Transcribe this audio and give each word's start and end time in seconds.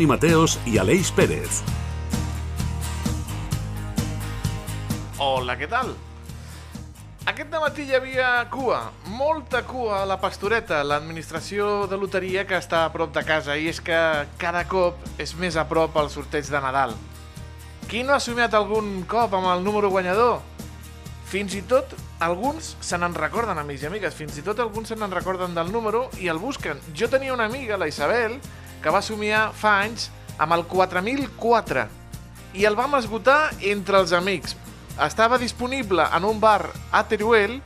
Toni 0.00 0.08
Mateos 0.08 0.54
i 0.64 0.78
Aleix 0.80 1.10
Pérez. 1.12 1.58
Hola, 5.20 5.58
què 5.60 5.66
tal? 5.68 5.90
Aquest 7.28 7.52
matí 7.52 7.84
hi 7.84 7.98
havia 7.98 8.30
cua, 8.48 8.78
molta 9.18 9.60
cua 9.68 9.98
a 9.98 10.06
la 10.08 10.16
Pastoreta, 10.22 10.78
l'administració 10.88 11.84
de 11.90 11.98
loteria 12.00 12.46
que 12.48 12.56
està 12.56 12.86
a 12.86 12.94
prop 12.94 13.12
de 13.12 13.26
casa, 13.28 13.58
i 13.60 13.68
és 13.68 13.82
que 13.84 13.98
cada 14.40 14.62
cop 14.70 14.96
és 15.20 15.34
més 15.36 15.60
a 15.60 15.66
prop 15.68 16.00
el 16.00 16.08
sorteig 16.08 16.48
de 16.48 16.64
Nadal. 16.64 16.96
Qui 17.90 18.00
no 18.00 18.16
ha 18.16 18.24
somiat 18.24 18.56
algun 18.56 19.02
cop 19.04 19.36
amb 19.36 19.50
el 19.52 19.60
número 19.68 19.92
guanyador? 19.92 20.40
Fins 21.28 21.58
i 21.58 21.60
tot 21.60 21.92
alguns 22.24 22.72
se 22.80 22.96
n'en 22.96 23.12
recorden, 23.20 23.60
amics 23.60 23.84
i 23.84 23.90
amigues, 23.92 24.16
fins 24.16 24.40
i 24.40 24.46
tot 24.48 24.64
alguns 24.64 24.88
se 24.94 24.96
n'en 24.96 25.12
recorden 25.12 25.52
del 25.52 25.68
número 25.76 26.06
i 26.24 26.32
el 26.32 26.40
busquen. 26.40 26.80
Jo 26.96 27.12
tenia 27.12 27.36
una 27.36 27.52
amiga, 27.52 27.76
la 27.76 27.92
Isabel, 27.92 28.40
que 28.82 28.92
va 28.92 29.02
somiar 29.04 29.50
fa 29.56 29.78
anys 29.84 30.08
amb 30.40 30.56
el 30.56 30.64
4004 30.68 31.86
i 32.58 32.66
el 32.66 32.76
vam 32.78 32.96
esgotar 32.98 33.52
entre 33.60 34.00
els 34.00 34.12
amics. 34.16 34.56
Estava 35.00 35.38
disponible 35.38 36.04
en 36.16 36.26
un 36.26 36.40
bar 36.40 36.70
a 36.92 37.04
Teruel 37.08 37.60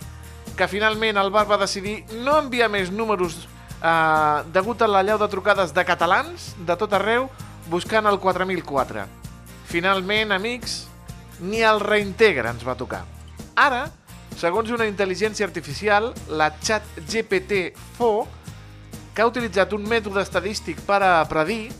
que 0.59 0.69
finalment 0.71 1.19
el 1.19 1.33
bar 1.35 1.47
va 1.51 1.59
decidir 1.59 2.03
no 2.23 2.37
enviar 2.39 2.69
més 2.71 2.93
números 2.93 3.41
eh, 3.83 4.39
degut 4.55 4.83
a 4.83 4.91
l'allau 4.91 5.19
de 5.19 5.29
trucades 5.33 5.75
de 5.75 5.85
catalans 5.87 6.53
de 6.67 6.77
tot 6.79 6.93
arreu 6.95 7.29
buscant 7.71 8.07
el 8.07 8.21
4004. 8.21 9.07
Finalment, 9.71 10.33
amics, 10.37 10.85
ni 11.41 11.65
el 11.65 11.81
reintegra 11.81 12.53
ens 12.55 12.65
va 12.67 12.77
tocar. 12.79 13.03
Ara, 13.57 13.87
segons 14.39 14.71
una 14.75 14.87
intel·ligència 14.87 15.47
artificial, 15.47 16.13
la 16.29 16.51
Chat 16.61 16.85
GPT-4, 17.01 18.44
que 19.15 19.23
ha 19.23 19.31
utilitzat 19.31 19.73
un 19.73 19.89
mètode 19.89 20.21
estadístic 20.23 20.81
per 20.89 21.03
a 21.07 21.29
predir, 21.31 21.73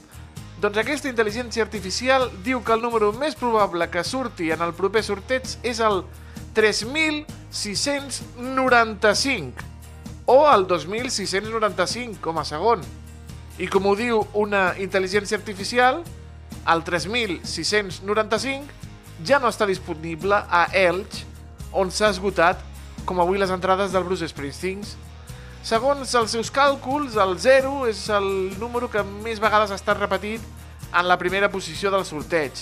doncs 0.63 0.79
aquesta 0.81 1.09
intel·ligència 1.11 1.63
artificial 1.67 2.31
diu 2.47 2.63
que 2.65 2.73
el 2.73 2.81
número 2.81 3.13
més 3.19 3.35
probable 3.37 3.91
que 3.91 4.05
surti 4.07 4.51
en 4.55 4.61
el 4.65 4.73
proper 4.79 5.03
sorteig 5.05 5.45
és 5.67 5.81
el 5.83 6.05
3695 6.55 9.53
o 10.31 10.49
el 10.49 10.67
2695 10.71 12.23
com 12.23 12.39
a 12.39 12.45
segon. 12.49 12.81
I 13.59 13.67
com 13.71 13.87
ho 13.87 13.95
diu 13.99 14.27
una 14.35 14.75
intel·ligència 14.81 15.39
artificial, 15.39 16.05
el 16.65 16.83
3695 16.87 18.65
ja 19.27 19.39
no 19.39 19.49
està 19.53 19.67
disponible 19.69 20.35
a 20.35 20.69
Elx, 20.73 21.25
on 21.75 21.91
s'ha 21.91 22.09
esgotat, 22.15 22.59
com 23.05 23.21
avui 23.21 23.39
les 23.39 23.51
entrades 23.53 23.93
del 23.93 24.05
Bruce 24.07 24.29
Springsteen. 24.31 24.81
Segons 25.65 26.11
els 26.19 26.35
seus 26.35 26.51
càlculs, 26.53 27.15
el 27.17 27.39
0 27.41 27.87
és 27.89 28.03
el 28.13 28.27
número 28.61 28.91
que 28.93 29.01
més 29.25 29.39
vegades 29.41 29.71
ha 29.73 29.79
estat 29.79 29.97
repetit 29.97 30.43
en 30.93 31.07
la 31.09 31.17
primera 31.17 31.49
posició 31.49 31.89
del 31.89 32.03
sorteig, 32.05 32.59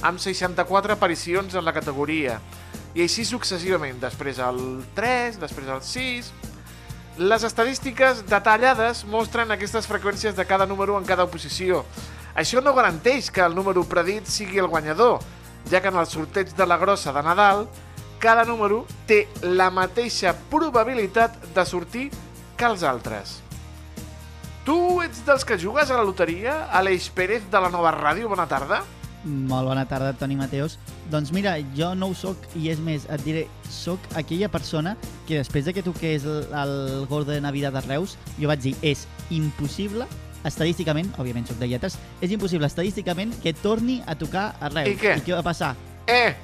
amb 0.00 0.16
64 0.16 0.94
aparicions 0.94 1.52
en 1.52 1.66
la 1.66 1.74
categoria, 1.76 2.38
i 2.96 3.02
així 3.04 3.26
successivament, 3.28 3.98
després 4.00 4.40
el 4.40 4.62
3, 4.96 5.36
després 5.42 5.68
el 5.74 5.82
6... 5.84 6.30
Les 7.18 7.42
estadístiques 7.42 8.20
detallades 8.30 9.00
mostren 9.10 9.50
aquestes 9.50 9.88
freqüències 9.90 10.36
de 10.38 10.44
cada 10.46 10.68
número 10.70 10.94
en 10.96 11.04
cada 11.04 11.26
posició. 11.26 11.80
Això 12.38 12.62
no 12.62 12.72
garanteix 12.76 13.28
que 13.34 13.42
el 13.42 13.56
número 13.58 13.82
predit 13.90 14.30
sigui 14.30 14.62
el 14.62 14.70
guanyador, 14.70 15.18
ja 15.68 15.82
que 15.82 15.90
en 15.90 15.98
el 15.98 16.06
sorteig 16.06 16.54
de 16.54 16.68
la 16.70 16.78
grossa 16.78 17.12
de 17.12 17.24
Nadal 17.26 17.66
cada 18.22 18.46
número 18.46 18.84
té 19.10 19.26
la 19.42 19.68
mateixa 19.74 20.32
probabilitat 20.48 21.36
de 21.54 21.66
sortir 21.66 22.06
que 22.58 22.66
els 22.66 22.82
altres. 22.82 23.38
Tu 24.66 24.76
ets 25.00 25.22
dels 25.24 25.46
que 25.48 25.56
jugues 25.56 25.88
a 25.88 25.96
la 25.96 26.04
loteria? 26.04 26.64
Aleix 26.76 27.08
Pérez 27.14 27.46
de 27.48 27.60
la 27.62 27.70
Nova 27.72 27.94
Ràdio, 27.94 28.28
bona 28.28 28.44
tarda. 28.50 28.82
Molt 29.24 29.66
bona 29.70 29.84
tarda, 29.88 30.12
Toni 30.18 30.36
Mateos. 30.36 30.76
Doncs 31.10 31.32
mira, 31.32 31.54
jo 31.76 31.94
no 31.96 32.10
ho 32.10 32.16
soc 32.18 32.44
i 32.58 32.68
és 32.72 32.82
més, 32.82 33.06
et 33.08 33.22
diré, 33.24 33.46
soc 33.72 34.02
aquella 34.18 34.50
persona 34.52 34.96
que 35.28 35.38
després 35.40 35.64
de 35.64 35.74
que 35.76 35.84
toqués 35.86 36.26
el, 36.26 36.44
el 36.52 37.06
gol 37.08 37.26
de 37.26 37.40
Navidad 37.40 37.78
de 37.78 37.82
Reus, 37.86 38.18
jo 38.38 38.50
vaig 38.50 38.62
dir, 38.66 38.74
és 38.82 39.06
impossible 39.34 40.06
estadísticament, 40.48 41.10
òbviament 41.18 41.48
soc 41.48 41.58
de 41.62 41.70
lletres, 41.70 41.98
és 42.20 42.34
impossible 42.34 42.68
estadísticament 42.68 43.32
que 43.42 43.54
torni 43.56 44.02
a 44.06 44.18
tocar 44.18 44.52
a 44.60 44.70
Reus. 44.74 44.94
I 44.94 45.00
què? 45.00 45.16
I 45.18 45.26
què 45.26 45.38
va 45.38 45.46
passar? 45.46 45.74
Eh! 46.06 46.34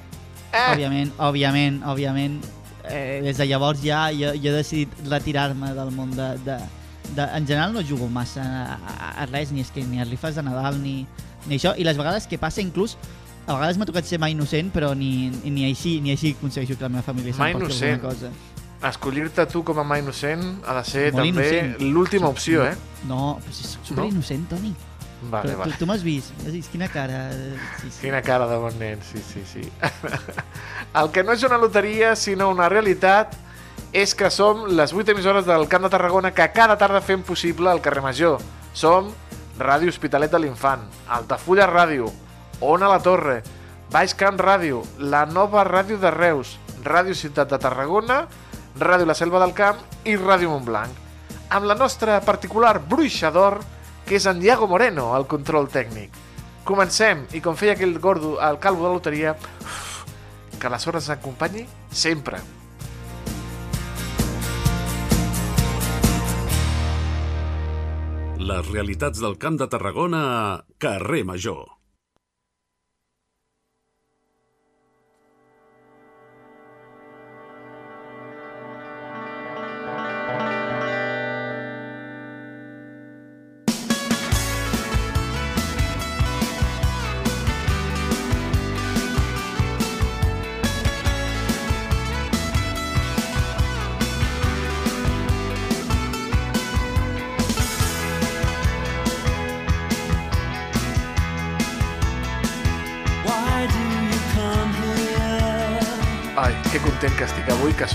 Eh! 0.55 0.67
Òbviament, 0.71 1.13
òbviament, 1.19 1.81
òbviament, 1.91 2.39
eh, 2.89 3.21
des 3.23 3.37
de 3.37 3.47
llavors 3.47 3.81
ja 3.83 4.07
jo, 4.13 4.33
jo 4.35 4.51
he 4.51 4.55
decidit 4.55 4.95
retirar-me 5.09 5.73
del 5.75 5.91
món 5.95 6.15
de, 6.15 6.31
de, 6.45 6.57
de... 7.15 7.27
En 7.27 7.45
general 7.47 7.73
no 7.73 7.83
jugo 7.83 8.07
massa 8.09 8.43
a, 8.45 8.79
a, 8.79 9.11
a 9.23 9.27
res, 9.31 9.51
ni, 9.51 9.61
és 9.65 9.71
que, 9.73 9.83
ni 9.85 10.01
a 10.01 10.07
rifes 10.07 10.35
de 10.35 10.43
Nadal, 10.45 10.81
ni, 10.81 11.05
ni 11.45 11.59
això. 11.59 11.75
I 11.77 11.85
les 11.87 11.97
vegades 11.97 12.27
que 12.27 12.39
passa 12.41 12.63
inclús, 12.63 12.97
a 13.45 13.53
vegades 13.53 13.77
m'ha 13.77 13.85
tocat 13.85 14.07
ser 14.09 14.19
mai 14.21 14.33
innocent, 14.33 14.71
però 14.73 14.93
ni, 14.97 15.29
ni 15.45 15.67
així 15.69 15.99
ni 16.01 16.15
així 16.15 16.33
aconsegueixo 16.37 16.79
que 16.79 16.87
la 16.87 16.93
meva 16.97 17.05
família 17.05 17.33
s'emporti 17.35 17.69
innocent. 17.69 17.99
alguna 17.99 18.13
cosa. 18.13 18.33
Escollir-te 18.85 19.45
tu 19.49 19.63
com 19.65 19.79
a 19.81 19.85
mai 19.87 20.01
innocent 20.03 20.43
ha 20.65 20.75
de 20.79 20.83
ser 20.85 21.05
Molt 21.13 21.23
també 21.31 21.85
l'última 21.85 22.29
opció, 22.29 22.65
no, 22.65 22.71
eh? 22.73 23.05
No, 23.09 23.21
però 23.41 23.53
si 23.55 23.69
soc 23.69 23.87
super 23.93 24.09
innocent, 24.09 24.49
Toni. 24.51 24.73
Vale, 25.31 25.49
però, 25.49 25.59
vale. 25.63 25.73
Tu, 25.73 25.83
tu 25.83 25.89
m'has 25.89 26.03
vist, 26.05 26.33
has 26.43 26.53
vist 26.53 26.71
quina 26.73 26.89
cara... 26.91 27.29
Sí, 27.81 27.89
sí. 27.89 27.99
Quina 28.03 28.21
cara 28.25 28.47
de 28.49 28.59
bon 28.61 28.77
nen, 28.79 29.01
sí, 29.05 29.21
sí, 29.23 29.43
sí. 29.49 29.65
El 30.99 31.11
que 31.11 31.23
no 31.25 31.33
és 31.35 31.43
una 31.47 31.59
loteria, 31.61 32.13
sinó 32.19 32.51
una 32.53 32.69
realitat, 32.71 33.35
és 33.95 34.11
que 34.15 34.29
som 34.31 34.65
les 34.75 34.91
8 34.91 35.13
emissores 35.13 35.45
del 35.47 35.69
Camp 35.71 35.85
de 35.87 35.91
Tarragona 35.93 36.33
que 36.35 36.47
cada 36.51 36.75
tarda 36.77 36.99
fem 37.01 37.23
possible 37.23 37.71
el 37.71 37.79
carrer 37.81 38.03
Major. 38.03 38.41
Som 38.75 39.13
Ràdio 39.55 39.87
Hospitalet 39.87 40.31
de 40.31 40.41
l'Infant, 40.43 40.83
Altafulla 41.07 41.67
Ràdio, 41.69 42.09
Ona 42.59 42.89
la 42.91 42.99
Torre, 42.99 43.37
Baix 43.91 44.15
Camp 44.19 44.39
Ràdio, 44.41 44.81
la 44.99 45.23
nova 45.25 45.63
ràdio 45.63 45.95
de 46.01 46.11
Reus, 46.11 46.57
Ràdio 46.83 47.15
Ciutat 47.15 47.51
de 47.51 47.59
Tarragona, 47.61 48.25
Ràdio 48.79 49.07
La 49.07 49.15
Selva 49.15 49.39
del 49.39 49.55
Camp 49.55 49.79
i 50.03 50.17
Ràdio 50.19 50.51
Montblanc. 50.51 50.91
Amb 51.55 51.69
la 51.69 51.77
nostra 51.79 52.19
particular 52.25 52.81
bruixador, 52.83 53.61
que 54.05 54.19
és 54.19 54.25
en 54.29 54.39
Diago 54.39 54.67
Moreno, 54.69 55.09
el 55.17 55.25
control 55.25 55.67
tècnic. 55.73 56.13
Comencem, 56.65 57.25
i 57.33 57.41
com 57.41 57.57
feia 57.57 57.73
aquell 57.73 57.97
gordo 58.01 58.35
al 58.41 58.59
calvo 58.61 58.85
de 58.85 58.89
la 58.89 58.97
loteria, 58.99 59.33
uf, 59.61 60.05
que 60.61 60.69
la 60.69 60.79
sort 60.81 61.01
ens 61.01 61.09
acompanyi 61.13 61.65
sempre. 61.89 62.41
Les 68.45 68.67
realitats 68.69 69.21
del 69.21 69.39
Camp 69.41 69.57
de 69.57 69.69
Tarragona 69.71 70.21
a 70.33 70.43
Carrer 70.77 71.23
Major. 71.25 71.74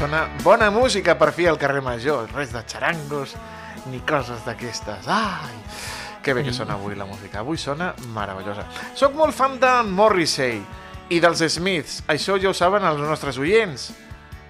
Sona 0.01 0.31
bona 0.41 0.71
música 0.71 1.13
per 1.19 1.29
fi 1.37 1.45
al 1.45 1.59
carrer 1.61 1.83
Major. 1.85 2.31
Res 2.33 2.55
de 2.55 2.63
xarangos 2.65 3.35
ni 3.93 3.99
coses 4.09 4.41
d'aquestes. 4.47 5.05
Ai, 5.05 5.59
que 6.25 6.33
bé 6.33 6.41
que 6.47 6.55
sona 6.57 6.79
avui 6.79 6.97
la 6.97 7.05
música. 7.05 7.43
Avui 7.43 7.61
sona 7.61 7.91
meravellosa. 8.15 8.65
Soc 8.97 9.13
molt 9.19 9.37
fan 9.37 9.59
d'en 9.61 9.93
Morrissey 9.93 10.57
i 11.13 11.21
dels 11.21 11.45
Smiths. 11.53 12.01
Això 12.09 12.39
ja 12.41 12.49
ho 12.49 12.57
saben 12.57 12.89
els 12.89 13.05
nostres 13.05 13.37
oients. 13.37 13.91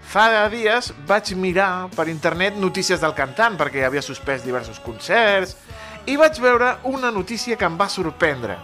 Fa 0.06 0.46
dies 0.54 0.92
vaig 1.10 1.34
mirar 1.34 1.90
per 1.98 2.06
internet 2.06 2.54
notícies 2.54 3.02
del 3.02 3.18
cantant 3.18 3.58
perquè 3.58 3.82
havia 3.88 4.06
suspès 4.06 4.46
diversos 4.46 4.78
concerts 4.78 5.56
i 6.06 6.14
vaig 6.14 6.38
veure 6.38 6.76
una 6.86 7.10
notícia 7.10 7.58
que 7.58 7.66
em 7.66 7.74
va 7.74 7.90
sorprendre. 7.90 8.54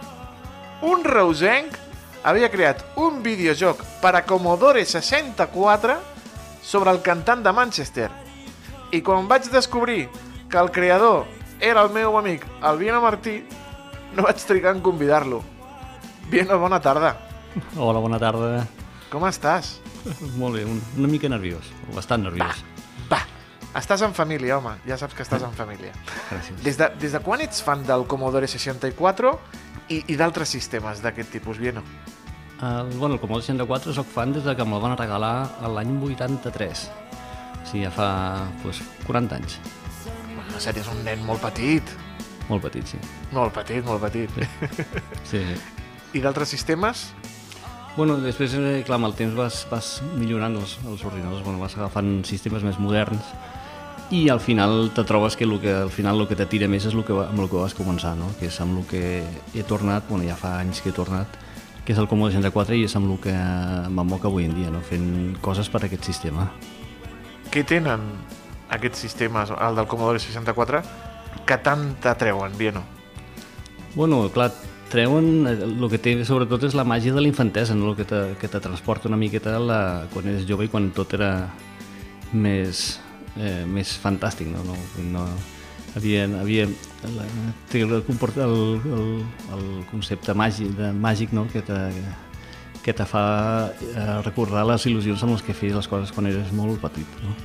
Un 0.87 1.03
reusenc 1.03 1.75
havia 2.23 2.47
creat 2.47 2.85
un 2.95 3.19
videojoc 3.23 3.83
per 3.99 4.15
a 4.15 4.23
Commodore 4.23 4.87
64 4.87 6.15
sobre 6.67 6.91
el 6.91 6.99
cantant 7.01 7.45
de 7.45 7.53
Manchester. 7.55 8.09
I 8.91 8.99
quan 9.01 9.27
vaig 9.31 9.47
descobrir 9.53 10.09
que 10.51 10.59
el 10.59 10.71
creador 10.75 11.23
era 11.63 11.85
el 11.85 11.93
meu 11.95 12.17
amic, 12.19 12.43
el 12.61 12.77
Vieno 12.77 12.99
Martí, 13.01 13.39
no 14.15 14.27
vaig 14.27 14.43
trigar 14.43 14.75
en 14.75 14.81
convidar-lo. 14.83 15.39
Vieno, 16.27 16.59
bona 16.59 16.81
tarda. 16.83 17.15
Hola, 17.77 18.03
bona 18.03 18.19
tarda. 18.19 18.65
Com 19.07 19.23
estàs? 19.29 19.77
Molt 20.35 20.59
bé, 20.59 20.65
un, 20.67 20.81
una 20.99 21.07
mica 21.07 21.31
nerviós, 21.31 21.71
bastant 21.95 22.27
nerviós. 22.27 22.59
Va, 23.07 23.21
Estàs 23.77 24.01
en 24.01 24.13
família, 24.17 24.57
home, 24.57 24.73
ja 24.87 24.97
saps 24.97 25.13
que 25.13 25.21
estàs 25.21 25.43
en 25.45 25.53
família. 25.53 25.91
Gràcies. 26.31 26.59
Des 26.65 26.79
de, 26.79 26.87
des 26.99 27.13
de 27.13 27.19
quan 27.23 27.43
ets 27.45 27.61
fan 27.63 27.83
del 27.85 28.07
Commodore 28.09 28.47
64 28.49 29.33
i, 29.93 30.01
i 30.01 30.15
d'altres 30.17 30.49
sistemes 30.49 31.03
d'aquest 31.03 31.29
tipus, 31.35 31.59
Vieno? 31.61 31.83
El, 32.61 32.97
bueno, 32.97 33.15
el 33.15 33.19
Commodore 33.19 33.45
64 33.45 33.93
sóc 33.93 34.07
fan 34.09 34.33
des 34.33 34.43
de 34.43 34.55
que 34.57 34.65
me'l 34.65 34.81
van 34.81 34.97
regalar 34.97 35.49
l'any 35.75 35.93
83. 36.01 36.87
O 36.87 37.67
sigui, 37.69 37.83
ja 37.85 37.91
fa 37.93 38.09
pues, 38.63 38.81
40 39.05 39.37
anys. 39.37 39.59
En 40.47 40.61
sèrie, 40.63 40.81
és 40.81 40.89
un 40.89 41.03
nen 41.05 41.21
molt 41.27 41.43
petit. 41.43 41.93
Molt 42.47 42.63
petit, 42.63 42.95
sí. 42.95 43.01
Molt 43.35 43.53
petit, 43.53 43.83
molt 43.85 44.01
petit. 44.01 44.31
sí, 45.29 45.43
sí. 45.43 45.57
I 46.17 46.23
d'altres 46.23 46.49
sistemes? 46.49 47.11
Bueno, 47.97 48.15
després, 48.21 48.53
eh, 48.57 48.81
clar, 48.85 48.97
amb 48.97 49.09
el 49.09 49.15
temps 49.17 49.35
vas, 49.37 49.63
vas 49.69 49.91
millorant 50.15 50.55
els, 50.57 50.77
els 50.85 51.05
ordinadors, 51.05 51.43
bueno, 51.45 51.61
vas 51.61 51.77
agafant 51.77 52.21
sistemes 52.25 52.65
més 52.65 52.77
moderns 52.81 53.33
i 54.09 54.29
al 54.29 54.39
final 54.39 54.91
te 54.95 55.03
trobes 55.03 55.35
que, 55.35 55.43
el 55.43 55.59
que 55.59 55.73
al 55.73 55.89
final 55.91 56.21
el 56.21 56.27
que 56.29 56.37
t'atira 56.39 56.69
més 56.71 56.85
és 56.87 56.93
el 56.95 57.03
que, 57.03 57.15
amb 57.25 57.41
el 57.43 57.49
que 57.51 57.59
vas 57.59 57.75
començar, 57.75 58.13
no? 58.15 58.29
que 58.39 58.47
és 58.47 58.59
amb 58.63 58.79
el 58.79 58.85
que 58.87 59.01
he 59.51 59.65
tornat, 59.67 60.05
bueno, 60.07 60.23
ja 60.23 60.37
fa 60.39 60.53
anys 60.61 60.79
que 60.79 60.93
he 60.93 60.95
tornat, 60.95 61.35
que 61.87 61.93
és 61.95 61.99
el 62.01 62.09
Commodore 62.11 62.35
64 62.35 62.75
i 62.75 62.81
és 62.83 62.93
amb 62.99 63.13
el 63.13 63.19
que 63.23 63.33
m'amoca 63.95 64.27
avui 64.27 64.43
en 64.43 64.51
dia, 64.57 64.67
no? 64.67 64.81
fent 64.83 65.37
coses 65.39 65.69
per 65.71 65.79
a 65.79 65.87
aquest 65.87 66.03
sistema. 66.03 66.49
Què 67.47 67.63
tenen 67.63 68.03
aquests 68.75 69.05
sistemes, 69.05 69.53
el 69.55 69.79
del 69.79 69.87
Commodore 69.87 70.19
64, 70.19 70.81
que 71.47 71.57
tant 71.63 71.93
t'atreuen, 72.03 72.57
Vieno? 72.59 72.83
Bueno, 73.95 74.25
clar, 74.35 74.49
treuen... 74.91 75.47
El 75.47 75.87
que 75.87 76.01
té 76.03 76.17
sobretot 76.27 76.67
és 76.67 76.75
la 76.75 76.83
màgia 76.83 77.15
de 77.15 77.23
la 77.23 77.31
infantesa, 77.31 77.71
no? 77.71 77.93
el 77.93 77.95
que 77.95 78.03
te, 78.09 78.19
que 78.41 78.51
te 78.51 78.59
transporta 78.59 79.07
una 79.07 79.15
miqueta 79.15 79.55
la, 79.55 79.81
quan 80.11 80.27
eres 80.27 80.43
jove 80.49 80.67
i 80.67 80.73
quan 80.73 80.91
tot 80.91 81.15
era 81.15 81.31
més, 82.35 82.97
eh, 83.39 83.63
més 83.63 83.95
fantàstic, 84.03 84.51
no? 84.51 84.67
no, 84.67 84.75
no 85.07 85.23
havia, 85.97 86.23
havia 86.39 86.67
la, 87.03 87.25
el, 87.73 87.97
el, 87.97 88.55
el, 88.97 89.11
el 89.57 89.67
concepte 89.91 90.33
màgic, 90.37 90.71
de, 90.77 90.93
màgic 90.93 91.33
no? 91.35 91.47
que 91.51 91.61
te, 91.65 91.77
que 92.85 92.95
te 92.95 93.05
fa 93.09 93.25
eh, 93.73 94.07
recordar 94.25 94.65
les 94.69 94.87
il·lusions 94.87 95.23
amb 95.25 95.35
les 95.35 95.45
que 95.45 95.55
feies 95.57 95.75
les 95.75 95.89
coses 95.91 96.13
quan 96.15 96.29
eres 96.29 96.53
molt 96.55 96.79
petit. 96.83 97.21
No? 97.23 97.35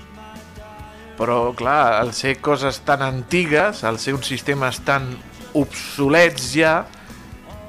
Però, 1.19 1.53
clar, 1.57 1.99
al 2.01 2.13
ser 2.17 2.37
coses 2.43 2.81
tan 2.87 3.03
antigues, 3.05 3.83
al 3.85 4.01
ser 4.03 4.15
uns 4.17 4.31
sistemes 4.31 4.81
tan 4.87 5.11
obsolets 5.59 6.53
ja, 6.55 6.83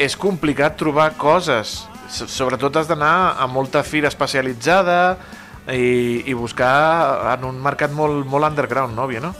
és 0.01 0.15
complicat 0.17 0.77
trobar 0.79 1.11
coses. 1.19 1.83
Sobretot 2.13 2.77
has 2.77 2.89
d'anar 2.89 3.35
a 3.39 3.47
molta 3.49 3.83
fira 3.85 4.09
especialitzada 4.11 5.17
i, 5.71 6.23
i 6.27 6.33
buscar 6.33 7.35
en 7.37 7.45
un 7.47 7.61
mercat 7.63 7.93
molt, 7.95 8.25
molt 8.27 8.49
underground, 8.49 8.95
no, 8.97 9.07
Vieno? 9.07 9.33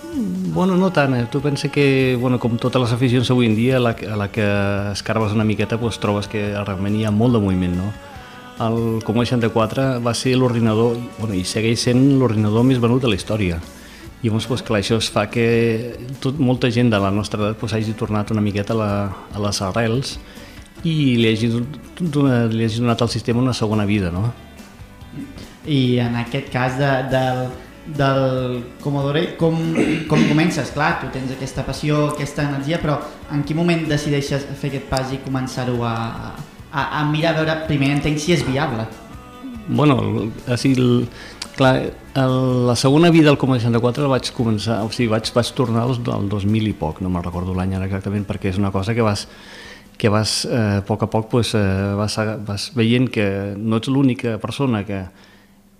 Bueno, 0.53 0.77
no 0.77 0.91
tant. 0.95 1.15
Eh? 1.17 1.27
Tu 1.31 1.41
pensa 1.41 1.69
que, 1.69 2.15
bueno, 2.19 2.39
com 2.39 2.55
totes 2.57 2.81
les 2.81 2.93
aficions 2.95 3.29
avui 3.31 3.49
en 3.49 3.57
dia, 3.57 3.77
a 3.77 3.83
la, 3.83 3.91
a 3.91 4.17
la 4.19 4.29
que 4.31 4.45
escarbes 4.93 5.35
una 5.35 5.43
miqueta, 5.43 5.77
doncs 5.81 5.99
trobes 5.99 6.29
que 6.31 6.51
realment 6.55 6.95
hi 6.95 7.05
ha 7.05 7.11
molt 7.11 7.35
de 7.35 7.43
moviment, 7.43 7.75
no? 7.75 7.91
El 8.63 9.01
Commodore 9.03 9.31
64 9.33 9.87
va 10.05 10.13
ser 10.13 10.35
l'ordinador, 10.37 10.95
bueno, 11.17 11.33
i 11.35 11.43
segueix 11.43 11.81
sent 11.89 12.03
l'ordinador 12.19 12.63
més 12.63 12.79
venut 12.79 13.01
de 13.01 13.09
la 13.09 13.17
història. 13.17 13.57
I 14.21 14.29
llavors, 14.29 14.47
doncs, 14.47 14.63
clar, 14.63 14.79
això 14.79 15.01
es 15.01 15.09
fa 15.11 15.25
que 15.27 15.97
tot, 16.23 16.37
molta 16.39 16.69
gent 16.71 16.93
de 16.93 16.99
la 17.01 17.11
nostra 17.11 17.41
edat 17.41 17.59
doncs, 17.59 17.73
hagi 17.75 17.97
tornat 17.99 18.31
una 18.31 18.45
miqueta 18.45 18.71
a, 18.71 18.79
la, 18.79 18.91
a 19.33 19.41
les 19.43 19.59
arrels 19.65 20.15
i 20.87 21.17
li 21.19 21.27
hagi, 21.27 21.49
donat, 21.99 22.53
li 22.53 22.63
hagi 22.63 22.79
donat 22.79 23.03
al 23.03 23.11
sistema 23.11 23.41
una 23.41 23.57
segona 23.57 23.83
vida, 23.89 24.13
no? 24.15 24.29
I 25.65 25.99
en 26.03 26.15
aquest 26.19 26.49
cas 26.51 26.75
de, 26.79 26.91
del, 27.11 27.45
del 27.99 28.63
Commodore, 28.83 29.35
com, 29.39 29.55
com 30.09 30.25
comences? 30.29 30.71
Clar, 30.75 30.97
tu 31.01 31.11
tens 31.13 31.31
aquesta 31.35 31.65
passió, 31.67 32.09
aquesta 32.11 32.47
energia, 32.49 32.79
però 32.81 32.97
en 33.31 33.43
quin 33.47 33.59
moment 33.59 33.85
decideixes 33.89 34.47
fer 34.59 34.73
aquest 34.73 34.89
pas 34.91 35.13
i 35.15 35.21
començar-ho 35.23 35.79
a, 35.87 35.95
a, 36.71 36.83
a 36.99 37.05
mirar 37.11 37.33
a 37.33 37.39
veure, 37.41 37.57
primer 37.69 37.93
entenc 37.97 38.19
si 38.19 38.35
és 38.35 38.45
viable. 38.47 38.87
Bueno, 39.67 40.29
així, 40.51 40.73
el, 40.75 41.07
clar, 41.55 41.75
el, 42.19 42.37
la 42.67 42.75
segona 42.75 43.11
vida 43.13 43.29
del 43.31 43.39
Commodore 43.39 43.63
64 43.63 44.07
la 44.07 44.15
vaig 44.17 44.31
començar, 44.35 44.81
o 44.83 44.91
sigui, 44.91 45.11
vaig, 45.15 45.31
vaig 45.35 45.51
tornar 45.55 45.87
al 45.87 46.29
2000 46.29 46.71
i 46.71 46.75
poc, 46.75 46.99
no 47.03 47.11
me'n 47.11 47.23
recordo 47.23 47.55
l'any 47.55 47.77
ara 47.77 47.87
exactament, 47.87 48.27
perquè 48.27 48.51
és 48.51 48.59
una 48.59 48.73
cosa 48.75 48.95
que 48.95 49.05
vas, 49.05 49.27
que 49.97 50.11
vas 50.11 50.41
eh, 50.43 50.79
a 50.79 50.81
poc 50.87 51.05
a 51.05 51.11
poc 51.11 51.29
pues, 51.31 51.53
eh, 51.55 51.93
vas, 51.95 52.17
vas 52.43 52.71
veient 52.75 53.07
que 53.07 53.27
no 53.55 53.79
ets 53.79 53.87
l'única 53.87 54.35
persona 54.43 54.83
que, 54.83 55.05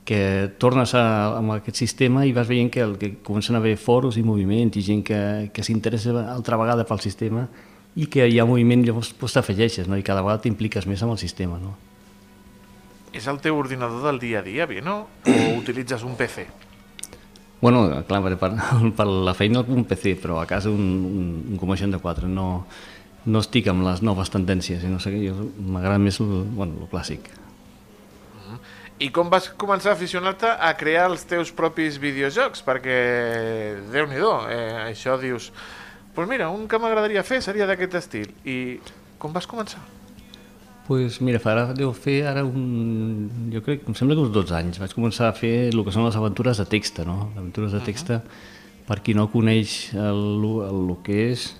que 0.03 0.51
tornes 0.59 0.93
a, 0.99 1.03
amb 1.37 1.55
aquest 1.55 1.79
sistema 1.79 2.25
i 2.27 2.33
vas 2.35 2.49
veient 2.49 2.71
que, 2.71 2.81
el, 2.83 2.97
que 2.99 3.13
comencen 3.23 3.55
a 3.55 3.61
haver 3.63 3.77
foros 3.79 4.17
i 4.19 4.23
moviments 4.23 4.75
i 4.77 4.83
gent 4.83 5.03
que, 5.07 5.21
que 5.55 5.63
s'interessa 5.63 6.15
altra 6.33 6.59
vegada 6.59 6.83
pel 6.87 6.99
sistema 7.03 7.47
i 7.95 8.09
que 8.11 8.25
hi 8.27 8.39
ha 8.41 8.45
moviment, 8.49 8.83
llavors 8.83 9.13
pues, 9.15 9.35
t'afegeixes 9.37 9.87
no? 9.87 9.97
i 9.97 10.03
cada 10.03 10.23
vegada 10.25 10.43
t'impliques 10.43 10.87
més 10.89 11.03
amb 11.05 11.15
el 11.15 11.21
sistema. 11.21 11.59
No? 11.61 11.75
És 13.13 13.29
el 13.29 13.39
teu 13.39 13.57
ordinador 13.57 14.01
del 14.09 14.19
dia 14.19 14.41
a 14.41 14.45
dia, 14.45 14.65
Vieno? 14.65 15.05
O 15.29 15.37
utilitzes 15.61 16.03
un 16.03 16.17
PC? 16.19 16.47
Bueno, 17.61 17.85
clar, 18.09 18.19
per, 18.25 18.35
per, 18.41 18.51
per 18.97 19.07
la 19.07 19.35
feina 19.37 19.61
un 19.63 19.85
PC, 19.87 20.17
però 20.19 20.41
a 20.41 20.47
casa 20.49 20.73
un, 20.73 20.81
un, 21.07 21.29
un 21.53 21.61
Commodore 21.61 21.85
64. 21.85 22.27
No, 22.27 22.65
no 23.23 23.45
estic 23.45 23.69
amb 23.71 23.85
les 23.87 24.03
noves 24.03 24.33
tendències, 24.33 24.83
i 24.83 24.91
no 24.91 24.99
sé 24.99 25.13
m'agrada 25.13 26.01
més 26.01 26.19
el, 26.19 26.33
bueno, 26.57 26.81
el 26.83 26.91
clàssic. 26.91 27.29
I 28.99 29.09
com 29.09 29.29
vas 29.29 29.49
començar 29.57 29.91
a 29.91 29.97
aficionar-te 29.97 30.47
a 30.47 30.73
crear 30.77 31.09
els 31.09 31.23
teus 31.25 31.51
propis 31.51 31.97
videojocs? 31.97 32.61
Perquè, 32.65 32.99
déu 33.93 34.05
nhi 34.07 34.21
eh, 34.21 34.91
això 34.91 35.17
dius... 35.17 35.51
Doncs 36.13 36.13
pues 36.13 36.29
mira, 36.29 36.51
un 36.53 36.67
que 36.69 36.77
m'agradaria 36.77 37.23
fer 37.25 37.41
seria 37.41 37.65
d'aquest 37.65 37.95
estil. 37.97 38.29
I 38.45 38.77
com 39.17 39.33
vas 39.33 39.49
començar? 39.49 39.81
pues 40.87 41.21
mira, 41.21 41.39
fa, 41.39 41.53
ara 41.53 41.73
deu 41.75 41.93
fer 41.95 42.23
ara 42.27 42.43
un... 42.43 43.29
Jo 43.53 43.61
crec, 43.63 43.85
em 43.87 43.95
sembla 43.95 44.17
que 44.17 44.25
uns 44.25 44.33
12 44.35 44.55
anys. 44.57 44.79
Vaig 44.81 44.95
començar 44.95 45.29
a 45.29 45.35
fer 45.37 45.69
el 45.71 45.83
que 45.85 45.93
són 45.95 46.05
les 46.07 46.17
aventures 46.19 46.59
de 46.59 46.65
texta, 46.69 47.05
no? 47.07 47.29
Les 47.31 47.39
aventures 47.39 47.75
de 47.75 47.81
texta, 47.85 48.19
uh 48.19 48.19
-huh. 48.19 48.87
per 48.87 48.99
qui 49.01 49.13
no 49.13 49.29
coneix 49.31 49.93
el, 49.93 50.21
el, 50.43 50.89
el 50.89 50.97
que 51.03 51.31
és, 51.31 51.55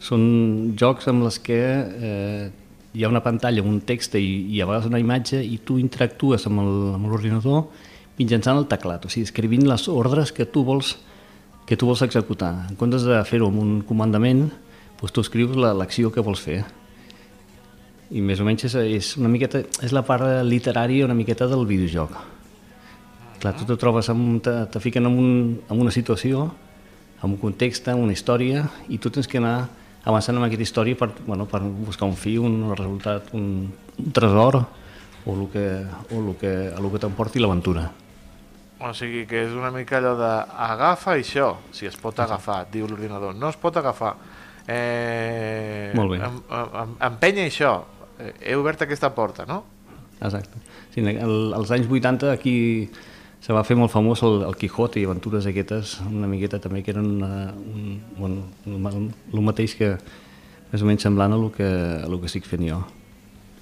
són 0.00 0.74
jocs 0.76 1.08
amb 1.08 1.24
les 1.24 1.38
que 1.38 1.62
eh, 1.62 2.50
hi 2.94 3.02
ha 3.04 3.08
una 3.10 3.22
pantalla 3.22 3.62
un 3.62 3.80
text 3.82 4.14
i, 4.14 4.46
i 4.54 4.60
a 4.62 4.66
vegades 4.68 4.86
una 4.86 5.00
imatge 5.02 5.40
i 5.42 5.58
tu 5.66 5.78
interactues 5.82 6.46
amb 6.46 6.62
l'ordinador 7.04 7.64
mitjançant 8.18 8.60
el 8.60 8.68
teclat, 8.70 9.04
o 9.04 9.10
sigui, 9.10 9.26
escrivint 9.26 9.66
les 9.66 9.88
ordres 9.90 10.30
que 10.32 10.46
tu 10.46 10.62
vols 10.64 10.94
que 11.66 11.78
tu 11.80 11.86
vols 11.88 12.02
executar. 12.04 12.66
En 12.68 12.76
comptes 12.76 13.02
de 13.08 13.16
fer-ho 13.24 13.46
amb 13.48 13.58
un 13.62 13.70
comandament, 13.88 14.44
doncs 15.00 15.12
tu 15.16 15.22
escrius 15.24 15.56
la- 15.56 15.72
l'acció 15.74 16.12
que 16.12 16.20
vols 16.22 16.40
fer 16.44 16.60
i 18.14 18.20
més 18.20 18.38
o 18.40 18.44
menys 18.44 18.66
és, 18.68 18.74
és 18.76 19.16
una 19.16 19.30
miqueta 19.32 19.62
és 19.82 19.92
la 19.92 20.02
part 20.06 20.44
literària 20.44 21.06
una 21.06 21.16
miqueta 21.16 21.48
del 21.48 21.64
videojoc 21.66 22.12
clar, 23.40 23.54
tu 23.56 23.64
te 23.64 23.76
trobes 23.80 24.08
amb, 24.12 24.42
te, 24.44 24.52
te 24.70 24.80
fiquen 24.80 25.08
en, 25.08 25.16
un, 25.18 25.30
en 25.68 25.80
una 25.80 25.90
situació 25.90 26.50
en 27.22 27.30
un 27.32 27.38
context, 27.40 27.88
en 27.88 27.98
una 28.04 28.12
història 28.12 28.66
i 28.92 28.98
tu 29.00 29.10
tens 29.10 29.26
que 29.26 29.40
anar 29.40 29.70
avançant 30.04 30.36
en 30.36 30.44
aquesta 30.46 30.66
història 30.66 30.98
per, 31.00 31.10
bueno, 31.26 31.46
per 31.48 31.60
buscar 31.64 32.08
un 32.08 32.16
fi, 32.16 32.36
un 32.38 32.72
resultat 32.76 33.32
un, 33.34 33.72
un 33.98 34.12
tresor 34.12 34.60
o 35.24 35.34
el 35.34 35.46
que, 35.52 35.66
o 36.12 36.20
el 36.20 36.34
que, 36.36 36.54
el 36.76 36.90
que 36.92 37.00
t'emporti 37.00 37.40
l'aventura 37.40 37.90
O 38.84 38.90
sigui 38.92 39.22
que 39.24 39.44
és 39.46 39.52
una 39.56 39.70
mica 39.72 39.96
allò 39.96 40.12
de 40.18 40.30
agafa 40.60 41.14
això, 41.14 41.54
si 41.72 41.86
es 41.88 41.94
pot 41.96 42.18
agafar, 42.20 42.66
diu 42.68 42.88
l'ordinador. 42.90 43.32
No 43.38 43.48
es 43.48 43.56
pot 43.56 43.78
agafar. 43.80 44.10
Eh, 44.66 45.92
Molt 45.96 46.10
bé. 46.12 46.18
Em, 46.26 46.36
em, 46.82 46.92
empenya 47.08 47.46
això. 47.48 47.70
Eh, 48.18 48.32
He 48.50 48.56
obert 48.60 48.82
aquesta 48.84 49.14
porta, 49.14 49.46
no? 49.48 49.62
Exacte. 50.20 50.60
Sí, 50.92 51.00
el, 51.00 51.54
als 51.56 51.72
anys 51.72 51.88
80 51.88 52.32
aquí 52.34 52.90
se 53.44 53.52
va 53.52 53.64
fer 53.66 53.76
molt 53.76 53.92
famós 53.92 54.22
el, 54.24 54.40
el 54.46 54.56
Quijote 54.56 55.02
i 55.02 55.04
aventures 55.04 55.44
aquestes, 55.50 55.98
una 56.08 56.28
miqueta 56.30 56.60
també 56.64 56.80
que 56.84 56.94
eren 56.94 57.10
una, 57.18 57.50
un, 57.52 57.98
bueno, 58.16 58.46
el, 58.64 59.10
el 59.34 59.44
mateix 59.44 59.74
que 59.76 59.90
més 60.70 60.80
o 60.80 60.88
menys 60.88 61.04
semblant 61.04 61.34
a 61.34 61.36
el 61.36 61.50
que, 61.52 61.68
a 61.68 62.06
el 62.08 62.16
que 62.22 62.30
estic 62.30 62.48
fent 62.48 62.64
jo. 62.64 62.80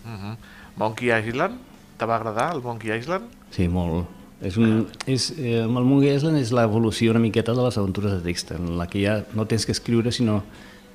Uh 0.04 0.14
-huh. 0.14 0.36
Monkey 0.78 1.10
Island? 1.10 1.58
Te 1.98 2.06
va 2.06 2.16
agradar 2.16 2.54
el 2.54 2.62
Monkey 2.62 2.96
Island? 2.96 3.24
Sí, 3.50 3.66
molt. 3.68 4.06
És 4.40 4.56
un, 4.56 4.86
és, 5.06 5.30
eh, 5.38 5.62
el 5.62 5.84
Monkey 5.84 6.14
Island 6.14 6.38
és 6.38 6.52
l'evolució 6.52 7.10
una 7.10 7.20
miqueta 7.20 7.52
de 7.52 7.62
les 7.62 7.78
aventures 7.78 8.12
de 8.12 8.20
text, 8.20 8.52
en 8.52 8.78
la 8.78 8.86
que 8.86 9.04
ja 9.04 9.24
no 9.34 9.46
tens 9.46 9.66
que 9.66 9.72
escriure, 9.72 10.12
sinó 10.12 10.42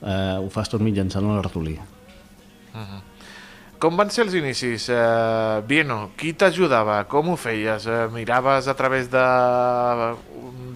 eh, 0.02 0.38
ho 0.40 0.50
fas 0.50 0.70
tot 0.70 0.82
mitjançant 0.82 1.26
el 1.26 1.44
ratolí. 1.44 1.78
Com 3.78 3.94
van 3.94 4.10
ser 4.10 4.24
els 4.26 4.34
inicis? 4.34 4.88
Eh, 4.90 5.62
Vieno, 5.70 6.10
qui 6.18 6.32
t'ajudava? 6.34 6.98
Com 7.12 7.30
ho 7.30 7.36
feies? 7.38 7.86
Eh, 7.86 8.08
miraves 8.10 8.66
a 8.66 8.74
través 8.74 9.10
de, 9.14 9.26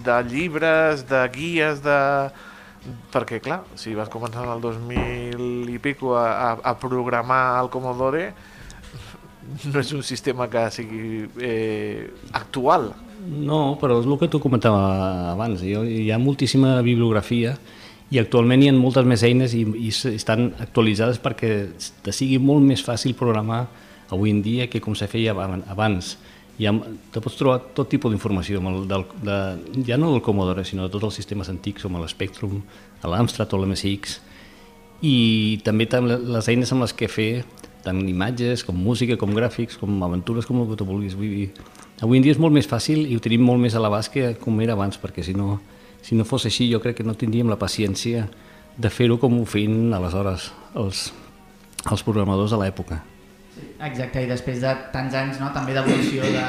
de 0.06 0.18
llibres, 0.30 1.02
de 1.10 1.22
guies, 1.34 1.82
de... 1.82 1.98
Perquè, 3.10 3.40
clar, 3.42 3.60
si 3.78 3.96
vas 3.98 4.10
començar 4.10 4.44
en 4.46 4.52
el 4.54 4.62
2000 4.62 5.70
i 5.70 5.78
pico 5.82 6.16
a, 6.18 6.26
a, 6.30 6.48
a 6.70 6.76
programar 6.78 7.42
el 7.60 7.70
Commodore, 7.74 8.24
no 9.66 9.82
és 9.82 9.92
un 9.94 10.02
sistema 10.06 10.46
que 10.50 10.64
sigui 10.74 11.26
eh, 11.42 12.06
actual. 12.38 12.92
No, 13.22 13.76
però 13.82 13.98
és 14.02 14.06
el 14.06 14.18
que 14.18 14.30
tu 14.30 14.38
comentava 14.42 15.32
abans. 15.34 15.62
Hi 15.62 16.10
ha 16.10 16.22
moltíssima 16.22 16.78
bibliografia 16.86 17.56
i 18.12 18.18
actualment 18.20 18.60
hi 18.60 18.68
ha 18.68 18.74
moltes 18.76 19.06
més 19.08 19.22
eines 19.24 19.54
i, 19.56 19.62
i 19.64 19.88
estan 20.12 20.50
actualitzades 20.60 21.20
perquè 21.22 21.52
te 22.04 22.12
sigui 22.12 22.36
molt 22.42 22.64
més 22.66 22.84
fàcil 22.84 23.16
programar 23.16 23.62
avui 24.12 24.34
en 24.34 24.42
dia 24.44 24.68
que 24.68 24.82
com 24.84 24.96
se 24.98 25.08
feia 25.08 25.32
abans. 25.32 26.16
Hi 26.60 26.68
ha, 26.68 26.74
te 27.14 27.22
pots 27.24 27.38
trobar 27.38 27.62
tot 27.72 27.88
tipus 27.88 28.12
d'informació, 28.12 28.60
ja 28.60 29.96
no 29.96 30.10
del 30.12 30.20
Commodore, 30.20 30.66
sinó 30.68 30.84
de 30.84 30.92
tots 30.92 31.08
els 31.08 31.16
sistemes 31.22 31.48
antics, 31.48 31.86
com 31.86 31.96
l'Spectrum, 31.96 32.60
l'Amstrad 33.08 33.56
o 33.56 33.62
l'MSX, 33.62 34.18
i 35.08 35.16
també 35.64 35.88
les 36.04 36.52
eines 36.52 36.72
amb 36.76 36.84
les 36.84 36.92
que 36.92 37.08
fer 37.08 37.30
tant 37.82 38.04
imatges, 38.06 38.62
com 38.68 38.76
música, 38.76 39.16
com 39.18 39.32
gràfics, 39.34 39.80
com 39.80 39.96
aventures, 40.04 40.46
com 40.46 40.60
el 40.60 40.68
que 40.68 40.76
tu 40.78 40.86
vulguis. 40.86 41.16
Vull 41.18 41.32
dir, 41.32 41.48
avui 42.04 42.20
en 42.20 42.28
dia 42.28 42.36
és 42.36 42.42
molt 42.42 42.54
més 42.54 42.68
fàcil 42.68 43.08
i 43.08 43.16
ho 43.16 43.24
tenim 43.24 43.42
molt 43.48 43.64
més 43.64 43.74
a 43.74 43.80
l'abast 43.82 44.12
que 44.12 44.34
com 44.38 44.60
era 44.60 44.76
abans, 44.76 45.00
perquè 45.00 45.24
si 45.24 45.32
no, 45.34 45.56
si 46.02 46.18
no 46.18 46.26
fos 46.28 46.46
així 46.48 46.68
jo 46.72 46.80
crec 46.82 47.00
que 47.00 47.06
no 47.06 47.14
tindríem 47.18 47.50
la 47.50 47.58
paciència 47.60 48.26
de 48.76 48.90
fer-ho 48.90 49.18
com 49.22 49.40
ho 49.40 49.44
feien 49.46 49.92
aleshores 49.94 50.50
els, 50.74 51.10
els 51.90 52.04
programadors 52.06 52.54
de 52.54 52.60
l'època. 52.62 53.02
Exacte, 53.82 54.22
i 54.22 54.30
després 54.30 54.62
de 54.62 54.72
tants 54.94 55.14
anys 55.18 55.38
no, 55.42 55.52
també 55.54 55.76
d'evolució 55.76 56.24
de, 56.24 56.42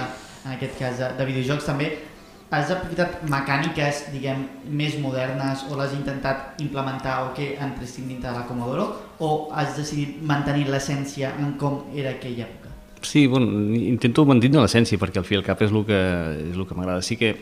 en 0.46 0.56
aquest 0.56 0.80
cas 0.80 1.00
de, 1.02 1.12
de 1.20 1.30
videojocs 1.30 1.68
també 1.68 1.92
has 2.54 2.70
aplicat 2.70 3.24
mecàniques, 3.26 4.04
diguem, 4.14 4.44
més 4.70 5.00
modernes 5.02 5.64
o 5.72 5.78
l'has 5.78 5.96
intentat 5.98 6.62
implementar 6.62 7.16
o 7.26 7.32
que 7.38 7.56
entressin 7.58 8.06
dintre 8.12 8.30
de 8.30 8.36
la 8.38 8.46
Commodore 8.46 8.86
o 9.26 9.50
has 9.58 9.74
decidit 9.78 10.20
mantenir 10.22 10.68
l'essència 10.70 11.34
en 11.40 11.56
com 11.58 11.82
era 11.98 12.14
aquella 12.14 12.46
època? 12.46 12.70
Sí, 13.04 13.26
bueno, 13.28 13.74
intento 13.76 14.26
mantenir 14.30 14.62
l'essència 14.62 15.02
perquè 15.02 15.20
al 15.20 15.28
fi 15.28 15.40
al 15.40 15.46
cap 15.46 15.66
és 15.66 15.74
el 15.74 15.82
que, 15.88 16.00
és 16.52 16.56
el 16.56 16.68
que 16.70 16.78
m'agrada. 16.78 17.02
Sí 17.04 17.18
que, 17.20 17.34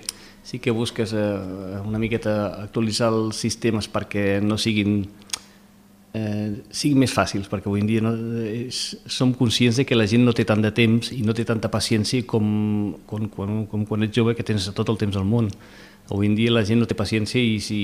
sí 0.44 0.60
que 0.60 0.72
busques 0.72 1.14
eh, 1.14 1.40
una 1.86 2.00
miqueta 2.00 2.64
actualitzar 2.64 3.12
els 3.14 3.42
sistemes 3.44 3.88
perquè 3.92 4.40
no 4.42 4.58
siguin 4.58 5.04
eh, 6.14 6.62
siguin 6.70 7.00
més 7.04 7.14
fàcils, 7.14 7.48
perquè 7.52 7.70
avui 7.70 7.84
en 7.84 7.90
dia 7.90 8.04
no, 8.04 8.14
és, 8.46 8.82
som 9.06 9.34
conscients 9.38 9.80
de 9.80 9.86
que 9.88 9.98
la 9.98 10.08
gent 10.10 10.26
no 10.26 10.34
té 10.36 10.46
tant 10.48 10.64
de 10.64 10.74
temps 10.76 11.12
i 11.16 11.22
no 11.26 11.36
té 11.38 11.46
tanta 11.48 11.72
paciència 11.72 12.26
com, 12.28 12.98
com, 13.08 13.30
com, 13.32 13.62
com 13.72 13.86
quan 13.88 14.08
ets 14.08 14.18
jove 14.18 14.36
que 14.38 14.46
tens 14.48 14.70
tot 14.76 14.90
el 14.92 15.00
temps 15.02 15.20
al 15.20 15.28
món. 15.28 15.52
Avui 16.12 16.28
en 16.28 16.36
dia 16.36 16.52
la 16.52 16.66
gent 16.68 16.82
no 16.82 16.90
té 16.90 16.98
paciència 16.98 17.40
i 17.40 17.60
si, 17.64 17.82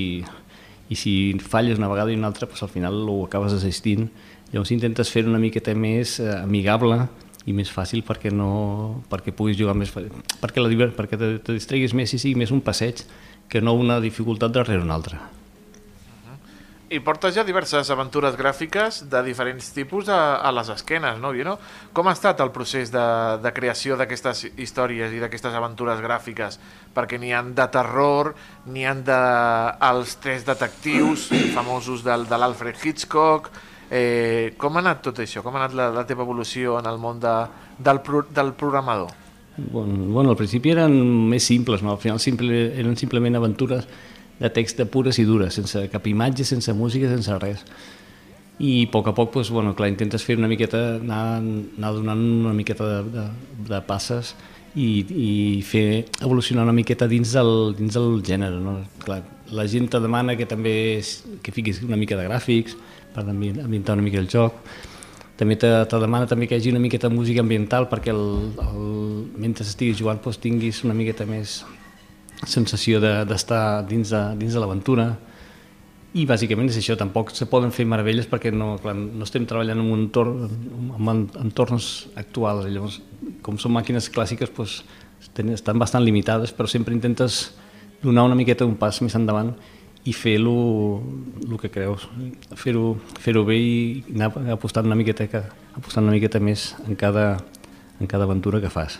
i 0.88 0.98
si 0.98 1.14
falles 1.40 1.80
una 1.80 1.88
vegada 1.88 2.12
i 2.12 2.18
una 2.18 2.28
altra, 2.28 2.48
pues, 2.50 2.62
al 2.62 2.72
final 2.72 3.00
ho 3.08 3.22
acabes 3.24 3.54
assistint. 3.56 4.10
Llavors 4.52 4.72
intentes 4.72 5.12
fer 5.12 5.24
una 5.28 5.40
miqueta 5.40 5.74
més 5.76 6.18
eh, 6.20 6.34
amigable 6.42 7.06
i 7.48 7.54
més 7.56 7.72
fàcil 7.72 8.04
perquè, 8.06 8.32
no, 8.34 9.00
perquè 9.10 9.32
puguis 9.34 9.58
jugar 9.58 9.76
més 9.78 9.92
perquè, 9.94 10.60
la, 10.60 10.92
perquè 10.94 11.18
te, 11.18 11.32
te 11.44 11.56
distreguis 11.56 11.96
més 11.96 12.12
i 12.12 12.20
sigui 12.20 12.36
més 12.38 12.52
un 12.54 12.62
passeig 12.64 13.02
que 13.48 13.64
no 13.64 13.74
una 13.80 13.98
dificultat 14.04 14.52
darrere 14.52 14.84
una 14.84 14.96
altra. 15.00 15.20
I 16.88 17.02
portes 17.04 17.34
ja 17.36 17.42
diverses 17.44 17.90
aventures 17.92 18.32
gràfiques 18.36 19.02
de 19.12 19.20
diferents 19.26 19.66
tipus 19.76 20.08
a, 20.08 20.38
a 20.40 20.52
les 20.56 20.70
esquenes, 20.72 21.18
no, 21.20 21.34
Vino? 21.36 21.58
Com 21.92 22.08
ha 22.08 22.14
estat 22.16 22.40
el 22.40 22.48
procés 22.48 22.88
de, 22.94 23.04
de 23.44 23.52
creació 23.52 23.98
d'aquestes 24.00 24.46
històries 24.56 25.12
i 25.12 25.20
d'aquestes 25.20 25.52
aventures 25.52 26.00
gràfiques? 26.00 26.56
Perquè 26.96 27.20
n'hi 27.20 27.34
han 27.36 27.52
de 27.56 27.68
terror, 27.74 28.32
n'hi 28.72 28.88
han 28.88 29.04
de 29.04 29.20
els 29.90 30.16
tres 30.24 30.48
detectius 30.48 31.28
famosos 31.56 32.04
del, 32.08 32.28
de 32.28 32.40
l'Alfred 32.40 32.80
Hitchcock... 32.80 33.52
Eh, 33.90 34.54
com 34.60 34.76
ha 34.76 34.82
anat 34.84 35.00
tot 35.06 35.22
això? 35.24 35.40
Com 35.44 35.56
ha 35.56 35.62
anat 35.64 35.76
la, 35.76 35.88
la 35.94 36.04
teva 36.06 36.26
evolució 36.26 36.76
en 36.80 36.88
el 36.90 37.00
món 37.00 37.20
de, 37.22 37.34
del, 37.78 38.02
pro, 38.04 38.22
del 38.34 38.52
programador? 38.58 39.14
Bueno, 39.58 40.04
bueno, 40.12 40.30
al 40.30 40.38
principi 40.38 40.70
eren 40.70 40.94
més 41.30 41.46
simples, 41.48 41.82
no? 41.82 41.90
al 41.96 42.02
final 42.02 42.20
simple, 42.22 42.68
eren 42.78 42.94
simplement 42.96 43.34
aventures 43.40 43.88
de 44.38 44.50
text 44.54 44.78
de 44.78 44.86
pures 44.86 45.18
i 45.18 45.24
dures, 45.26 45.54
sense 45.54 45.88
cap 45.90 46.06
imatge, 46.06 46.46
sense 46.46 46.72
música, 46.78 47.08
sense 47.10 47.38
res. 47.42 47.64
I 48.58 48.84
a 48.86 48.90
poc 48.90 49.08
a 49.10 49.14
poc, 49.14 49.32
doncs, 49.34 49.50
bueno, 49.54 49.74
clar, 49.78 49.88
intentes 49.90 50.22
fer 50.26 50.36
una 50.38 50.50
miqueta, 50.50 50.98
anar, 50.98 51.40
anar 51.40 51.92
donant 51.94 52.22
una 52.22 52.54
miqueta 52.54 52.86
de, 52.86 53.00
de, 53.14 53.26
de 53.70 53.80
passes 53.86 54.34
i, 54.74 55.02
i 55.08 55.32
fer 55.66 56.06
evolucionar 56.20 56.66
una 56.66 56.74
miqueta 56.74 57.08
dins 57.10 57.34
del, 57.34 57.74
dins 57.78 57.98
del 57.98 58.20
gènere. 58.26 58.58
No? 58.62 58.78
Clar, 59.02 59.22
la 59.54 59.66
gent 59.70 59.90
te 59.90 60.02
demana 60.02 60.36
que 60.38 60.46
també 60.46 60.74
que 61.42 61.54
fiquis 61.54 61.82
una 61.86 61.98
mica 61.98 62.18
de 62.18 62.26
gràfics 62.28 62.76
per 63.14 63.24
ambientar 63.28 63.96
una 63.96 64.04
mica 64.04 64.20
el 64.20 64.28
joc. 64.30 64.56
També 65.38 65.54
te, 65.54 65.70
te 65.86 66.00
demana 66.02 66.26
també 66.26 66.48
que 66.48 66.56
hi 66.56 66.62
hagi 66.62 66.72
una 66.74 66.82
miqueta 66.82 67.08
de 67.08 67.14
música 67.14 67.44
ambiental 67.44 67.86
perquè 67.90 68.10
el, 68.10 68.24
el, 68.64 68.88
mentre 69.38 69.66
estiguis 69.66 70.00
jugant 70.00 70.18
doncs, 70.24 70.40
tinguis 70.42 70.82
una 70.82 70.96
miqueta 70.98 71.26
més 71.28 71.60
sensació 72.46 72.98
d'estar 73.00 73.62
de, 73.82 73.88
dins 73.92 74.10
de, 74.10 74.22
dins 74.40 74.54
de 74.54 74.62
l'aventura. 74.62 75.12
I 76.18 76.24
bàsicament 76.26 76.70
és 76.72 76.80
això, 76.80 76.96
tampoc 76.98 77.30
se 77.36 77.46
poden 77.46 77.70
fer 77.74 77.86
meravelles 77.86 78.26
perquè 78.26 78.50
no, 78.50 78.72
clar, 78.82 78.96
no 78.96 79.26
estem 79.26 79.46
treballant 79.46 79.78
en 79.78 79.92
un 79.92 80.06
entorn, 80.06 80.48
en 80.96 81.24
entorns 81.44 82.08
actuals, 82.18 82.66
llavors 82.66 82.98
com 83.44 83.58
són 83.60 83.76
màquines 83.76 84.08
clàssiques 84.10 84.50
doncs, 84.56 84.80
estan 85.54 85.78
bastant 85.78 86.02
limitades 86.02 86.54
però 86.54 86.70
sempre 86.70 86.94
intentes 86.94 87.52
donar 88.02 88.24
una 88.26 88.38
miqueta 88.38 88.66
un 88.66 88.76
pas 88.78 89.00
més 89.02 89.14
endavant 89.18 89.52
i 90.08 90.14
fer-lo 90.16 90.54
el 91.44 91.58
que 91.60 91.70
creus, 91.72 92.06
fer-ho 92.56 92.96
fer, 93.20 93.34
-ho, 93.36 93.44
bé 93.44 93.56
i 93.58 94.04
anar 94.14 94.32
apostant 94.54 94.86
una 94.88 94.96
miqueta, 94.96 95.26
apostant 95.76 96.04
una 96.04 96.14
miqueta 96.16 96.40
més 96.40 96.74
en 96.86 96.96
cada, 96.96 97.38
en 98.00 98.06
cada 98.06 98.24
aventura 98.24 98.60
que 98.60 98.70
fas. 98.70 98.98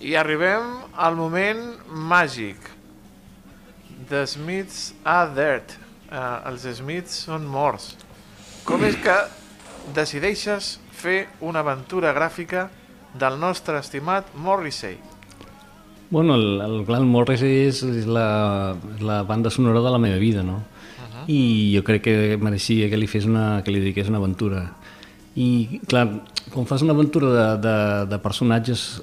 I 0.00 0.16
arribem 0.16 0.62
al 0.92 1.16
moment 1.16 1.62
màgic. 1.88 2.56
The 4.08 4.26
Smiths 4.26 4.94
are 5.04 5.32
dead. 5.34 5.78
Uh, 6.10 6.50
els 6.50 6.66
Smiths 6.78 7.24
són 7.26 7.46
morts. 7.46 7.96
Com 8.66 8.84
és 8.84 8.96
que 8.96 9.16
decideixes 9.94 10.78
fer 10.90 11.28
una 11.40 11.62
aventura 11.64 12.12
gràfica 12.12 12.68
del 13.14 13.38
nostre 13.38 13.78
estimat 13.78 14.34
Morrissey? 14.34 14.98
Bueno, 16.08 16.36
el, 16.36 16.60
el 16.60 16.84
Glenn 16.86 17.08
Morrissey 17.10 17.66
és, 17.66 17.82
és 17.82 18.06
la, 18.06 18.76
la 19.02 19.22
banda 19.26 19.50
sonora 19.50 19.82
de 19.82 19.90
la 19.90 19.98
meva 19.98 20.18
vida, 20.22 20.42
no? 20.42 20.60
Uh 20.62 21.06
-huh. 21.10 21.24
I 21.26 21.74
jo 21.76 21.82
crec 21.82 22.02
que 22.02 22.38
mereixia 22.40 22.88
que 22.88 22.96
li 22.96 23.06
fes 23.06 23.26
una, 23.26 23.62
que 23.64 23.72
li 23.72 23.80
dediqués 23.80 24.08
una 24.08 24.18
aventura. 24.18 24.76
I, 25.34 25.80
clar, 25.86 26.22
quan 26.52 26.66
fas 26.66 26.82
una 26.82 26.92
aventura 26.92 27.28
de, 27.28 27.68
de, 27.68 28.06
de 28.06 28.18
personatges 28.18 29.02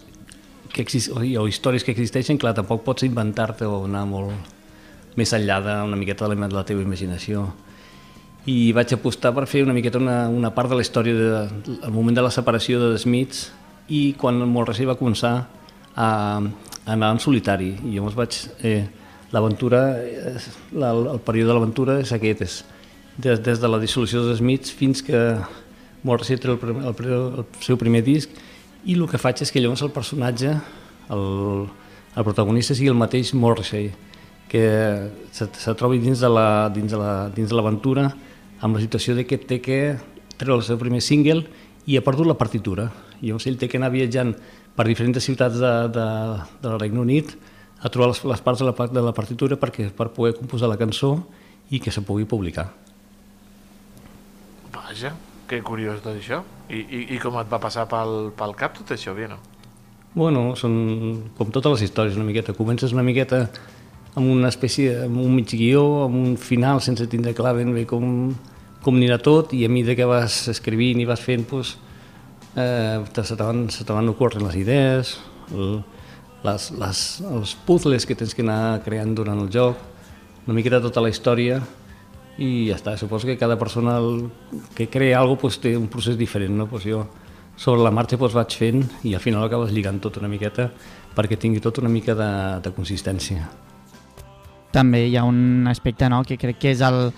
que 0.72 0.82
exist, 0.82 1.12
o, 1.12 1.20
o 1.20 1.48
històries 1.48 1.84
que 1.84 1.92
existeixen, 1.92 2.38
clar, 2.38 2.54
tampoc 2.54 2.84
pots 2.84 3.04
inventar-te 3.04 3.66
o 3.66 3.84
anar 3.86 4.06
molt 4.06 4.32
més 5.16 5.34
enllà 5.34 5.60
d'una 5.62 5.96
miqueta 5.96 6.28
de 6.28 6.36
la 6.36 6.64
teva 6.64 6.82
imaginació. 6.82 7.54
I 8.46 8.74
vaig 8.74 8.94
apostar 8.94 9.34
per 9.34 9.46
fer 9.48 9.64
una 9.64 9.74
miqueta 9.74 10.00
una, 10.00 10.28
una 10.30 10.52
part 10.56 10.70
de 10.70 10.76
la 10.76 10.82
història 10.82 11.14
de, 11.14 11.48
del 11.68 11.92
moment 11.92 12.16
de 12.16 12.22
la 12.22 12.32
separació 12.32 12.80
de 12.80 12.92
The 12.94 13.00
Smiths 13.00 13.52
i 13.88 14.16
quan 14.20 14.42
el 14.42 14.48
Morrissey 14.48 14.86
va 14.86 14.96
començar 14.96 15.48
a, 15.96 16.42
anar 16.86 17.14
en 17.16 17.24
solitari. 17.24 17.74
I 17.84 17.96
llavors 17.98 18.20
vaig... 18.20 18.44
Eh, 18.64 18.84
l'aventura, 19.34 19.98
el, 19.98 21.08
el 21.10 21.20
període 21.26 21.50
de 21.50 21.54
l'aventura 21.58 21.98
és 22.04 22.14
aquest, 22.14 22.44
és 22.46 22.60
des, 23.18 23.40
des 23.42 23.60
de 23.60 23.70
la 23.70 23.80
dissolució 23.82 24.22
de 24.22 24.32
The 24.32 24.38
Smiths 24.38 24.74
fins 24.78 25.02
que 25.02 25.20
Morrissey 26.06 26.38
treu 26.38 26.60
el, 26.62 26.84
el, 26.92 27.00
el 27.42 27.48
seu 27.66 27.80
primer 27.82 28.04
disc 28.06 28.30
i 28.86 28.94
el 28.94 29.08
que 29.10 29.18
faig 29.18 29.42
és 29.42 29.52
que 29.52 29.62
llavors 29.64 29.82
el 29.82 29.94
personatge, 29.96 30.54
el, 31.14 31.26
el 32.14 32.28
protagonista 32.28 32.78
sigui 32.78 32.92
el 32.94 33.00
mateix 33.00 33.34
Morrissey, 33.34 33.90
que 34.52 34.66
se, 35.34 35.50
se 35.50 35.76
trobi 35.80 36.02
dins 36.04 36.22
de 36.22 36.30
la 36.30 36.70
dins 36.70 36.94
de 36.94 37.00
la 37.02 37.14
dins 37.34 37.50
de 37.50 37.58
l'aventura 37.58 38.10
amb 38.62 38.78
la 38.78 38.84
situació 38.84 39.16
de 39.18 39.26
que 39.26 39.40
té 39.42 39.64
que 39.66 39.80
treure 40.38 40.60
el 40.60 40.68
seu 40.68 40.78
primer 40.78 41.02
single 41.02 41.42
i 41.90 41.98
ha 41.98 42.06
perdut 42.06 42.30
la 42.30 42.38
partitura. 42.38 42.92
Llavors 43.24 43.48
ell 43.50 43.58
té 43.58 43.70
que 43.72 43.80
anar 43.80 43.90
viatjant 43.94 44.36
per 44.78 44.86
diferents 44.90 45.22
ciutats 45.24 45.60
de, 45.62 45.74
de, 45.94 46.08
del 46.64 46.80
Regne 46.80 47.02
Unit 47.02 47.36
a 47.84 47.92
trobar 47.92 48.12
les, 48.14 48.24
les 48.32 48.42
parts 48.42 48.64
de 48.64 48.70
la, 48.70 48.88
de 48.88 49.04
la 49.04 49.14
partitura 49.14 49.58
perquè, 49.60 49.90
per 49.94 50.10
poder 50.16 50.38
composar 50.38 50.72
la 50.72 50.80
cançó 50.80 51.18
i 51.70 51.82
que 51.84 51.92
se 51.92 52.02
pugui 52.06 52.26
publicar. 52.30 52.70
Vaja, 54.74 55.14
que 55.50 55.62
curiós 55.66 56.02
tot 56.02 56.16
això. 56.16 56.42
I, 56.70 56.80
i, 56.80 57.02
i 57.16 57.22
com 57.22 57.38
et 57.42 57.50
va 57.52 57.60
passar 57.62 57.86
pel, 57.92 58.32
pel 58.38 58.56
cap 58.58 58.78
tot 58.80 58.96
això, 58.96 59.14
no? 59.30 59.40
Bueno, 60.14 60.54
són 60.56 61.30
com 61.38 61.50
totes 61.52 61.76
les 61.76 61.88
històries 61.90 62.18
una 62.18 62.28
miqueta. 62.28 62.54
Comences 62.54 62.94
una 62.94 63.06
miqueta 63.06 63.48
amb 64.14 64.30
una 64.30 64.50
espècie, 64.54 65.04
amb 65.08 65.18
un 65.18 65.34
mig 65.34 65.50
guió, 65.50 66.06
amb 66.06 66.20
un 66.20 66.36
final 66.38 66.82
sense 66.86 67.08
tindre 67.10 67.34
clar 67.34 67.56
ben 67.58 67.74
bé 67.74 67.88
com, 67.90 68.34
com 68.86 69.00
anirà 69.00 69.18
tot 69.18 69.56
i 69.58 69.64
a 69.66 69.72
mesura 69.74 69.98
que 69.98 70.06
vas 70.10 70.44
escrivint 70.54 71.02
i 71.02 71.08
vas 71.10 71.22
fent, 71.24 71.48
doncs, 71.50 71.76
eh, 72.56 73.04
se 73.14 73.36
te 73.36 73.72
se 73.72 73.84
te 73.84 73.94
van 73.94 74.10
ocorrent 74.10 74.46
les 74.46 74.56
idees, 74.56 75.20
les, 76.44 76.72
les, 76.72 77.22
els 77.22 77.56
puzzles 77.66 78.06
que 78.06 78.16
tens 78.16 78.36
que 78.36 78.44
anar 78.44 78.82
creant 78.84 79.16
durant 79.16 79.40
el 79.40 79.50
joc, 79.50 79.78
una 80.46 80.56
miqueta 80.56 80.82
tota 80.84 81.02
la 81.02 81.10
història 81.10 81.62
i 82.38 82.68
ja 82.70 82.78
està. 82.80 82.96
Suposo 82.98 83.28
que 83.28 83.38
cada 83.38 83.58
persona 83.60 83.98
el, 83.98 84.30
que 84.76 84.90
crea 84.90 85.20
alguna 85.20 85.40
cosa 85.40 85.60
pues, 85.60 85.60
té 85.62 85.78
un 85.78 85.88
procés 85.88 86.18
diferent. 86.18 86.58
No? 86.58 86.68
Pues 86.68 86.84
jo 86.84 87.06
sobre 87.56 87.84
la 87.84 87.92
marxa 87.92 88.18
doncs, 88.18 88.34
vaig 88.34 88.56
fent 88.58 88.82
i 89.06 89.14
al 89.14 89.22
final 89.22 89.46
acabes 89.46 89.72
lligant 89.72 90.00
tot 90.02 90.18
una 90.18 90.28
miqueta 90.28 90.72
perquè 91.14 91.38
tingui 91.38 91.62
tot 91.62 91.78
una 91.78 91.90
mica 91.90 92.16
de, 92.18 92.32
de 92.66 92.72
consistència. 92.74 93.46
També 94.74 95.04
hi 95.06 95.18
ha 95.18 95.24
un 95.24 95.68
aspecte 95.70 96.10
no, 96.10 96.24
que 96.26 96.40
crec 96.42 96.58
que 96.58 96.72
és 96.74 96.82
el, 96.82 97.12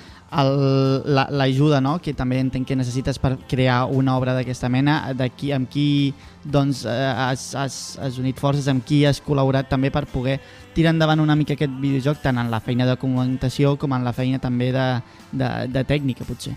l'ajuda 0.43 1.79
no? 1.79 1.95
que 2.03 2.13
també 2.13 2.41
entenc 2.41 2.67
que 2.67 2.75
necessites 2.75 3.19
per 3.21 3.35
crear 3.47 3.85
una 3.87 4.17
obra 4.17 4.33
d'aquesta 4.35 4.69
mena, 4.69 5.13
de 5.13 5.29
qui, 5.31 5.53
amb 5.55 5.69
qui 5.71 6.13
doncs, 6.43 6.83
eh, 6.85 6.91
has, 6.91 7.53
has, 7.55 7.77
has 8.01 8.19
unit 8.19 8.39
forces, 8.41 8.67
amb 8.67 8.83
qui 8.85 9.03
has 9.05 9.21
col·laborat 9.23 9.69
també 9.71 9.91
per 9.93 10.05
poder 10.11 10.39
tirar 10.75 10.91
endavant 10.91 11.23
una 11.23 11.37
mica 11.39 11.55
aquest 11.55 11.73
videojoc, 11.79 12.19
tant 12.23 12.37
en 12.41 12.51
la 12.51 12.59
feina 12.59 12.85
de 12.85 12.97
documentació 12.97 13.77
com 13.79 13.95
en 13.95 14.03
la 14.03 14.13
feina 14.13 14.41
també 14.43 14.71
de, 14.75 14.87
de, 15.31 15.51
de 15.71 15.83
tècnica, 15.87 16.27
potser. 16.27 16.55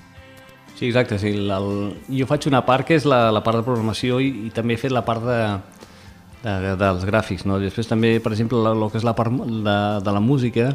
Sí, 0.78 0.86
exacte. 0.86 1.18
Sí, 1.18 1.32
el, 1.34 1.50
el, 1.50 1.72
jo 2.20 2.26
faig 2.30 2.46
una 2.46 2.62
part 2.66 2.86
que 2.86 2.94
és 2.98 3.06
la, 3.08 3.32
la 3.34 3.42
part 3.42 3.58
de 3.58 3.66
programació 3.66 4.20
i, 4.22 4.30
i 4.46 4.52
també 4.54 4.76
he 4.76 4.80
fet 4.80 4.94
la 4.94 5.02
part 5.06 5.24
de, 5.26 5.40
de, 6.44 6.76
dels 6.78 7.06
gràfics. 7.08 7.46
No? 7.50 7.58
Després 7.62 7.90
també, 7.90 8.16
per 8.22 8.30
exemple, 8.34 8.60
el 8.62 8.86
que 8.92 9.00
és 9.00 9.06
la 9.06 9.16
part 9.18 9.34
de, 9.34 9.78
de 10.04 10.14
la 10.14 10.22
música, 10.22 10.70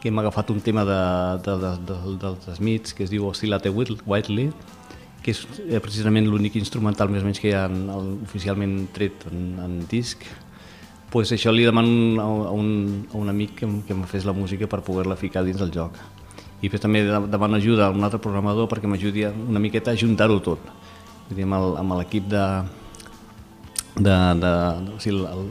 que 0.00 0.08
hem 0.08 0.18
agafat 0.18 0.50
un 0.50 0.60
tema 0.64 0.84
de, 0.88 1.00
de, 1.44 1.56
de, 1.60 1.72
de, 1.88 2.18
dels 2.24 2.50
Smiths 2.56 2.96
que 2.96 3.04
es 3.04 3.12
diu 3.12 3.26
Oscillate 3.28 3.70
Whiteley, 3.70 4.50
que 5.20 5.34
és 5.34 5.42
eh, 5.68 5.80
precisament 5.82 6.28
l'únic 6.28 6.56
instrumental 6.56 7.10
més 7.12 7.24
o 7.24 7.28
menys 7.28 7.40
que 7.42 7.50
hi 7.50 7.56
ha 7.56 7.66
en, 7.68 7.82
el, 7.92 8.14
oficialment 8.24 8.78
tret 8.96 9.26
en, 9.30 9.44
en 9.60 9.76
disc, 9.90 10.24
pues 11.10 11.32
això 11.34 11.52
li 11.52 11.66
demano 11.66 12.22
a 12.22 12.54
un, 12.54 12.70
a 13.10 13.18
un 13.18 13.28
amic 13.28 13.58
que, 13.60 13.68
que 13.86 13.96
em 13.96 14.02
fes 14.08 14.24
la 14.24 14.34
música 14.36 14.68
per 14.70 14.80
poder-la 14.86 15.18
ficar 15.20 15.44
dins 15.44 15.60
del 15.60 15.72
joc. 15.74 15.98
I 16.60 16.68
després 16.68 16.82
també 16.84 17.02
demano 17.04 17.56
ajuda 17.56 17.88
a 17.88 17.94
un 17.94 18.04
altre 18.04 18.20
programador 18.22 18.68
perquè 18.70 18.88
m'ajudi 18.88 19.24
una 19.26 19.60
miqueta 19.62 19.92
a 19.92 19.98
juntar-ho 19.98 20.38
tot. 20.44 20.62
Vull 21.28 21.38
dir, 21.40 21.46
amb 21.48 21.96
l'equip 21.98 22.28
de, 22.30 22.44
de, 23.96 24.16
de, 24.42 24.52
o 24.94 25.00
sigui, 25.02 25.24
el, 25.24 25.46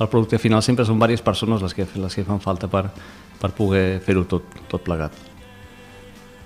el 0.00 0.08
producte 0.08 0.40
final 0.40 0.64
sempre 0.64 0.86
són 0.88 0.98
diverses 0.98 1.24
persones 1.24 1.62
les 1.62 1.76
que, 1.76 1.86
les 2.00 2.16
que 2.16 2.24
fan 2.26 2.40
falta 2.42 2.70
per, 2.72 2.88
per 3.40 3.52
poder 3.56 4.00
fer-ho 4.04 4.26
tot, 4.28 4.46
tot 4.70 4.84
plegat. 4.84 5.16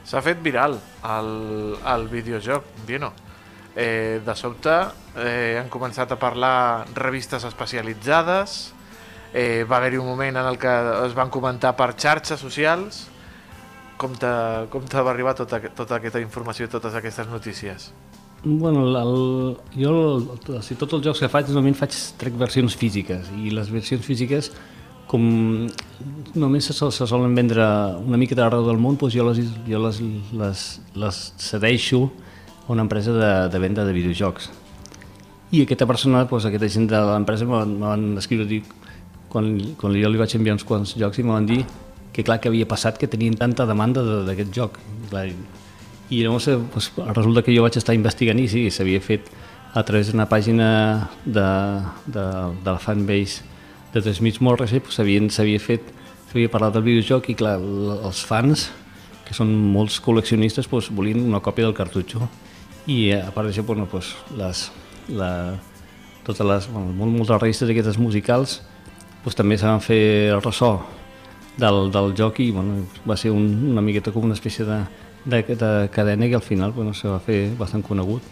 S'ha 0.04 0.20
fet 0.22 0.40
viral 0.44 0.76
el, 0.76 1.30
el 1.94 2.08
videojoc, 2.12 2.66
Vieno. 2.86 3.12
Eh, 3.74 4.20
de 4.22 4.34
sobte 4.38 4.72
eh, 5.18 5.58
han 5.58 5.70
començat 5.72 6.12
a 6.14 6.18
parlar 6.20 6.86
revistes 6.94 7.42
especialitzades, 7.48 8.58
eh, 9.34 9.64
va 9.66 9.80
haver-hi 9.80 9.98
un 9.98 10.06
moment 10.06 10.38
en 10.38 10.46
el 10.46 10.60
que 10.62 10.74
es 11.08 11.16
van 11.16 11.32
comentar 11.34 11.74
per 11.74 11.90
xarxes 11.98 12.38
socials, 12.38 13.08
com 13.98 14.14
te 14.14 14.28
va 14.28 15.10
arribar 15.10 15.34
tota, 15.38 15.58
tota 15.74 15.98
aquesta 15.98 16.22
informació 16.22 16.68
i 16.68 16.70
totes 16.70 16.94
aquestes 16.98 17.30
notícies? 17.30 17.90
Bueno, 18.44 18.84
el, 18.84 18.96
el, 19.00 19.56
jo 19.72 19.90
el, 19.90 20.24
o 20.28 20.62
sigui, 20.62 20.76
tots 20.82 20.98
els 20.98 21.06
jocs 21.06 21.22
que 21.24 21.30
faig 21.32 21.48
normalment 21.48 21.78
faig 21.78 21.96
trec 22.20 22.34
versions 22.36 22.76
físiques 22.76 23.30
i 23.40 23.48
les 23.54 23.70
versions 23.72 24.04
físiques 24.04 24.50
com 25.14 25.68
només 26.34 26.66
se, 26.66 26.74
se 26.74 27.06
solen 27.06 27.36
vendre 27.38 27.62
una 28.02 28.18
mica 28.18 28.34
d'arreu 28.34 28.66
del 28.66 28.80
món 28.82 28.98
doncs 28.98 29.14
jo, 29.14 29.28
les, 29.28 29.38
jo 29.68 29.80
les, 29.86 30.02
les, 30.34 30.66
les 30.98 31.22
cedeixo 31.38 32.08
a 32.66 32.72
una 32.74 32.82
empresa 32.82 33.14
de, 33.14 33.32
de 33.52 33.62
venda 33.62 33.86
de 33.86 33.94
videojocs 33.94 34.50
i 35.54 35.62
aquesta 35.62 35.86
persona, 35.86 36.24
doncs, 36.26 36.48
aquesta 36.48 36.68
gent 36.74 36.88
de 36.90 36.98
l'empresa 37.12 37.46
me 37.46 37.62
van 37.78 38.06
escriure 38.18 38.46
dir, 38.48 38.62
quan, 39.30 39.52
quan 39.78 39.94
jo 39.94 40.10
li 40.10 40.18
vaig 40.18 40.34
enviar 40.34 40.56
uns 40.56 40.66
quants 40.66 40.96
jocs 40.98 41.20
i 41.20 41.26
me 41.26 41.34
van 41.36 41.46
dir 41.46 41.60
que 42.14 42.24
clar 42.26 42.40
que 42.42 42.50
havia 42.50 42.66
passat 42.66 42.98
que 42.98 43.06
tenien 43.10 43.36
tanta 43.38 43.66
demanda 43.66 44.02
d'aquest 44.26 44.50
joc. 44.54 44.78
Clar, 45.10 45.28
I 46.10 46.20
llavors 46.22 46.46
doncs, 46.50 46.90
resulta 47.14 47.42
que 47.46 47.54
jo 47.54 47.62
vaig 47.62 47.78
estar 47.78 47.94
investigant 47.94 48.42
i 48.42 48.48
sí, 48.50 48.66
s'havia 48.70 49.02
fet 49.02 49.30
a 49.74 49.82
través 49.86 50.10
d'una 50.10 50.26
pàgina 50.30 50.68
de, 51.24 51.48
de, 52.06 52.26
de 52.62 52.70
la 52.70 52.80
fanbase 52.82 53.53
de 53.94 54.02
The 54.02 54.14
Smiths 54.14 54.42
Morrissey 54.42 54.82
doncs, 54.82 55.36
s'havia 55.36 55.60
fet, 55.62 55.92
s'havia 56.30 56.50
parlat 56.50 56.74
del 56.74 56.82
videojoc 56.82 57.30
i 57.30 57.36
clar, 57.38 57.60
els 57.60 58.24
fans, 58.26 58.68
que 59.24 59.36
són 59.36 59.54
molts 59.54 60.00
col·leccionistes, 60.02 60.66
doncs, 60.68 60.90
volien 60.90 61.22
una 61.22 61.40
còpia 61.40 61.68
del 61.68 61.76
cartutxo. 61.78 62.26
I 62.90 63.14
a 63.16 63.30
part 63.32 63.48
d'això, 63.48 63.62
bueno, 63.64 63.86
doncs, 63.90 64.10
les, 64.36 64.64
la, 65.14 65.30
totes 66.26 66.46
les, 66.46 66.68
bueno, 66.72 67.14
moltes 67.14 67.40
revistes 67.40 67.70
aquestes 67.70 68.00
musicals 68.00 68.58
doncs, 69.22 69.38
també 69.38 69.56
se 69.60 69.68
van 69.68 69.80
fer 69.80 70.34
el 70.34 70.42
ressò 70.42 70.74
del, 71.56 71.90
del 71.94 72.12
joc 72.18 72.40
i 72.42 72.50
bueno, 72.50 72.82
va 73.08 73.16
ser 73.16 73.30
un, 73.32 73.46
una 73.70 73.84
miqueta 73.84 74.12
com 74.12 74.26
una 74.26 74.34
espècie 74.36 74.66
de, 74.66 74.82
de, 75.24 75.42
de 75.54 75.72
cadena 75.94 76.28
que 76.28 76.34
al 76.40 76.44
final 76.44 76.72
bueno, 76.72 76.92
se 76.92 77.08
va 77.08 77.22
fer 77.22 77.54
bastant 77.56 77.84
conegut 77.86 78.24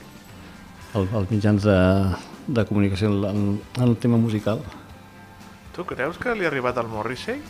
als 0.93 1.31
mitjans 1.31 1.65
de, 1.65 1.79
de 2.49 2.65
comunicació 2.69 3.09
en, 3.31 3.61
en 3.79 3.85
el 3.87 3.97
tema 3.97 4.19
musical. 4.21 4.61
Tu 5.73 5.85
creus 5.89 6.19
que 6.21 6.35
li 6.37 6.45
ha 6.45 6.51
arribat 6.53 6.79
al 6.79 6.89
Morrissey? 6.93 7.41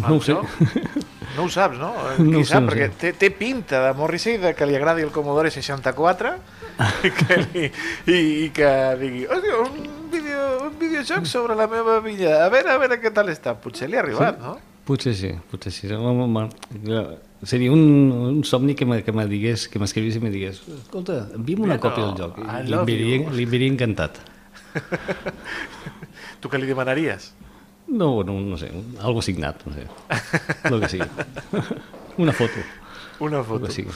No 0.00 0.16
ho 0.16 0.20
sé. 0.22 0.36
No 1.36 1.44
ho 1.44 1.50
saps, 1.50 1.78
no? 1.78 1.90
Qui 2.16 2.28
no 2.30 2.44
sap, 2.46 2.64
no 2.64 2.70
perquè 2.72 2.88
sé. 2.88 2.96
té, 3.00 3.12
té 3.18 3.30
pinta 3.34 3.82
de 3.84 3.92
Morrissey 3.98 4.38
de 4.40 4.54
que 4.56 4.68
li 4.68 4.76
agradi 4.78 5.04
el 5.06 5.12
Commodore 5.14 5.50
64 5.52 6.32
i 7.06 7.12
que, 7.18 7.38
li, 7.42 7.66
i, 8.06 8.18
i 8.46 8.48
que 8.56 8.70
digui, 9.00 9.26
hòstia, 9.28 9.60
un, 9.66 10.08
video, 10.12 10.46
un 10.68 10.74
videojoc 10.80 11.28
sobre 11.28 11.58
la 11.58 11.68
meva 11.70 11.98
villa, 12.04 12.38
a 12.46 12.48
veure, 12.52 12.72
a 12.72 12.80
veure 12.80 13.00
què 13.02 13.12
tal 13.14 13.32
està. 13.32 13.56
Potser 13.60 13.90
li 13.90 13.98
ha 13.98 14.04
arribat, 14.04 14.40
sí? 14.40 14.46
no? 14.46 14.56
Potser 14.88 15.14
sí, 15.14 15.34
potser 15.50 15.70
sí. 15.74 15.90
Seria 17.46 17.72
un, 17.72 17.82
un 18.30 18.40
somni 18.44 18.74
que 18.74 18.88
me, 18.88 19.02
que 19.04 19.12
me 19.16 19.26
digués, 19.28 19.68
que 19.70 19.80
m'escrivís 19.80 20.16
i 20.18 20.22
me 20.24 20.32
digués 20.32 20.62
escolta, 20.80 21.22
envia'm 21.36 21.68
una 21.68 21.78
còpia 21.80 22.08
del 22.08 22.16
joc. 22.18 22.40
I 22.42 22.64
li 22.66 22.78
enviaria, 22.80 23.20
li 23.36 23.46
enviaria 23.48 23.74
encantat. 23.76 24.22
tu 26.40 26.50
què 26.50 26.60
li 26.60 26.68
demanaries? 26.68 27.32
No, 27.90 28.22
no, 28.22 28.36
no 28.40 28.58
sé, 28.58 28.70
algo 29.02 29.22
signat, 29.22 29.64
no 29.66 29.74
sé. 29.74 29.86
El 30.70 30.80
que 30.84 30.90
sigui. 30.92 31.08
Una 32.22 32.32
foto. 32.32 32.62
Una 33.26 33.42
foto. 33.42 33.66
que 33.66 33.72
sigui. 33.74 33.94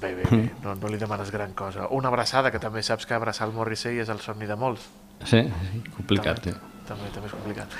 Bé, 0.00 0.14
bé, 0.14 0.24
bé. 0.30 0.40
No, 0.62 0.74
no 0.74 0.90
li 0.90 0.98
demanes 0.98 1.30
gran 1.30 1.52
cosa. 1.54 1.88
Una 1.94 2.10
abraçada, 2.10 2.50
que 2.50 2.60
també 2.62 2.82
saps 2.82 3.06
que 3.06 3.14
abraçar 3.14 3.48
el 3.48 3.54
Morrissey 3.54 4.00
és 4.02 4.10
el 4.10 4.22
somni 4.22 4.48
de 4.50 4.56
molts. 4.58 4.86
Sí, 5.22 5.42
sí 5.44 5.82
complicat. 5.96 6.42
També, 6.46 6.56
eh? 6.56 6.82
també, 6.88 7.10
també 7.14 7.30
és 7.30 7.36
complicat. 7.36 7.78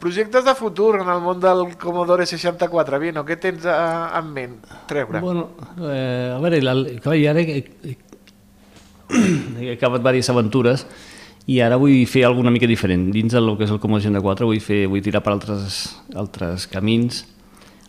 Projectes 0.00 0.44
de 0.44 0.54
futur 0.54 1.00
en 1.00 1.08
el 1.08 1.22
món 1.24 1.40
del 1.40 1.76
Commodore 1.80 2.26
64, 2.28 2.98
Vino, 3.00 3.24
què 3.24 3.38
tens 3.40 3.64
a, 3.64 3.76
eh, 3.76 4.18
en 4.18 4.32
ment 4.34 4.56
treure? 4.90 5.22
Bueno, 5.24 5.48
eh, 5.80 6.34
a 6.34 6.40
veure, 6.42 6.60
la, 6.62 6.74
clar, 7.00 7.16
ara 7.32 7.40
he, 7.42 7.62
he, 7.86 7.96
he 9.62 9.70
acabat 9.72 10.02
diverses 10.02 10.34
aventures 10.34 10.84
i 11.46 11.60
ara 11.62 11.78
vull 11.78 12.02
fer 12.10 12.24
alguna 12.26 12.50
mica 12.50 12.66
diferent. 12.66 13.08
Dins 13.14 13.34
del 13.36 13.52
que 13.56 13.66
és 13.66 13.72
el 13.72 13.80
Commodore 13.82 14.08
64 14.08 14.48
vull, 14.48 14.62
fer, 14.62 14.80
vull 14.90 15.04
tirar 15.04 15.22
per 15.22 15.32
altres, 15.36 15.84
altres 16.14 16.66
camins, 16.70 17.22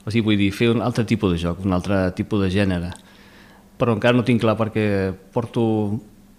o 0.05 0.11
sigui, 0.11 0.25
vull 0.29 0.37
dir, 0.39 0.51
fer 0.53 0.69
un 0.71 0.83
altre 0.85 1.07
tipus 1.09 1.33
de 1.33 1.41
joc, 1.41 1.63
un 1.65 1.73
altre 1.75 2.05
tipus 2.17 2.45
de 2.45 2.51
gènere. 2.53 2.93
Però 3.77 3.95
encara 3.97 4.17
no 4.17 4.25
tinc 4.25 4.41
clar 4.41 4.55
perquè 4.59 4.85
porto 5.33 5.63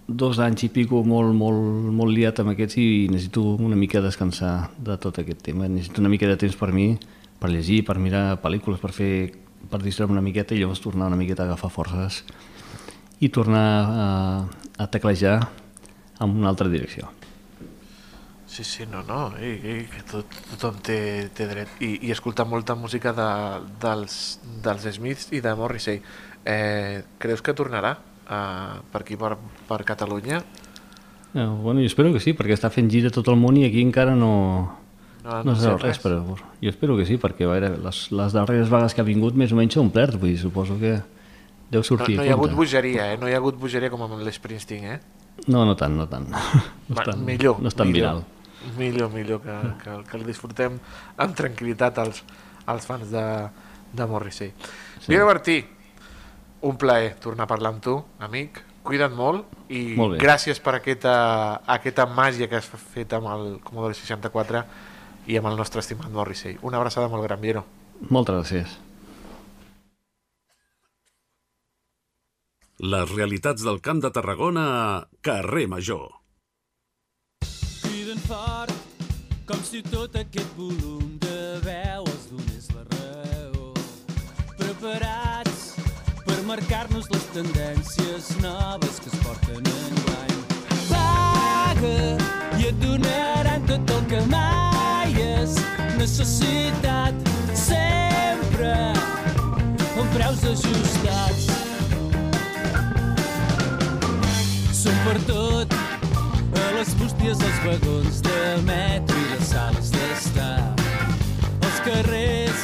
dos 0.09 0.39
anys 0.41 0.65
i 0.65 0.71
pico 0.73 1.03
molt, 1.05 1.35
molt, 1.37 1.91
molt 1.93 2.15
liat 2.15 2.41
amb 2.41 2.55
aquests 2.55 2.79
i 2.81 2.89
necessito 3.13 3.43
una 3.61 3.77
mica 3.77 4.01
descansar 4.01 4.71
de 4.79 4.97
tot 4.97 5.21
aquest 5.21 5.43
tema. 5.45 5.69
Necessito 5.69 6.01
una 6.01 6.11
mica 6.15 6.31
de 6.31 6.39
temps 6.41 6.57
per 6.57 6.71
mi, 6.73 6.95
per 7.39 7.51
llegir, 7.53 7.83
per 7.85 7.99
mirar 8.01 8.39
pel·lícules, 8.41 8.81
per 8.81 8.95
fer 8.95 9.13
per 9.69 9.83
distreure 9.83 10.15
una 10.15 10.25
miqueta 10.25 10.55
i 10.55 10.63
llavors 10.63 10.81
tornar 10.81 11.11
una 11.11 11.19
miqueta 11.19 11.43
a 11.45 11.51
agafar 11.51 11.71
forces 11.71 12.23
i 13.21 13.29
tornar 13.35 13.67
a, 13.85 14.07
a 14.79 14.87
teclejar 14.87 15.41
en 16.21 16.37
una 16.37 16.49
altra 16.51 16.69
direcció. 16.69 17.11
Sí, 18.49 18.65
sí, 18.65 18.87
no, 18.91 19.03
no, 19.05 19.35
i, 19.45 19.53
i 19.61 19.75
que 19.93 20.01
tot, 20.09 20.39
tothom 20.51 20.79
té, 20.83 21.29
té 21.37 21.47
dret. 21.51 21.75
I, 21.85 21.99
I 22.09 22.15
escoltar 22.15 22.47
molta 22.49 22.75
música 22.75 23.13
de, 23.15 23.29
dels, 23.83 24.15
dels 24.65 24.87
Smiths 24.97 25.29
i 25.37 25.43
de 25.45 25.53
Morrissey. 25.55 26.01
Eh, 26.49 27.05
creus 27.21 27.45
que 27.45 27.55
tornarà 27.55 27.93
eh, 27.99 28.81
per 28.91 29.03
aquí, 29.05 29.19
per, 29.21 29.37
per 29.69 29.83
Catalunya? 29.85 30.41
Eh, 31.35 31.45
bueno, 31.45 31.85
jo 31.85 31.87
espero 31.93 32.11
que 32.15 32.25
sí, 32.25 32.33
perquè 32.33 32.57
està 32.57 32.73
fent 32.73 32.89
gira 32.91 33.13
tot 33.15 33.29
el 33.29 33.37
món 33.37 33.61
i 33.61 33.67
aquí 33.69 33.85
encara 33.85 34.17
no, 34.17 34.33
no, 35.23 35.37
no, 35.43 35.53
no 35.53 35.57
sé 35.61 35.69
res, 35.75 35.85
res, 35.85 36.01
però 36.01 36.23
jo 36.25 36.73
espero 36.73 36.97
que 36.97 37.05
sí, 37.07 37.19
perquè 37.21 37.47
veure, 37.47 37.75
les, 37.85 38.01
les 38.17 38.35
darreres 38.35 38.73
vagues 38.73 38.97
que 38.97 39.05
ha 39.05 39.07
vingut 39.07 39.37
més 39.37 39.53
o 39.53 39.61
menys 39.61 39.77
s'ha 39.77 39.85
omplert, 39.85 40.17
vull 40.17 40.33
dir, 40.33 40.41
suposo 40.41 40.79
que 40.81 40.97
deu 41.69 41.85
sortir 41.85 42.17
no, 42.17 42.23
no 42.23 42.27
hi 42.27 42.33
ha 42.33 42.39
hagut 42.39 42.57
bogeria, 42.57 43.13
eh? 43.13 43.21
no 43.21 43.29
hi 43.29 43.37
ha 43.37 43.43
hagut 43.43 43.61
bogeria 43.61 43.93
com 43.93 44.07
amb 44.09 44.17
l'Springsteen, 44.25 44.89
eh? 44.97 45.18
No, 45.47 45.65
no 45.65 45.77
tant, 45.77 45.97
no 45.97 46.09
tant. 46.11 46.29
No 46.89 46.97
Va, 46.97 47.03
tan, 47.05 47.21
millor. 47.21 47.59
No 47.61 47.69
és 47.69 47.75
tan 47.77 47.91
millor, 47.91 48.23
viral. 48.23 48.77
Millor, 48.79 49.11
millor 49.13 49.43
que, 49.45 49.57
que, 49.83 49.97
que 50.09 50.17
el 50.17 50.23
disfrutem 50.25 50.79
amb 51.21 51.35
tranquil·litat 51.37 52.01
als, 52.01 52.23
als 52.65 52.87
fans 52.89 53.11
de, 53.13 53.25
de 53.93 54.07
Morrissey. 54.09 54.55
Sí. 55.03 55.11
Mira, 55.13 55.27
Martí, 55.29 55.59
un 56.65 56.79
plaer 56.81 57.13
tornar 57.21 57.45
a 57.45 57.53
parlar 57.53 57.75
amb 57.75 57.85
tu, 57.85 57.99
amic. 58.25 58.63
Cuida't 58.89 59.13
molt 59.13 59.69
i 59.69 59.83
molt 59.99 60.17
gràcies 60.17 60.63
per 60.65 60.79
aquesta, 60.79 61.13
aquesta 61.69 62.09
màgia 62.09 62.49
que 62.49 62.57
has 62.57 62.73
fet 62.95 63.13
amb 63.19 63.29
el 63.35 63.47
Commodore 63.61 63.93
64 63.99 64.65
i 65.29 65.37
amb 65.37 65.53
el 65.53 65.61
nostre 65.61 65.85
estimat 65.85 66.09
Morrissey. 66.09 66.57
Una 66.65 66.81
abraçada 66.81 67.13
molt 67.13 67.29
gran, 67.29 67.43
Viero. 67.45 67.67
Moltes 68.09 68.39
gràcies. 68.41 68.79
Les 72.79 73.11
realitats 73.11 73.65
del 73.67 73.81
Camp 73.83 73.99
de 73.99 74.09
Tarragona 74.15 74.65
a 74.71 75.07
Carrer 75.21 75.67
Major. 75.67 76.13
criden 77.83 78.19
fort, 78.23 78.71
com 79.47 79.59
si 79.67 79.83
tot 79.83 80.15
aquest 80.15 80.53
volum 80.55 81.19
de 81.19 81.59
veu 81.65 82.07
els 82.07 82.29
donés 82.31 82.69
la 82.77 82.85
raó. 82.93 83.73
Preparats 84.61 85.75
per 86.23 86.39
marcar-nos 86.47 87.11
les 87.11 87.27
tendències 87.35 88.31
noves 88.47 89.03
que 89.03 89.11
es 89.11 89.19
porten 89.27 89.67
enguany. 89.75 90.39
Paga 90.87 91.97
i 92.63 92.69
et 92.71 92.79
donaran 92.79 93.67
tot 93.67 93.91
el 93.91 94.07
que 94.15 94.23
mai 94.31 95.19
has 95.27 95.59
necessitat, 95.99 97.27
sempre 97.55 98.71
amb 98.95 100.15
preus 100.15 100.47
ajustats. 100.55 101.68
Som 104.89 105.01
per 105.05 105.19
tot, 105.29 105.75
a 106.57 106.69
les 106.73 106.95
bústies 106.97 107.37
dels 107.37 107.57
vagons 107.61 108.21
de 108.25 108.37
metro 108.65 109.17
i 109.21 109.25
les 109.35 109.49
sales 109.51 109.91
d'estar, 109.93 110.63
als 111.61 111.81
carrers. 111.85 112.63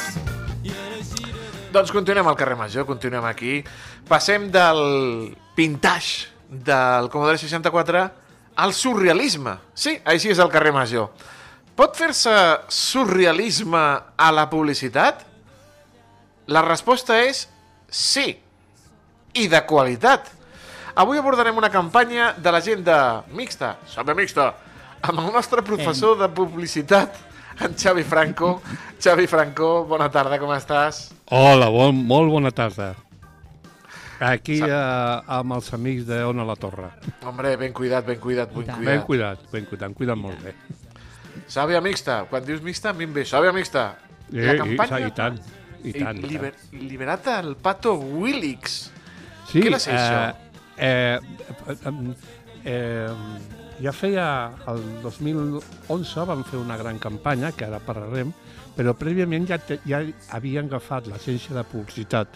Doncs 1.75 1.91
continuem 1.93 2.25
al 2.25 2.37
carrer 2.39 2.57
Major, 2.57 2.87
continuem 2.89 3.27
aquí. 3.29 3.59
Passem 4.09 4.47
del 4.49 4.81
pintage 5.53 6.31
del 6.49 7.11
Commodore 7.13 7.37
64 7.37 8.01
al 8.57 8.73
surrealisme. 8.73 9.59
Sí, 9.77 9.93
així 10.01 10.33
és 10.33 10.41
el 10.41 10.49
carrer 10.49 10.73
Major. 10.73 11.11
Pot 11.77 11.93
fer-se 11.93 12.33
surrealisme 12.73 13.83
a 14.17 14.31
la 14.33 14.47
publicitat? 14.49 15.21
La 16.49 16.65
resposta 16.65 17.21
és 17.21 17.45
sí. 17.85 18.31
I 19.37 19.45
de 19.51 19.61
qualitat. 19.69 20.33
Avui 20.95 21.17
abordarem 21.19 21.57
una 21.59 21.67
campanya 21.67 22.29
de 22.39 22.51
l'agenda 22.55 23.25
mixta, 23.35 23.73
Sabe 23.91 24.13
mixta, 24.15 24.53
amb 25.03 25.19
el 25.19 25.33
nostre 25.33 25.59
professor 25.61 26.15
de 26.15 26.29
publicitat, 26.31 27.17
en 27.59 27.75
Xavi 27.75 28.05
Franco. 28.07 28.61
Xavi 29.03 29.27
Franco, 29.27 29.83
bona 29.89 30.07
tarda, 30.07 30.39
com 30.39 30.53
estàs? 30.55 31.09
Hola, 31.35 31.67
bon, 31.67 31.99
molt 32.07 32.31
bona 32.31 32.53
tarda. 32.55 32.93
Aquí 34.23 34.61
eh, 34.63 34.71
amb 34.71 35.57
els 35.57 35.67
amics 35.75 36.07
de 36.07 36.21
Ona 36.23 36.45
la 36.47 36.55
Torre. 36.55 36.93
Hombre, 37.27 37.57
ben 37.59 37.75
cuidat, 37.75 38.07
ben 38.07 38.23
cuidat, 38.23 38.55
ben 38.55 38.63
tant. 38.63 38.79
Ben 38.79 39.03
cuidat. 39.03 39.43
cuidat, 39.43 39.51
ben 39.51 39.67
cuidat, 39.67 39.89
em 39.89 39.99
cuiden 39.99 40.23
molt 40.23 40.47
bé. 40.47 40.55
Sàvia 41.51 41.83
mixta, 41.83 42.21
quan 42.31 42.47
dius 42.47 42.63
mixta, 42.63 42.93
a 42.93 42.95
mi 42.95 43.03
em 43.03 43.19
ve 43.19 43.27
Sàvia 43.27 43.51
mixta. 43.51 43.89
Eh, 44.31 44.55
i, 44.55 44.79
i, 44.79 45.11
tant, 45.11 45.43
i 45.83 45.91
tant. 45.99 46.23
i 46.23 46.31
liber, 46.31 46.55
liberat 46.71 47.27
el 47.35 47.57
pato 47.59 47.97
Willix. 47.99 48.85
Sí, 49.51 49.59
què 49.59 49.75
va 49.75 49.83
ser 49.83 49.99
això? 49.99 50.44
Eh, 50.77 51.19
eh, 51.67 51.93
eh, 52.65 53.09
ja 53.81 53.93
feia... 53.95 54.27
El 54.71 54.83
2011 55.03 56.27
vam 56.27 56.43
fer 56.47 56.59
una 56.59 56.77
gran 56.77 56.99
campanya, 56.99 57.51
que 57.55 57.67
ara 57.67 57.81
parlarem, 57.83 58.33
però 58.75 58.95
prèviament 58.97 59.47
ja, 59.47 59.59
te, 59.59 59.79
ja 59.87 60.01
havien 60.35 60.67
agafat 60.67 61.07
l'agència 61.11 61.55
de 61.55 61.63
publicitat 61.71 62.35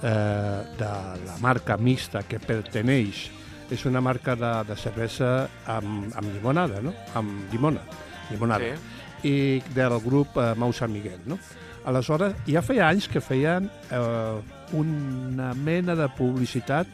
eh, 0.00 0.60
de 0.78 0.92
la 1.26 1.38
marca 1.44 1.76
mixta 1.76 2.24
que 2.28 2.40
perteneix 2.40 3.28
és 3.72 3.84
una 3.88 4.00
marca 4.04 4.34
de, 4.36 4.52
de 4.68 4.76
cervesa 4.76 5.48
amb, 5.72 6.10
amb 6.16 6.32
limonada, 6.34 6.80
no? 6.84 6.92
Amb 7.16 7.52
llimona, 7.52 7.84
limonada. 8.30 8.74
Sí. 8.74 8.90
I 9.24 9.36
del 9.76 9.96
grup 10.04 10.36
eh, 10.36 10.52
Mau 10.60 10.72
Sant 10.76 10.92
Miguel, 10.92 11.20
no? 11.28 11.38
Aleshores, 11.84 12.36
ja 12.48 12.62
feia 12.64 12.88
anys 12.88 13.08
que 13.12 13.20
feien 13.20 13.68
eh, 13.92 14.36
una 14.76 15.52
mena 15.54 15.96
de 15.96 16.08
publicitat 16.16 16.88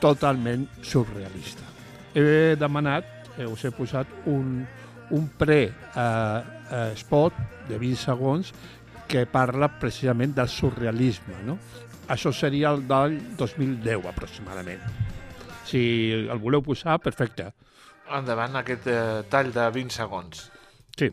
totalment 0.00 0.68
surrealista. 0.82 1.64
He 2.14 2.56
demanat, 2.58 3.04
eh, 3.36 3.46
us 3.46 3.64
he 3.64 3.70
posat 3.74 4.06
un, 4.26 4.66
un 5.10 5.28
pre-spot 5.38 7.32
de 7.68 7.78
20 7.78 7.96
segons 8.00 8.52
que 9.08 9.24
parla 9.26 9.70
precisament 9.80 10.34
del 10.36 10.48
surrealisme. 10.48 11.42
No? 11.46 11.58
Això 12.08 12.32
seria 12.32 12.72
el 12.72 12.86
del 12.88 13.18
2010, 13.36 14.06
aproximadament. 14.08 14.80
Si 15.68 15.80
el 16.12 16.38
voleu 16.40 16.62
posar, 16.64 16.98
perfecte. 17.04 17.50
Endavant, 18.16 18.56
aquest 18.56 18.86
eh, 18.88 19.24
tall 19.28 19.52
de 19.52 19.66
20 19.74 19.92
segons. 19.92 20.46
Sí. 20.96 21.10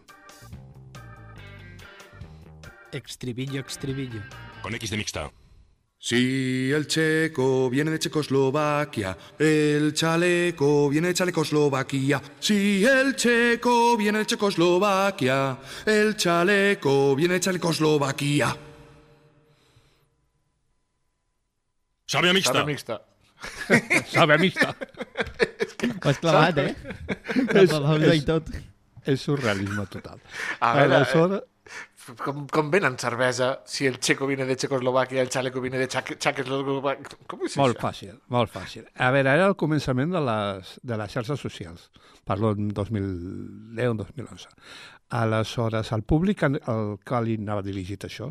Extribillo, 2.96 3.60
extribillo. 3.60 4.22
Con 4.64 4.76
X 4.76 4.96
de 4.96 4.98
mixta. 4.98 5.28
Si 6.06 6.72
el 6.72 6.86
checo 6.86 7.68
viene 7.68 7.90
de 7.90 7.98
Checoslovaquia, 7.98 9.18
el 9.40 9.92
chaleco 9.96 10.88
viene 10.88 11.08
de 11.08 11.14
Chalecoslovaquia. 11.16 12.22
Si 12.40 12.86
el 12.86 13.16
checo 13.16 13.98
viene 13.98 14.20
de 14.20 14.28
Checoslovaquia, 14.28 15.58
el 15.88 16.16
chaleco 16.16 17.16
viene 17.16 17.34
de 17.34 17.40
Chalecoslovaquia. 17.40 18.56
Sàvia 22.06 22.34
mixta. 22.38 22.54
Sàvia 22.54 22.66
mixta. 22.70 23.02
Sabe 24.14 24.38
mixta. 24.38 24.76
Ho 26.06 26.10
has 26.12 26.20
clavat, 26.22 26.58
eh? 26.60 26.76
És- 27.66 28.26
tot. 28.30 28.54
És 29.10 29.26
surrealisme 29.26 29.88
total. 29.90 30.22
A 30.60 30.76
veure, 30.78 31.02
Aleshores, 31.02 31.42
Com, 32.22 32.44
com 32.54 32.68
venen 32.70 33.00
cervesa 33.02 33.64
si 33.66 33.88
el 33.90 34.00
checo 34.00 34.28
viene 34.28 34.46
de 34.46 34.56
Checoslovaquia, 34.56 35.24
el 35.24 35.30
chaleco 35.30 35.62
viene 35.62 35.80
de 35.80 35.88
Checoslovaquia? 35.88 37.18
Com 37.26 37.46
és 37.48 37.56
Molt 37.58 37.80
això? 37.80 37.88
fàcil, 37.88 38.20
molt 38.30 38.52
fàcil. 38.54 38.86
A 39.02 39.10
veure, 39.16 39.32
era 39.34 39.48
el 39.50 39.56
començament 39.58 40.14
de 40.14 40.22
les, 40.22 40.76
de 40.84 40.98
les 41.02 41.16
xarxes 41.16 41.42
socials. 41.42 41.90
Parlo 42.26 42.52
en 42.54 42.70
2010-2011. 42.78 44.54
Aleshores, 45.18 45.92
el 45.94 46.04
públic 46.04 46.44
al 46.46 46.60
al 46.66 46.98
que 47.06 47.22
li 47.26 47.38
anava 47.42 47.66
dirigit 47.66 48.06
això 48.06 48.30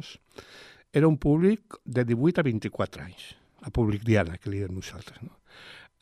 era 0.93 1.09
un 1.09 1.19
públic 1.19 1.81
de 1.85 2.05
18 2.05 2.41
a 2.41 2.45
24 2.47 3.03
anys, 3.03 3.35
el 3.67 3.73
públic 3.73 4.05
diana, 4.07 4.39
que 4.39 4.51
li 4.51 4.61
diem 4.63 4.75
nosaltres. 4.75 5.19
No? 5.23 5.35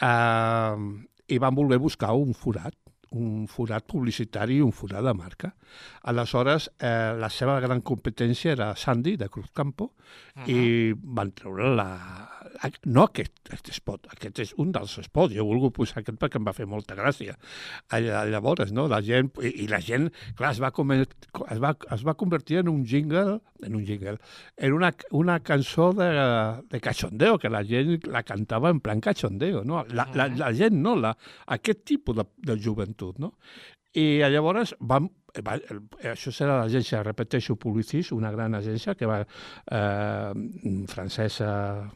Uh, 0.02 1.00
I 1.28 1.38
van 1.40 1.54
voler 1.54 1.78
buscar 1.80 2.12
un 2.12 2.34
forat, 2.34 2.74
un 3.18 3.46
forat 3.50 3.86
publicitari 3.88 4.58
i 4.58 4.64
un 4.64 4.72
forat 4.72 5.04
de 5.04 5.14
marca. 5.14 5.52
Aleshores, 6.10 6.68
eh, 6.78 7.12
la 7.18 7.28
seva 7.30 7.58
gran 7.60 7.82
competència 7.82 8.52
era 8.52 8.72
Sandy, 8.76 9.16
de 9.16 9.28
Cruzcampo, 9.28 9.92
uh 9.92 10.42
-huh. 10.42 10.50
i 10.50 10.94
van 10.96 11.32
treure 11.32 11.74
la... 11.74 11.88
No 12.84 13.04
aquest, 13.04 13.32
aquest 13.48 13.72
spot, 13.72 14.06
aquest 14.12 14.38
és 14.38 14.54
un 14.56 14.72
dels 14.72 14.98
spots. 15.02 15.34
Jo 15.34 15.42
he 15.42 15.46
volgut 15.46 15.72
posar 15.72 15.98
aquest 15.98 16.18
perquè 16.18 16.36
em 16.36 16.44
va 16.44 16.52
fer 16.52 16.66
molta 16.66 16.94
gràcia. 16.94 17.36
Llavors, 17.90 18.72
no, 18.72 18.86
la 18.88 19.00
gent... 19.00 19.30
I, 19.42 19.64
i 19.64 19.68
la 19.68 19.80
gent, 19.80 20.10
clar, 20.36 20.52
es 20.52 20.60
va, 20.60 20.70
comer, 20.70 21.00
es, 21.02 21.58
va, 21.58 21.74
es 21.90 22.04
va 22.04 22.14
convertir 22.14 22.58
en 22.58 22.68
un 22.68 22.84
jingle, 22.84 23.40
en 23.62 23.74
un 23.74 23.84
jingle, 23.84 24.18
en 24.56 24.72
una, 24.72 24.92
una 25.10 25.40
cançó 25.40 25.92
de, 25.92 26.10
de 26.68 26.80
cachondeo, 26.80 27.38
que 27.38 27.48
la 27.48 27.64
gent 27.64 28.06
la 28.06 28.22
cantava 28.22 28.70
en 28.70 28.80
plan 28.80 29.00
cachondeo, 29.00 29.64
no? 29.64 29.84
La, 29.88 30.08
la, 30.14 30.28
la 30.28 30.52
gent, 30.52 30.74
no? 30.74 30.94
La, 30.96 31.16
aquest 31.46 31.84
tipus 31.84 32.16
de, 32.16 32.24
de 32.36 32.58
joventut, 32.60 33.01
no? 33.18 33.34
I 33.92 34.22
llavors 34.32 34.70
vam, 34.80 35.10
va, 35.44 35.58
això 36.14 36.30
serà 36.32 36.54
l'agència, 36.62 37.02
repeteixo, 37.04 37.58
Publicis, 37.60 38.08
una 38.16 38.30
gran 38.32 38.54
agència 38.56 38.94
que 38.96 39.08
va 39.10 39.18
eh, 39.20 40.32
francesa, 40.88 41.50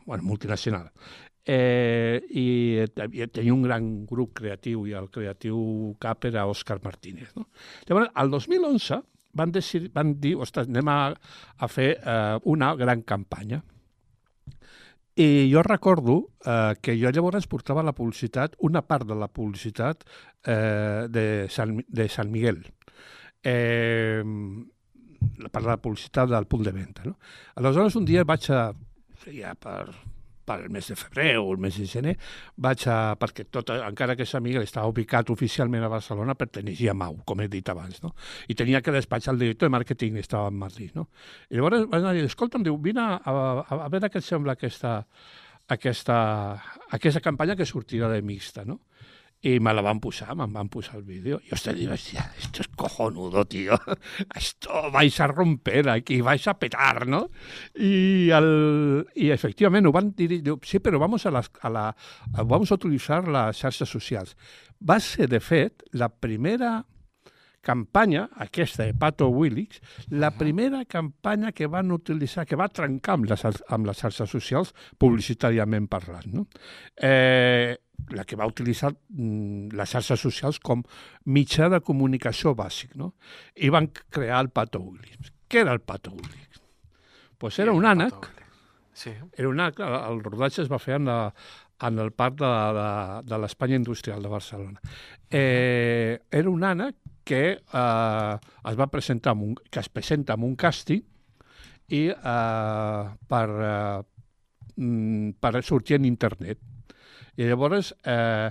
bueno, 0.04 0.22
multinacional. 0.28 0.90
Eh, 1.46 2.20
I 2.34 2.46
havia- 3.00 3.28
tenia 3.30 3.54
un 3.54 3.62
gran 3.62 3.84
grup 4.04 4.34
creatiu 4.40 4.84
i 4.90 4.92
el 4.98 5.08
creatiu 5.14 5.94
cap 6.02 6.24
era 6.26 6.44
Òscar 6.50 6.80
Martínez. 6.84 7.30
No? 7.36 7.46
Llavors, 7.88 8.10
al 8.14 8.30
2011 8.30 9.00
van, 9.32 9.52
decidir, 9.52 9.92
van 9.94 10.14
dir, 10.20 10.34
ostres, 10.36 10.66
anem 10.68 10.88
a, 10.90 10.98
a 11.58 11.68
fer 11.68 11.92
eh, 12.02 12.38
una 12.44 12.74
gran 12.74 13.02
campanya. 13.02 13.62
I 15.16 15.48
jo 15.48 15.62
recordo 15.64 16.16
eh, 16.44 16.74
que 16.84 16.92
jo 17.00 17.08
llavors 17.08 17.46
portava 17.48 17.84
la 17.84 17.94
publicitat, 17.96 18.56
una 18.68 18.82
part 18.84 19.06
de 19.08 19.16
la 19.16 19.28
publicitat 19.32 20.04
eh, 20.44 21.06
de, 21.08 21.24
Sant, 21.48 21.78
de 21.88 22.08
Sant 22.12 22.28
Miguel. 22.28 22.60
Eh, 23.40 24.20
la 25.40 25.48
part 25.48 25.64
de 25.64 25.70
la 25.70 25.80
publicitat 25.80 26.28
del 26.28 26.48
punt 26.50 26.66
de 26.66 26.74
venda. 26.76 27.06
No? 27.08 27.16
Aleshores, 27.56 27.96
un 27.96 28.04
dia 28.04 28.26
vaig 28.28 28.50
a, 28.52 28.66
ja 29.32 29.54
per, 29.56 29.88
per 30.46 30.60
el 30.62 30.70
mes 30.72 30.88
de 30.88 30.96
febrer 30.98 31.36
o 31.40 31.50
el 31.52 31.60
mes 31.62 31.76
de 31.80 31.86
gener, 31.90 32.14
vaig 32.62 32.86
a, 32.90 32.98
perquè 33.20 33.46
tot, 33.50 33.72
encara 33.74 34.16
que 34.16 34.26
Sant 34.28 34.44
Miguel 34.44 34.66
estava 34.66 34.90
ubicat 34.92 35.30
oficialment 35.34 35.84
a 35.84 35.90
Barcelona, 35.92 36.36
pertenigia 36.38 36.94
a 36.94 36.98
Mau, 36.98 37.18
com 37.26 37.42
he 37.42 37.48
dit 37.52 37.68
abans, 37.72 38.02
no? 38.04 38.14
I 38.48 38.58
tenia 38.58 38.82
que 38.82 38.94
despatxar 38.94 39.34
el 39.34 39.42
director 39.42 39.68
de 39.68 39.76
màrqueting, 39.76 40.20
estava 40.22 40.52
a 40.52 40.54
Madrid, 40.54 40.94
no? 40.94 41.08
I 41.50 41.58
llavors 41.58 41.88
van 41.90 42.12
dir, 42.14 42.24
escolta'm, 42.30 42.64
diu, 42.66 42.78
vine 42.82 43.02
a, 43.02 43.18
a, 43.20 43.80
a 43.80 43.90
veure 43.92 44.12
què 44.12 44.22
et 44.22 44.28
sembla 44.28 44.56
aquesta, 44.56 45.00
aquesta, 45.68 46.18
aquesta 46.94 47.22
campanya 47.24 47.56
que 47.58 47.66
sortirà 47.66 48.10
de 48.12 48.22
mixta, 48.22 48.64
no? 48.64 48.80
I 49.42 49.58
me 49.60 49.72
la 49.76 49.82
van 49.84 50.00
posar, 50.02 50.34
me'n 50.38 50.52
van 50.52 50.70
posar 50.72 50.96
el 50.98 51.04
vídeo. 51.06 51.38
I 51.44 51.52
hòstia, 51.54 51.74
dic, 51.76 51.90
hòstia, 51.92 52.24
esto 52.40 52.64
es 52.64 52.70
cojonudo, 52.74 53.44
tío. 53.44 53.76
Esto 54.34 54.90
vais 54.92 55.20
a 55.20 55.26
romper 55.28 55.88
aquí, 55.88 56.20
vais 56.20 56.46
a 56.48 56.58
petar, 56.58 57.06
¿no? 57.06 57.30
Y, 57.74 58.30
el, 58.30 59.06
y 59.14 59.30
efectivament 59.30 59.86
ho 59.86 59.92
van 59.92 60.12
dir, 60.16 60.40
diu, 60.42 60.58
sí, 60.64 60.80
però 60.80 60.98
vamos 60.98 61.26
a, 61.26 61.30
las, 61.30 61.50
a 61.60 61.70
la, 61.70 61.86
vamos 62.44 62.72
a 62.72 62.80
utilitzar 62.80 63.26
les 63.28 63.62
xarxes 63.62 63.88
socials. 63.88 64.36
Va 64.80 64.98
ser, 65.00 65.28
de 65.28 65.40
fet, 65.40 65.84
la 65.92 66.08
primera 66.08 66.80
campanya, 67.66 68.28
aquesta 68.36 68.84
de 68.84 68.94
Pato 68.94 69.26
Willix, 69.28 69.80
la 70.10 70.30
primera 70.38 70.84
campanya 70.84 71.50
que 71.50 71.66
van 71.66 71.90
utilitzar, 71.90 72.46
que 72.46 72.58
va 72.58 72.68
trencar 72.70 73.16
amb 73.18 73.26
les, 73.26 73.42
amb 73.42 73.88
les 73.88 74.02
xarxes 74.02 74.30
socials 74.30 74.70
publicitàriament 75.02 75.88
parlant. 75.90 76.28
No? 76.30 76.46
Eh, 76.94 77.74
la 78.10 78.24
que 78.24 78.36
va 78.36 78.46
utilitzar 78.46 78.92
mm, 78.92 79.72
les 79.76 79.90
xarxes 79.90 80.20
socials 80.20 80.58
com 80.60 80.82
mitjà 81.26 81.68
de 81.72 81.80
comunicació 81.80 82.54
bàsic. 82.54 82.94
No? 82.96 83.14
I 83.56 83.70
van 83.74 83.88
crear 84.10 84.40
el 84.44 84.50
Pato 84.50 84.80
Willix. 84.80 85.32
Què 85.48 85.62
era 85.64 85.72
el 85.76 85.80
Pato 85.80 86.12
Willix? 86.14 86.60
Pues 87.38 87.58
era 87.58 87.72
un 87.72 87.84
ànec, 87.84 88.30
Sí. 88.96 89.10
era 89.36 89.48
un 89.48 89.60
ànec, 89.60 89.80
el 89.84 90.22
rodatge 90.24 90.62
es 90.62 90.70
va 90.72 90.78
fer 90.80 90.94
en, 90.96 91.04
la, 91.04 91.34
en 91.84 91.98
el 92.00 92.12
parc 92.16 92.38
de, 92.40 92.48
de, 92.78 92.86
de 93.28 93.38
l'Espanya 93.42 93.76
Industrial 93.76 94.22
de 94.24 94.28
Barcelona. 94.32 94.80
Eh, 95.28 96.18
era 96.30 96.48
un 96.48 96.64
ànec 96.64 96.96
que 97.26 97.42
eh, 97.58 98.38
es 98.70 98.78
va 98.78 98.86
presentar 98.88 99.34
amb 99.34 99.42
un, 99.50 99.54
que 99.70 99.82
es 99.82 99.90
presenta 99.92 100.32
amb 100.32 100.46
un 100.48 100.54
càsting 100.56 101.02
i 101.92 102.06
eh, 102.08 103.02
per, 103.28 103.44
eh, 103.68 104.02
mm, 104.80 105.36
per 105.42 105.62
sortir 105.62 105.98
en 106.00 106.08
internet. 106.08 106.58
I 107.36 107.44
llavors, 107.50 107.92
eh, 108.04 108.50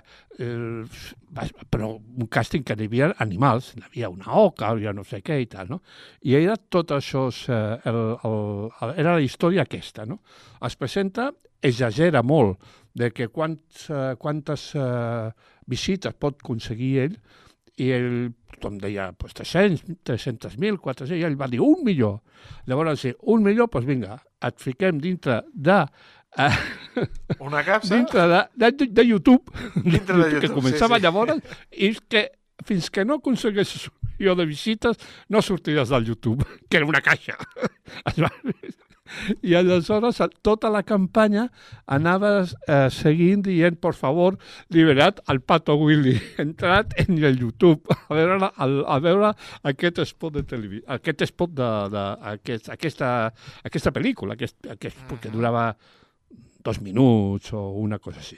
va- 1.33 1.47
però 1.71 1.89
un 1.95 2.27
càsting 2.29 2.63
que 2.63 2.75
hi 2.77 2.85
havia 2.87 3.13
animals, 3.23 3.73
hi 3.75 3.83
havia 3.85 4.09
una 4.09 4.35
oca, 4.37 4.67
hi 4.67 4.71
havia 4.75 4.93
no 4.93 5.03
sé 5.03 5.21
què 5.25 5.39
i 5.41 5.47
tal, 5.51 5.67
no? 5.69 5.81
I 6.21 6.35
era 6.41 6.55
tot 6.57 6.91
això, 6.95 7.27
eh, 7.49 7.79
el, 7.89 7.99
el, 8.29 8.37
el, 8.81 8.93
era 9.01 9.15
la 9.17 9.21
història 9.25 9.65
aquesta, 9.65 10.05
no? 10.05 10.19
Es 10.65 10.75
presenta, 10.75 11.31
exagera 11.61 12.21
molt 12.23 12.59
de 12.95 13.09
que 13.11 13.27
quants, 13.33 13.89
eh, 13.89 14.15
quantes 14.21 14.69
eh, 14.75 15.31
visites 15.67 16.13
pot 16.19 16.37
aconseguir 16.43 16.93
ell 17.07 17.17
i 17.81 17.89
ell, 17.91 18.11
tothom 18.53 18.77
deia, 18.79 19.09
pues 19.19 19.33
300, 19.35 19.81
300.000, 20.07 20.77
400, 20.79 21.17
i 21.19 21.25
ell 21.27 21.35
va 21.35 21.49
dir 21.51 21.59
un 21.59 21.81
milió. 21.83 22.21
Llavors, 22.69 23.01
sí, 23.01 23.11
un 23.33 23.43
milió, 23.43 23.65
doncs 23.67 23.87
vinga, 23.89 24.19
et 24.45 24.61
fiquem 24.63 25.01
dintre 25.03 25.41
de... 25.51 25.81
Eh, 26.37 26.51
Una 27.39 27.63
capsa? 27.63 27.95
dintre 27.95 28.27
de, 28.27 28.41
de, 28.71 28.87
de 28.87 29.05
YouTube, 29.07 29.51
Dintre 29.75 30.17
de 30.17 30.29
que 30.29 30.47
YouTube, 30.47 30.55
començava 30.61 30.95
sí, 30.95 31.01
sí. 31.01 31.05
llavors, 31.05 31.59
i 31.71 31.91
que 32.09 32.25
fins 32.65 32.89
que 32.89 33.03
no 33.05 33.19
aconsegueixes 33.19 33.87
un 33.89 33.97
milió 34.15 34.35
de 34.39 34.45
visites, 34.47 34.97
no 35.29 35.41
sortiràs 35.43 35.89
del 35.91 36.05
YouTube, 36.13 36.45
que 36.69 36.77
era 36.77 36.85
una 36.87 37.01
caixa. 37.03 37.35
I 39.45 39.53
aleshores 39.53 40.17
a- 40.23 40.29
tota 40.41 40.69
la 40.73 40.81
campanya 40.81 41.43
anava 41.85 42.31
eh, 42.41 42.87
seguint 42.89 43.43
dient, 43.45 43.77
por 43.77 43.93
favor, 43.93 44.39
liberat 44.73 45.19
el 45.29 45.41
Pato 45.45 45.75
Willy, 45.77 46.15
entrat 46.41 46.95
en 47.03 47.19
el 47.23 47.37
YouTube, 47.37 47.85
a 47.93 48.15
veure, 48.17 48.49
el, 48.65 48.73
a 48.87 48.97
veure 49.03 49.29
aquest 49.69 50.01
spot 50.09 50.39
de 50.39 50.43
televisió, 50.49 50.81
aquest 50.97 51.21
spot 51.29 51.53
de, 51.53 51.69
de 51.93 52.05
aquest, 52.33 52.71
aquesta, 52.73 53.11
aquesta 53.63 53.93
pel·lícula, 53.93 54.33
aquest, 54.39 54.57
aquest 54.73 54.97
spot 55.03 55.21
que 55.27 55.29
durava 55.35 55.67
dos 56.65 56.81
minuts 56.81 57.53
o 57.53 57.69
una 57.77 57.99
cosa 57.99 58.19
així. 58.19 58.37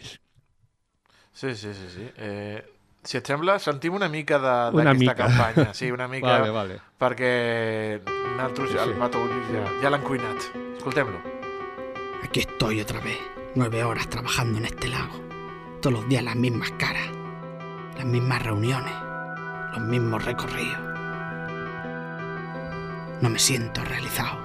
Sí, 1.32 1.56
sí, 1.56 1.72
sí. 1.74 1.88
sí. 1.96 2.06
Eh, 2.18 2.62
si 3.08 3.16
et 3.18 3.26
sembla, 3.30 3.56
sentim 3.62 3.94
una 3.96 4.10
mica 4.12 4.38
d'aquesta 4.42 5.16
campanya. 5.16 5.74
Sí, 5.74 5.90
una 5.92 6.08
mica, 6.14 6.28
Vale, 6.40 6.50
vale. 6.52 6.80
perquè 7.00 8.02
nosaltres, 8.04 8.72
Sí. 8.72 8.78
el 8.84 8.94
Pato 9.00 9.22
ja, 9.54 9.64
ja 9.82 9.90
l'han 9.90 10.04
cuinat. 10.04 10.50
Escoltem-lo. 10.78 11.22
Aquí 12.24 12.42
estoy 12.42 12.82
otra 12.82 13.00
vez, 13.00 13.18
nueve 13.56 13.84
horas 13.84 14.10
trabajando 14.10 14.58
en 14.60 14.66
este 14.66 14.90
lago. 14.90 15.22
Todos 15.82 15.94
los 16.02 16.10
días 16.10 16.24
las 16.24 16.36
mismas 16.36 16.72
caras, 16.72 17.08
las 17.96 18.06
mismas 18.06 18.42
reuniones, 18.44 18.94
los 19.78 19.82
mismos 19.88 20.26
recorridos. 20.26 20.80
No 23.22 23.30
me 23.30 23.40
siento 23.40 23.84
realizado. 23.86 24.38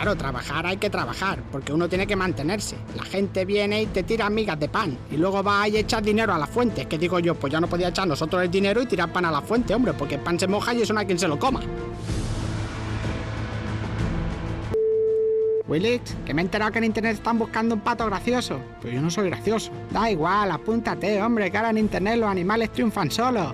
Claro, 0.00 0.14
trabajar 0.14 0.64
hay 0.64 0.76
que 0.76 0.90
trabajar, 0.90 1.42
porque 1.50 1.72
uno 1.72 1.88
tiene 1.88 2.06
que 2.06 2.14
mantenerse. 2.14 2.76
La 2.94 3.02
gente 3.02 3.44
viene 3.44 3.82
y 3.82 3.86
te 3.86 4.04
tira 4.04 4.30
migas 4.30 4.56
de 4.60 4.68
pan, 4.68 4.96
y 5.10 5.16
luego 5.16 5.42
va 5.42 5.66
y 5.66 5.76
echas 5.76 6.04
dinero 6.04 6.32
a 6.32 6.38
las 6.38 6.48
fuentes. 6.48 6.86
Que 6.86 6.96
digo 6.96 7.18
yo, 7.18 7.34
pues 7.34 7.52
ya 7.52 7.60
no 7.60 7.66
podía 7.66 7.88
echar 7.88 8.06
nosotros 8.06 8.44
el 8.44 8.48
dinero 8.48 8.80
y 8.80 8.86
tirar 8.86 9.12
pan 9.12 9.24
a 9.24 9.32
la 9.32 9.42
fuente, 9.42 9.74
hombre, 9.74 9.94
porque 9.94 10.14
el 10.14 10.20
pan 10.20 10.38
se 10.38 10.46
moja 10.46 10.72
y 10.72 10.82
eso 10.82 10.94
no 10.94 11.00
hay 11.00 11.06
quien 11.06 11.18
se 11.18 11.26
lo 11.26 11.36
coma. 11.36 11.62
Willix, 15.66 16.14
que 16.24 16.32
me 16.32 16.42
he 16.42 16.44
enterado 16.44 16.70
que 16.70 16.78
en 16.78 16.84
internet 16.84 17.14
están 17.14 17.36
buscando 17.36 17.74
un 17.74 17.80
pato 17.80 18.06
gracioso. 18.06 18.60
Pero 18.80 18.94
yo 18.94 19.02
no 19.02 19.10
soy 19.10 19.28
gracioso. 19.28 19.72
Da 19.90 20.08
igual, 20.08 20.52
apúntate, 20.52 21.20
hombre, 21.20 21.50
que 21.50 21.56
ahora 21.56 21.70
en 21.70 21.78
internet 21.78 22.18
los 22.18 22.30
animales 22.30 22.70
triunfan 22.70 23.10
solos. 23.10 23.52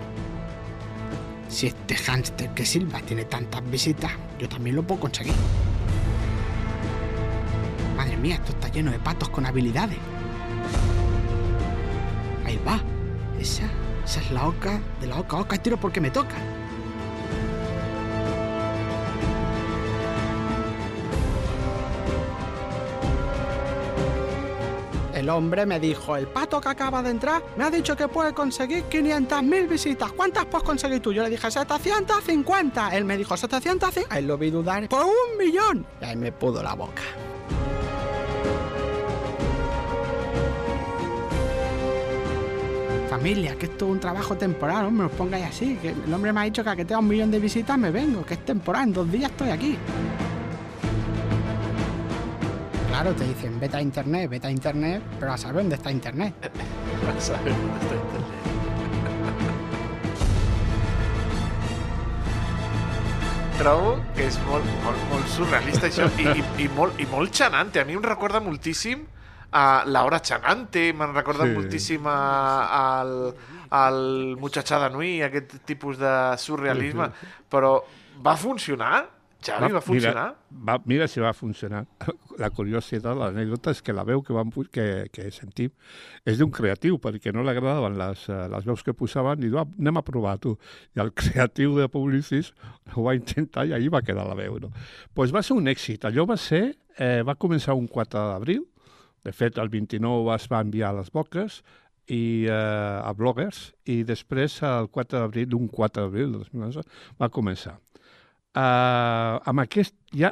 Si 1.48 1.68
este 1.68 1.96
hámster 1.96 2.50
que 2.50 2.66
Silva 2.66 3.00
tiene 3.00 3.24
tantas 3.24 3.62
visitas, 3.70 4.12
yo 4.38 4.46
también 4.46 4.76
lo 4.76 4.82
puedo 4.82 5.00
conseguir. 5.00 5.32
Mía, 8.24 8.36
esto 8.36 8.52
está 8.52 8.68
lleno 8.68 8.90
de 8.90 8.98
patos 8.98 9.28
con 9.28 9.44
habilidades. 9.44 9.98
Ahí 12.46 12.58
va. 12.66 12.80
Esa, 13.38 13.64
esa 14.02 14.20
es 14.22 14.30
la 14.30 14.48
oca 14.48 14.80
de 14.98 15.08
la 15.08 15.20
oca 15.20 15.36
oca. 15.36 15.58
Tiro 15.58 15.76
porque 15.76 16.00
me 16.00 16.10
toca. 16.10 16.36
El 25.12 25.28
hombre 25.28 25.66
me 25.66 25.78
dijo, 25.78 26.16
el 26.16 26.26
pato 26.26 26.62
que 26.62 26.70
acaba 26.70 27.02
de 27.02 27.10
entrar 27.10 27.42
me 27.58 27.64
ha 27.64 27.70
dicho 27.70 27.94
que 27.94 28.08
puede 28.08 28.32
conseguir 28.32 28.84
500.000 28.84 29.68
visitas. 29.68 30.12
¿Cuántas 30.12 30.46
puedes 30.46 30.64
conseguir 30.64 31.00
tú? 31.00 31.12
Yo 31.12 31.22
le 31.22 31.28
dije, 31.28 31.50
750. 31.50 32.96
Él 32.96 33.04
me 33.04 33.18
dijo, 33.18 33.36
750. 33.36 34.14
Ahí 34.14 34.24
lo 34.24 34.38
vi 34.38 34.48
dudar. 34.48 34.88
Por 34.88 35.04
un 35.04 35.36
millón. 35.38 35.86
Y 36.00 36.04
ahí 36.06 36.16
me 36.16 36.32
pudo 36.32 36.62
la 36.62 36.72
boca. 36.72 37.02
Familia, 43.14 43.54
que 43.54 43.66
esto 43.66 43.86
es 43.86 43.92
un 43.92 44.00
trabajo 44.00 44.34
temporal, 44.34 44.86
hombre, 44.86 45.06
os 45.06 45.12
pongáis 45.12 45.44
así. 45.44 45.76
Que 45.80 45.90
el 45.90 46.12
hombre 46.12 46.32
me 46.32 46.40
ha 46.40 46.42
dicho 46.42 46.64
que 46.64 46.70
a 46.70 46.74
que 46.74 46.84
tenga 46.84 46.98
un 46.98 47.06
millón 47.06 47.30
de 47.30 47.38
visitas 47.38 47.78
me 47.78 47.92
vengo, 47.92 48.26
que 48.26 48.34
es 48.34 48.44
temporal, 48.44 48.88
en 48.88 48.92
dos 48.92 49.12
días 49.12 49.30
estoy 49.30 49.50
aquí. 49.50 49.78
Claro, 52.88 53.14
te 53.14 53.22
dicen, 53.22 53.60
vete 53.60 53.76
a 53.76 53.82
internet, 53.82 54.28
vete 54.28 54.48
a 54.48 54.50
internet, 54.50 55.00
pero 55.20 55.32
a 55.32 55.38
saber 55.38 55.62
dónde 55.62 55.76
está 55.76 55.92
internet. 55.92 56.34
A 57.06 57.20
saber 57.20 57.52
on 57.52 57.70
està 57.78 57.94
internet. 57.94 58.34
Trobo 63.60 64.00
que 64.16 64.26
és 64.26 64.40
molt, 64.48 64.66
molt, 64.82 65.08
molt 65.12 65.28
surrealista 65.30 65.86
això 65.86 66.10
i, 66.18 66.26
i, 66.34 66.66
i. 66.66 66.68
A 67.46 67.84
mi 67.84 67.94
em 67.94 68.02
recorda 68.02 68.40
moltíssim 68.40 69.06
a 69.54 69.84
l'hora 69.86 70.18
xanante, 70.20 70.88
me'n 70.92 71.14
recorda 71.14 71.44
Sí. 71.46 71.50
sí. 71.50 71.56
moltíssim 71.56 72.06
a- 72.10 73.00
al, 73.00 73.34
al 73.70 74.36
Muchachada 74.40 74.88
Nui, 74.90 75.20
aquest 75.22 75.60
tipus 75.64 75.98
de 75.98 76.14
surrealisme, 76.38 77.10
Sí, 77.20 77.26
però 77.50 77.76
va 78.24 78.36
funcionar? 78.36 79.10
Xavi, 79.44 79.72
va 79.76 79.80
funcionar? 79.84 80.28
Mira, 80.50 80.64
va, 80.64 80.78
mira 80.88 81.06
si 81.06 81.20
va 81.20 81.34
funcionar. 81.36 81.82
La 82.40 82.48
curiositat, 82.50 83.12
l'anècdota 83.14 83.70
és 83.76 83.82
que 83.84 83.92
la 83.92 84.02
veu 84.08 84.22
que, 84.24 84.32
vam, 84.32 84.48
que, 84.72 84.86
que 85.12 85.26
sentim 85.30 85.68
és 86.24 86.38
d'un 86.40 86.50
creatiu, 86.50 86.96
perquè 86.98 87.30
no 87.34 87.42
li 87.44 87.52
agradaven 87.52 87.98
les, 88.00 88.22
eh, 88.32 88.48
les 88.48 88.64
veus 88.64 88.82
que 88.82 88.94
posaven, 88.96 89.42
i 89.44 89.50
diu, 89.52 89.58
ah, 89.60 89.66
anem 89.78 90.00
a 90.00 90.02
provar 90.02 90.38
tu. 90.40 90.56
I 90.96 91.00
el 91.04 91.12
creatiu 91.20 91.76
de 91.76 91.90
Publicis 91.92 92.54
ho 92.96 93.04
va 93.04 93.14
intentar 93.14 93.66
i 93.68 93.74
ahir 93.76 93.92
va 93.92 94.00
quedar 94.02 94.24
la 94.26 94.34
veu. 94.34 94.56
No? 94.64 94.72
Pues 95.12 95.30
va 95.34 95.42
ser 95.44 95.58
un 95.58 95.68
èxit. 95.68 96.08
Allò 96.08 96.24
va 96.26 96.38
ser, 96.40 96.78
eh, 96.96 97.20
va 97.22 97.36
començar 97.36 97.76
un 97.76 97.86
4 97.86 98.18
d'abril, 98.32 98.64
de 99.24 99.32
fet, 99.32 99.58
el 99.58 99.70
29 99.72 100.34
es 100.34 100.46
va 100.52 100.60
enviar 100.64 100.92
a 100.92 100.98
les 101.00 101.10
boques, 101.12 101.62
i 102.12 102.44
eh, 102.44 102.52
a 102.52 103.12
bloggers, 103.16 103.70
i 103.88 104.02
després 104.04 104.58
el 104.66 104.90
4 104.92 105.22
d'abril, 105.22 105.54
un 105.56 105.68
4 105.72 106.04
d'abril 106.04 106.34
de 106.34 106.42
2011, 106.44 106.84
va 107.20 107.30
començar. 107.32 107.78
Uh, 108.54 109.40
amb 109.50 109.64
aquest, 109.64 109.96
ja, 110.14 110.30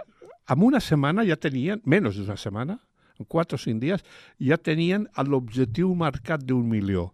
en 0.52 0.62
una 0.62 0.78
setmana 0.78 1.24
ja 1.26 1.34
tenien, 1.40 1.80
menys 1.82 2.20
d'una 2.20 2.36
setmana, 2.38 2.76
en 3.18 3.26
4 3.26 3.58
o 3.58 3.62
5 3.62 3.82
dies, 3.82 4.04
ja 4.38 4.58
tenien 4.58 5.08
l'objectiu 5.26 5.90
marcat 5.98 6.44
d'un 6.46 6.68
milió. 6.68 7.08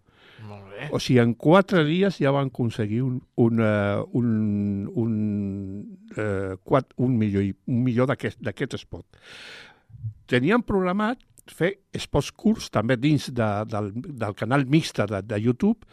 Molt 0.45 0.69
bé. 0.75 0.91
O 0.93 1.01
sigui, 1.01 1.23
en 1.23 1.33
4 1.35 1.85
dies 1.89 2.19
ja 2.21 2.35
van 2.35 2.53
aconseguir 2.53 3.01
un, 3.07 3.23
un, 3.41 3.63
uh, 3.63 4.05
un, 4.19 4.29
un, 5.01 5.15
uh, 6.19 6.59
quat, 6.65 6.93
un 6.99 7.17
milió, 7.19 7.41
un 7.41 7.81
milió 7.87 8.07
d'aquest 8.11 8.77
spot. 8.83 9.07
Tenien 10.29 10.61
programat 10.67 11.23
fer 11.55 11.73
spots 11.97 12.31
curts 12.33 12.69
també 12.75 12.97
dins 13.01 13.31
de, 13.35 13.49
del, 13.71 13.91
del 13.95 14.37
canal 14.39 14.67
mixta 14.67 15.07
de, 15.11 15.23
de 15.27 15.41
YouTube, 15.41 15.87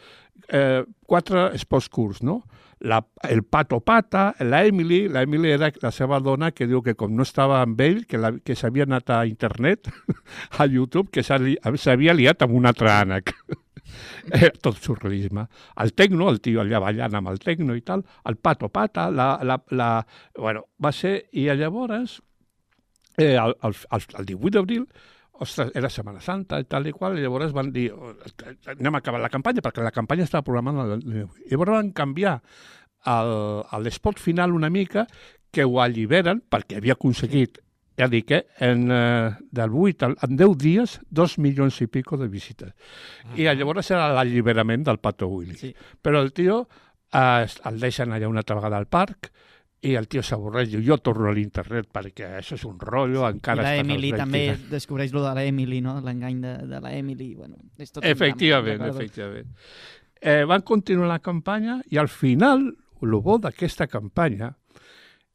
eh, 0.48 0.84
quatre 1.06 1.50
spots 1.58 1.88
curts, 1.88 2.22
no? 2.22 2.42
La, 2.80 3.00
el 3.24 3.42
Pato 3.42 3.80
Pata, 3.80 4.34
la 4.40 4.64
Emily, 4.66 5.06
la 5.08 5.22
Emily 5.24 5.50
era 5.54 5.70
la 5.80 5.90
seva 5.90 6.20
dona 6.20 6.50
que 6.52 6.66
diu 6.68 6.82
que 6.84 6.94
com 6.94 7.14
no 7.16 7.24
estava 7.24 7.62
amb 7.64 7.80
ell, 7.80 8.02
que, 8.06 8.20
la, 8.20 8.34
que 8.44 8.56
s'havia 8.58 8.84
anat 8.84 9.10
a 9.10 9.22
internet, 9.26 9.88
a 10.60 10.66
YouTube, 10.68 11.08
que 11.10 11.24
s'havia 11.24 12.16
liat 12.16 12.44
amb 12.44 12.58
un 12.60 12.68
altre 12.72 12.92
ànec. 12.92 13.32
Eh, 14.34 14.50
tot 14.60 14.80
surrealisme. 14.82 15.44
El 15.80 15.92
tecno, 15.94 16.26
el 16.28 16.40
tio 16.42 16.58
allà 16.60 16.80
ballant 16.82 17.14
amb 17.14 17.30
el 17.30 17.38
tecno 17.38 17.76
i 17.78 17.84
tal, 17.86 18.02
el 18.26 18.36
pato 18.36 18.68
pata, 18.68 19.06
la, 19.14 19.28
la, 19.46 19.60
la... 19.70 19.90
Bueno, 20.36 20.64
va 20.82 20.90
ser... 20.92 21.28
I 21.32 21.46
llavors, 21.54 22.18
eh, 23.16 23.36
el, 23.36 23.54
el, 23.62 23.76
el 24.18 24.26
18 24.26 24.56
d'abril, 24.58 24.88
ostres, 25.40 25.72
era 25.74 25.90
Setmana 25.92 26.20
Santa 26.20 26.60
i 26.60 26.66
tal 26.70 26.86
i 26.86 26.92
qual, 26.92 27.18
i 27.18 27.22
llavors 27.22 27.52
van 27.52 27.72
dir, 27.72 27.90
"Oh, 27.92 28.14
anem 28.72 28.94
a 28.94 28.98
acabar 28.98 29.20
la 29.20 29.28
campanya, 29.28 29.60
perquè 29.62 29.82
la 29.82 29.90
campanya 29.92 30.24
estava 30.24 30.42
programada. 30.42 30.96
I 30.96 31.50
llavors 31.50 31.70
van 31.70 31.92
canviar 31.92 32.40
l'espot 33.06 34.18
final 34.18 34.52
una 34.52 34.70
mica, 34.70 35.06
que 35.50 35.64
ho 35.64 35.80
alliberen, 35.80 36.42
perquè 36.50 36.76
havia 36.76 36.92
aconseguit 36.94 37.60
ja 37.96 38.08
dic, 38.08 38.30
eh, 38.30 38.46
en, 38.60 38.90
eh, 38.92 39.36
del 39.50 39.70
8 39.72 40.04
al, 40.04 40.16
en 40.22 40.36
10 40.36 40.56
dies, 40.60 41.00
dos 41.08 41.38
milions 41.38 41.80
i 41.80 41.86
pico 41.86 42.18
de 42.20 42.28
visites. 42.28 42.74
I 43.36 43.48
llavors 43.48 43.90
era 43.90 44.10
l'alliberament 44.12 44.84
del 44.84 44.98
Pato 45.00 45.28
Willy. 45.28 45.56
Sí. 45.56 45.74
Però 46.02 46.20
el 46.20 46.34
tio 46.36 46.66
eh, 47.12 47.46
el 47.46 47.80
deixen 47.80 48.12
allà 48.12 48.28
una 48.28 48.44
altra 48.44 48.58
vegada 48.58 48.76
al 48.76 48.86
parc 48.86 49.32
i 49.82 49.92
el 49.94 50.06
tio 50.08 50.22
s'avorreix, 50.24 50.70
diu, 50.72 50.80
jo 50.82 50.96
torno 51.04 51.28
a 51.28 51.32
l'internet 51.36 51.90
perquè 51.92 52.30
això 52.38 52.56
és 52.56 52.64
un 52.64 52.78
rotllo, 52.80 53.22
I 53.28 53.32
encara 53.36 53.62
la 53.62 53.74
estan 53.74 53.90
els 53.90 53.94
Emily 53.94 54.10
vells 54.12 54.22
també 54.22 54.70
descobreix 54.70 55.12
lo 55.12 55.22
de 55.22 55.34
la 55.36 55.44
Emily, 55.44 55.80
no? 55.84 55.98
L'engany 56.00 56.40
de, 56.42 56.54
de 56.66 56.80
la 56.80 56.92
Emily. 56.96 57.34
Bueno, 57.36 57.56
és 57.78 57.92
tot 57.92 58.02
un 58.02 58.10
Efectivament, 58.10 58.78
drama, 58.80 58.94
efectivament. 58.96 59.52
Eh, 60.20 60.44
van 60.48 60.62
continuar 60.62 61.08
la 61.12 61.18
campanya 61.20 61.82
i 61.92 61.98
al 62.00 62.08
final, 62.08 62.64
el 63.02 63.16
bo 63.22 63.36
d'aquesta 63.38 63.86
campanya 63.86 64.54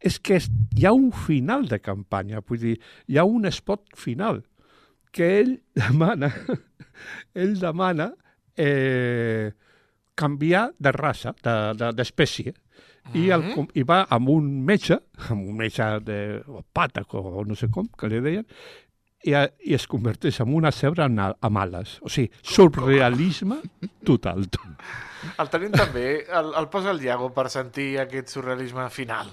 és 0.01 0.17
que 0.19 0.39
hi 0.75 0.85
ha 0.89 0.91
un 0.97 1.11
final 1.13 1.67
de 1.69 1.77
campanya, 1.79 2.41
vull 2.41 2.57
dir, 2.59 2.79
hi 3.07 3.17
ha 3.21 3.23
un 3.29 3.45
spot 3.53 3.93
final 3.95 4.41
que 5.13 5.27
ell 5.43 5.53
demana, 5.77 6.31
ell 7.35 7.53
demana 7.61 8.09
eh, 8.57 9.51
canviar 10.15 10.71
de 10.79 10.91
raça, 10.91 11.35
de- 11.43 11.73
de- 11.77 11.93
d'espècie, 11.93 12.51
de, 12.51 12.59
i, 13.13 13.29
el, 13.29 13.43
i 13.75 13.83
va 13.83 14.03
amb 14.09 14.29
un 14.29 14.47
metge, 14.65 14.99
amb 15.29 15.41
un 15.49 15.57
metge 15.57 15.87
de 16.05 16.19
o 16.47 16.61
pàtac 16.73 17.13
o 17.19 17.43
no 17.47 17.55
sé 17.59 17.69
com, 17.73 17.87
que 17.97 18.07
li 18.11 18.21
deien, 18.23 18.45
i, 19.23 19.33
a- 19.37 19.49
i 19.67 19.75
es 19.77 19.85
converteix 19.87 20.39
en 20.41 20.53
una 20.57 20.71
cebra 20.73 21.05
amb, 21.05 21.19
a- 21.19 21.35
amb 21.45 21.57
ales. 21.61 21.97
O 22.01 22.09
sigui, 22.09 22.31
surrealisme 22.41 23.59
total. 24.07 24.47
El 25.37 25.49
tenim 25.53 25.71
també, 25.75 26.07
el, 26.25 26.53
el 26.57 26.69
posa 26.73 26.89
el 26.95 27.03
Iago 27.05 27.29
per 27.35 27.49
sentir 27.53 27.91
aquest 28.01 28.29
surrealisme 28.33 28.87
final. 28.89 29.29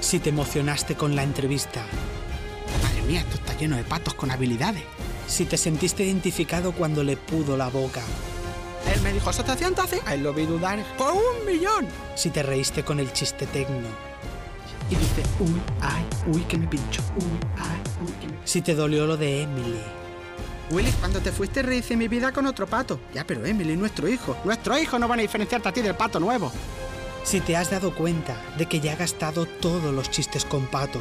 Si 0.00 0.18
te 0.18 0.30
emocionaste 0.30 0.94
con 0.96 1.16
la 1.16 1.22
entrevista. 1.22 1.84
Madre 2.82 3.02
mía, 3.02 3.20
esto 3.20 3.36
está 3.36 3.54
lleno 3.56 3.76
de 3.76 3.84
patos 3.84 4.14
con 4.14 4.30
habilidades. 4.30 4.82
Si 5.26 5.44
te 5.44 5.56
sentiste 5.56 6.04
identificado 6.04 6.72
cuando 6.72 7.02
le 7.02 7.16
pudo 7.16 7.56
la 7.56 7.68
boca. 7.68 8.02
Él 8.92 9.00
me 9.02 9.12
dijo 9.12 9.32
700 9.32 9.84
hace. 9.84 10.00
A 10.06 10.14
él 10.14 10.22
lo 10.22 10.34
vi 10.34 10.44
dudar 10.44 10.82
por 10.96 11.12
un 11.12 11.46
millón. 11.46 11.86
Si 12.14 12.30
te 12.30 12.42
reíste 12.42 12.84
con 12.84 13.00
el 13.00 13.12
chiste 13.12 13.46
tecno. 13.46 13.88
Y 14.90 14.94
dice, 14.94 15.22
uy, 15.40 15.60
ay, 15.80 16.04
uy, 16.26 16.42
que 16.42 16.58
me 16.58 16.66
pincho. 16.66 17.02
Uy, 17.16 17.38
ay, 17.56 17.80
uy, 18.04 18.12
que 18.20 18.26
me 18.26 18.34
Si 18.44 18.60
te 18.60 18.74
dolió 18.74 19.06
lo 19.06 19.16
de 19.16 19.42
Emily. 19.42 19.80
Willy, 20.70 20.90
cuando 20.92 21.20
te 21.20 21.32
fuiste 21.32 21.62
rehice 21.62 21.96
mi 21.96 22.08
vida 22.08 22.32
con 22.32 22.46
otro 22.46 22.66
pato. 22.66 23.00
Ya, 23.14 23.26
pero 23.26 23.44
Emily, 23.44 23.76
nuestro 23.76 24.08
hijo. 24.08 24.36
Nuestro 24.44 24.78
hijo 24.78 24.98
no 24.98 25.08
van 25.08 25.20
a 25.20 25.22
diferenciarte 25.22 25.68
a 25.68 25.72
ti 25.72 25.82
del 25.82 25.94
pato 25.94 26.18
nuevo. 26.18 26.50
Si 27.24 27.40
te 27.40 27.56
has 27.56 27.70
dado 27.70 27.94
cuenta 27.94 28.36
de 28.58 28.66
que 28.66 28.80
ya 28.80 28.92
ha 28.92 28.96
gastado 28.96 29.46
todos 29.46 29.94
los 29.94 30.10
chistes 30.10 30.44
con 30.44 30.66
pato. 30.66 31.00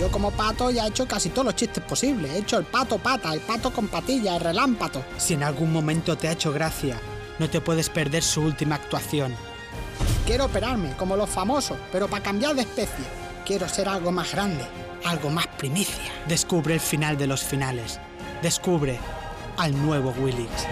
Yo 0.00 0.10
como 0.10 0.30
pato 0.30 0.70
ya 0.70 0.84
he 0.84 0.88
hecho 0.88 1.06
casi 1.06 1.30
todos 1.30 1.46
los 1.46 1.56
chistes 1.56 1.82
posibles. 1.84 2.30
He 2.32 2.38
hecho 2.38 2.58
el 2.58 2.64
pato 2.64 2.98
pata, 2.98 3.32
el 3.32 3.40
pato 3.40 3.72
con 3.72 3.88
patilla, 3.88 4.36
el 4.36 4.40
relámpago. 4.40 5.04
Si 5.16 5.34
en 5.34 5.42
algún 5.42 5.72
momento 5.72 6.16
te 6.16 6.28
ha 6.28 6.32
hecho 6.32 6.52
gracia, 6.52 6.98
no 7.38 7.48
te 7.48 7.60
puedes 7.60 7.88
perder 7.90 8.22
su 8.22 8.42
última 8.42 8.74
actuación. 8.76 9.34
Quiero 10.26 10.46
operarme, 10.46 10.96
como 10.96 11.16
los 11.16 11.30
famosos, 11.30 11.78
pero 11.92 12.08
para 12.08 12.22
cambiar 12.22 12.54
de 12.54 12.62
especie. 12.62 13.04
Quiero 13.44 13.68
ser 13.68 13.88
algo 13.88 14.10
más 14.10 14.32
grande, 14.32 14.64
algo 15.04 15.30
más 15.30 15.46
primicia. 15.46 16.12
Descubre 16.26 16.74
el 16.74 16.80
final 16.80 17.18
de 17.18 17.26
los 17.26 17.42
finales. 17.42 18.00
Descubre 18.42 18.98
al 19.56 19.76
nuevo 19.86 20.14
Willix. 20.18 20.66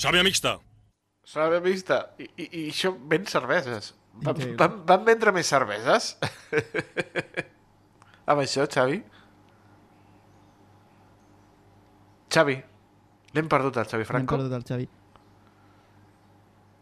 Sàvia 0.00 0.22
mixta. 0.24 0.56
S'ha 1.28 1.60
vista. 1.60 1.98
I, 2.16 2.24
i, 2.40 2.44
I 2.48 2.60
això 2.70 2.94
ven 3.10 3.26
cerveses. 3.28 3.92
Van, 4.22 4.36
van, 4.58 4.74
van 4.86 5.04
vendre 5.06 5.32
més 5.32 5.48
cerveses? 5.48 6.10
Amb 8.30 8.42
això, 8.42 8.66
Xavi? 8.70 8.98
Xavi, 12.30 12.56
l'hem 13.34 13.48
perdut 13.50 13.76
el 13.80 13.88
Xavi 13.90 14.04
Franco? 14.06 14.36
perdut 14.36 14.52
el 14.58 14.64
Xavi. 14.68 14.88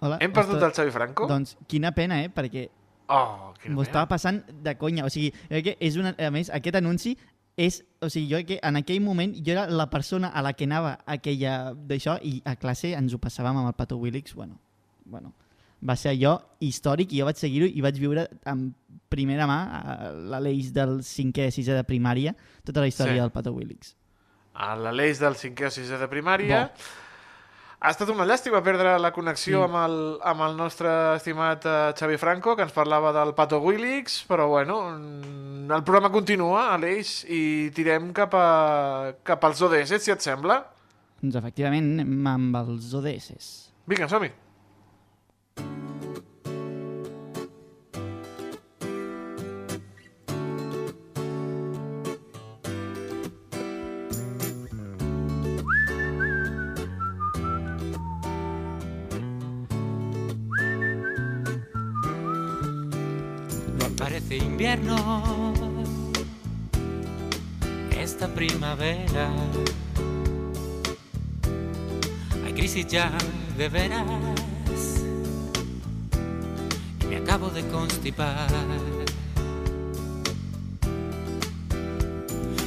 Hola, 0.01 0.18
Hem 0.22 0.33
perdut 0.33 0.57
esto- 0.59 0.66
el 0.66 0.74
Xavi 0.77 0.90
Franco? 0.94 1.27
Doncs 1.27 1.57
quina 1.66 1.92
pena, 1.92 2.20
eh? 2.22 2.31
Perquè 2.31 2.68
Oh, 3.11 3.55
m'ho 3.72 3.81
estava 3.87 4.05
passant 4.07 4.42
de 4.53 4.74
conya. 4.77 5.07
O 5.07 5.09
sigui, 5.09 5.31
que 5.48 5.79
és 5.81 5.96
una, 5.96 6.11
a 6.20 6.29
més, 6.31 6.51
aquest 6.53 6.77
anunci 6.77 7.14
és... 7.57 7.79
O 8.05 8.11
sigui, 8.12 8.29
jo 8.35 8.42
que 8.44 8.59
en 8.62 8.77
aquell 8.77 9.01
moment 9.01 9.33
jo 9.40 9.55
era 9.55 9.64
la 9.66 9.87
persona 9.88 10.29
a 10.29 10.42
la 10.44 10.53
que 10.53 10.66
anava 10.68 10.98
aquella 11.07 11.72
d'això 11.72 12.18
i 12.22 12.42
a 12.44 12.55
classe 12.61 12.92
ens 12.92 13.14
ho 13.16 13.18
passàvem 13.18 13.57
amb 13.57 13.70
el 13.70 13.72
Pato 13.79 13.96
Willix. 13.96 14.35
Bueno, 14.37 14.61
bueno, 15.07 15.33
va 15.81 15.95
ser 15.97 16.11
allò 16.17 16.38
històric 16.61 17.12
i 17.14 17.21
jo 17.21 17.25
vaig 17.29 17.37
seguir-ho 17.38 17.67
i 17.71 17.81
vaig 17.85 17.99
viure 17.99 18.29
en 18.51 18.73
primera 19.09 19.47
mà 19.47 19.59
l'Aleix 20.31 20.73
del 20.75 20.99
5è, 21.01 21.49
6è 21.55 21.75
de 21.79 21.85
primària 21.87 22.35
tota 22.64 22.81
la 22.81 22.87
història 22.91 23.14
Sí. 23.14 23.21
del 23.21 23.31
Pato 23.31 23.53
Willix. 23.53 23.95
A 24.55 24.75
l'Aleix 24.75 25.21
del 25.21 25.35
5è 25.38 25.67
o 25.67 25.71
6è 25.71 25.99
de 25.99 26.09
primària. 26.09 26.71
Ha 27.81 27.91
estat 27.93 28.09
una 28.11 28.25
llàstima 28.27 28.59
perdre 28.61 28.97
la 28.99 29.12
connexió 29.14 29.62
amb, 29.69 29.77
el, 29.79 30.19
amb 30.27 30.41
el 30.49 30.57
nostre 30.59 30.91
estimat 31.14 31.62
eh, 31.64 31.93
Xavi 31.95 32.17
Franco, 32.19 32.57
que 32.57 32.64
ens 32.67 32.73
parlava 32.75 33.12
del 33.14 33.35
Pato 33.38 33.61
Willix, 33.62 34.25
però 34.27 34.49
bueno, 34.49 34.81
mm, 34.99 35.71
el 35.71 35.85
programa 35.87 36.11
continua, 36.11 36.73
Aleix, 36.75 37.23
i 37.31 37.71
tirem 37.71 38.11
cap, 38.12 38.35
a, 38.35 39.14
cap 39.23 39.45
als 39.47 39.62
ODS, 39.62 39.95
si 40.03 40.11
et 40.11 40.21
sembla. 40.27 40.59
Doncs 41.23 41.38
efectivament 41.38 42.03
amb 42.27 42.57
els 42.64 42.91
ODS. 42.99 43.71
Vinga, 43.87 44.09
som-hi. 44.11 44.33
Parece 63.99 64.37
invierno 64.37 64.97
esta 67.99 68.27
primavera. 68.29 69.31
Hay 72.44 72.53
crisis 72.55 72.87
ya 72.87 73.11
de 73.57 73.68
veras 73.68 74.07
acabo 77.29 77.51
de 77.51 77.62
constipar. 77.69 78.49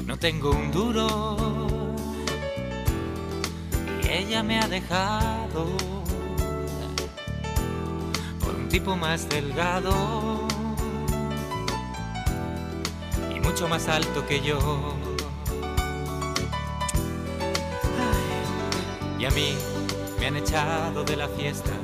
No 0.06 0.16
tengo 0.20 0.52
un 0.52 0.72
duro 0.72 1.96
y 4.04 4.08
ella 4.08 4.44
me 4.44 4.60
ha 4.60 4.68
dejado 4.68 5.66
por 8.40 8.54
un 8.54 8.70
tipo 8.70 8.96
más 8.96 9.28
delgado 9.28 10.48
y 13.36 13.40
mucho 13.40 13.68
más 13.68 13.88
alto 13.88 14.28
que 14.28 14.42
yo. 14.42 14.60
Y 19.18 19.26
a 19.26 19.32
mí 19.32 19.56
me 20.20 20.28
han 20.28 20.36
echado 20.36 21.04
de 21.04 21.16
la 21.18 21.28
fiesta. 21.30 21.81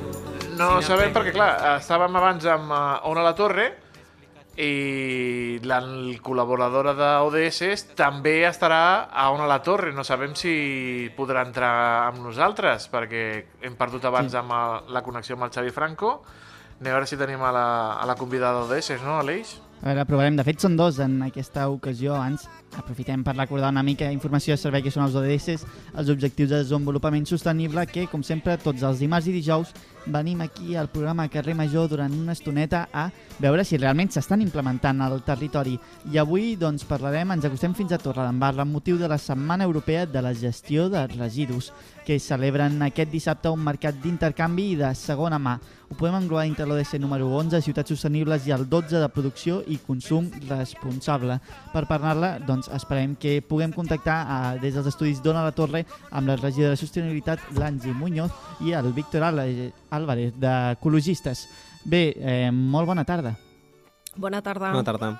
No 0.58 0.78
sin 0.80 0.88
sabem 0.90 1.12
perquè, 1.14 1.32
clar, 1.36 1.52
estàvem 1.78 2.16
abans 2.18 2.46
amb 2.50 2.72
uh, 2.72 3.10
Ona 3.10 3.22
la 3.26 3.34
Torre 3.38 3.68
i 4.58 5.60
la 5.62 5.78
col·laboradora 6.24 6.90
d'ODS 6.98 7.92
també 7.98 8.40
estarà 8.48 8.80
a 9.06 9.28
on 9.30 9.44
a 9.44 9.46
la 9.46 9.60
torre. 9.62 9.92
No 9.94 10.02
sabem 10.02 10.34
si 10.34 11.06
podrà 11.14 11.44
entrar 11.46 12.08
amb 12.08 12.24
nosaltres, 12.24 12.88
perquè 12.90 13.22
hem 13.62 13.76
perdut 13.78 14.08
abans 14.10 14.32
Sí. 14.34 14.40
amb 14.40 14.50
el, 14.56 14.92
la 14.94 15.02
connexió 15.06 15.36
amb 15.36 15.46
el 15.46 15.52
Xavi 15.54 15.70
Franco. 15.70 16.24
Anem 16.80 16.90
a 16.90 16.96
veure 16.96 17.06
si 17.06 17.16
tenim 17.18 17.42
a 17.42 17.52
la, 17.54 17.66
a 18.02 18.06
la 18.06 18.16
convidada 18.18 18.64
d'ODS, 18.66 18.98
no, 19.04 19.20
Aleix? 19.20 19.60
A 19.82 19.92
veure, 19.92 20.04
provarem. 20.10 20.34
De 20.38 20.42
fet, 20.42 20.58
són 20.58 20.74
dos 20.76 20.98
en 20.98 21.20
aquesta 21.22 21.68
ocasió. 21.70 22.16
Abans 22.16 22.48
aprofitem 22.78 23.22
per 23.22 23.36
recordar 23.36 23.70
una 23.70 23.82
mica 23.86 24.10
informació 24.10 24.54
de 24.56 24.62
servei 24.62 24.82
que 24.82 24.90
són 24.90 25.04
els 25.06 25.14
ODS, 25.14 25.62
els 25.94 26.10
Objectius 26.10 26.50
de 26.50 26.64
Desenvolupament 26.64 27.26
Sostenible, 27.30 27.86
que, 27.86 28.08
com 28.10 28.26
sempre, 28.26 28.58
tots 28.58 28.82
els 28.82 28.98
dimarts 28.98 29.30
i 29.30 29.34
dijous 29.38 29.70
venim 30.08 30.40
aquí 30.40 30.76
al 30.76 30.88
programa 30.88 31.28
Carrer 31.28 31.54
Major 31.54 31.88
durant 31.88 32.12
una 32.12 32.32
estoneta 32.32 32.88
a 32.92 33.08
veure 33.38 33.64
si 33.64 33.78
realment 33.78 34.10
s'estan 34.10 34.42
implementant 34.42 35.00
al 35.04 35.20
territori. 35.24 35.76
I 36.12 36.18
avui 36.18 36.56
doncs, 36.56 36.86
parlarem, 36.88 37.34
ens 37.36 37.46
acostem 37.46 37.76
fins 37.76 37.92
a 37.92 38.00
Torredembarra 38.02 38.64
amb 38.64 38.74
motiu 38.74 38.98
de 38.98 39.08
la 39.08 39.18
Setmana 39.18 39.64
Europea 39.68 40.06
de 40.06 40.22
la 40.24 40.34
Gestió 40.34 40.88
de 40.88 41.06
Residus, 41.12 41.72
que 42.06 42.18
celebren 42.18 42.80
aquest 42.82 43.12
dissabte 43.12 43.52
un 43.52 43.62
mercat 43.62 44.00
d'intercanvi 44.02 44.70
i 44.72 44.78
de 44.80 44.94
segona 44.96 45.38
mà. 45.38 45.58
Ho 45.88 45.96
podem 45.96 46.18
englobar 46.18 46.44
dintre 46.44 46.66
l'ODC 46.68 46.98
número 47.00 47.30
11, 47.32 47.62
Ciutats 47.64 47.88
Sostenibles, 47.88 48.44
i 48.46 48.52
el 48.52 48.66
12 48.68 49.00
de 49.00 49.08
Producció 49.08 49.62
i 49.72 49.78
Consum 49.80 50.26
Responsable. 50.50 51.38
Per 51.72 51.82
parlar-la, 51.88 52.34
doncs, 52.44 52.68
esperem 52.76 53.14
que 53.16 53.38
puguem 53.40 53.72
contactar 53.72 54.18
eh, 54.20 54.58
des 54.60 54.76
dels 54.76 54.90
estudis 54.92 55.22
d'Ona 55.24 55.46
la 55.46 55.54
Torre 55.56 55.86
amb 56.10 56.28
la 56.28 56.36
regidora 56.36 56.74
de 56.76 56.82
Sostenibilitat, 56.82 57.48
l'Angi 57.56 57.96
Muñoz, 57.96 58.36
i 58.60 58.76
el 58.76 58.92
Víctor 58.92 59.24
Álvarez, 59.24 60.36
d'Ecologistes. 60.36 61.46
Bé, 61.88 62.04
eh, 62.20 62.52
molt 62.52 62.86
bona 62.86 63.08
tarda. 63.08 63.38
Bona 64.14 64.44
tarda. 64.44 64.74
Bona 64.76 64.84
tarda. 64.84 65.12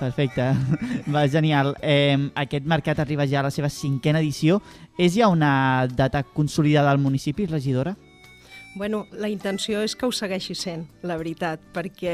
Perfecte, 0.00 0.50
va, 1.14 1.28
genial. 1.28 1.76
Eh, 1.80 2.18
aquest 2.34 2.66
mercat 2.66 2.98
arriba 2.98 3.28
ja 3.28 3.44
a 3.44 3.46
la 3.46 3.54
seva 3.54 3.70
cinquena 3.70 4.18
edició. 4.18 4.58
És 4.98 5.14
ja 5.14 5.30
una 5.30 5.86
data 5.86 6.24
consolidada 6.24 6.90
al 6.90 6.98
municipi, 6.98 7.46
regidora? 7.46 7.94
Bueno, 8.72 9.08
la 9.10 9.26
intenció 9.28 9.80
és 9.82 9.96
que 9.98 10.06
ho 10.06 10.12
segueixi 10.14 10.54
sent, 10.54 10.84
la 11.02 11.16
veritat, 11.18 11.62
perquè 11.74 12.12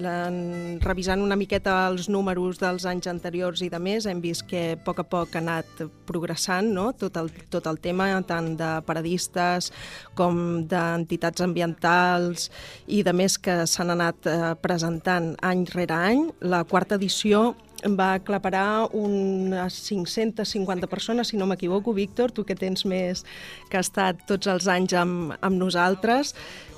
en, 0.00 0.38
revisant 0.80 1.20
una 1.20 1.36
miqueta 1.36 1.74
els 1.90 2.08
números 2.08 2.56
dels 2.62 2.86
anys 2.88 3.10
anteriors 3.10 3.60
i 3.60 3.68
de 3.68 3.76
més, 3.76 4.06
hem 4.08 4.22
vist 4.24 4.46
que 4.48 4.62
a 4.72 4.78
poc 4.80 5.02
a 5.02 5.04
poc 5.04 5.36
ha 5.36 5.42
anat 5.42 5.84
progressant 6.08 6.72
no? 6.72 6.88
tot, 6.96 7.20
el, 7.20 7.28
tot 7.52 7.68
el 7.68 7.82
tema, 7.84 8.08
tant 8.24 8.54
de 8.56 8.70
paradistes 8.88 9.68
com 10.16 10.64
d'entitats 10.70 11.44
ambientals 11.44 12.48
i 12.88 13.02
de 13.04 13.12
més 13.12 13.36
que 13.36 13.60
s'han 13.68 13.92
anat 13.92 14.24
eh, 14.24 14.54
presentant 14.64 15.34
any 15.44 15.66
rere 15.74 16.00
any. 16.00 16.30
La 16.40 16.64
quarta 16.64 16.96
edició 16.96 17.50
va 17.86 18.14
aclaparar 18.14 18.88
unes 18.92 19.74
550 19.88 20.86
persones, 20.86 21.28
si 21.28 21.36
no 21.36 21.46
m'equivoco, 21.46 21.94
Víctor, 21.94 22.32
tu 22.32 22.44
que 22.44 22.56
tens 22.56 22.84
més 22.84 23.24
que 23.70 23.78
ha 23.78 23.84
estat 23.84 24.26
tots 24.28 24.50
els 24.50 24.68
anys 24.68 24.94
amb, 24.94 25.36
amb 25.40 25.56
nosaltres. 25.56 26.34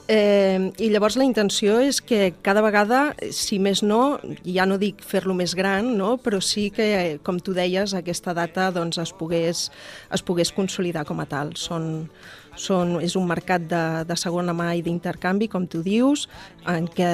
Eh, 0.09 0.73
I 0.83 0.89
llavors 0.91 1.15
la 1.17 1.25
intenció 1.25 1.79
és 1.81 2.01
que 2.03 2.33
cada 2.43 2.61
vegada, 2.65 3.15
si 3.31 3.61
més 3.63 3.85
no, 3.87 4.19
ja 4.43 4.67
no 4.67 4.77
dic 4.81 5.01
fer-lo 5.07 5.35
més 5.39 5.55
gran, 5.55 5.93
no? 5.97 6.17
però 6.19 6.41
sí 6.43 6.71
que, 6.75 7.21
com 7.23 7.39
tu 7.39 7.55
deies, 7.55 7.95
aquesta 7.95 8.35
data 8.35 8.71
doncs, 8.75 8.99
es, 8.99 9.15
pogués, 9.15 9.69
es 10.13 10.25
pogués 10.27 10.53
consolidar 10.53 11.07
com 11.07 11.23
a 11.23 11.29
tal. 11.31 11.55
Són, 11.57 12.09
són, 12.57 12.99
és 13.01 13.17
un 13.17 13.27
mercat 13.29 13.65
de, 13.69 13.83
de 14.09 14.17
segona 14.19 14.55
mà 14.57 14.73
i 14.77 14.83
d'intercanvi, 14.85 15.49
com 15.53 15.67
tu 15.67 15.83
dius, 15.85 16.29
en 16.69 16.87
què, 16.91 17.11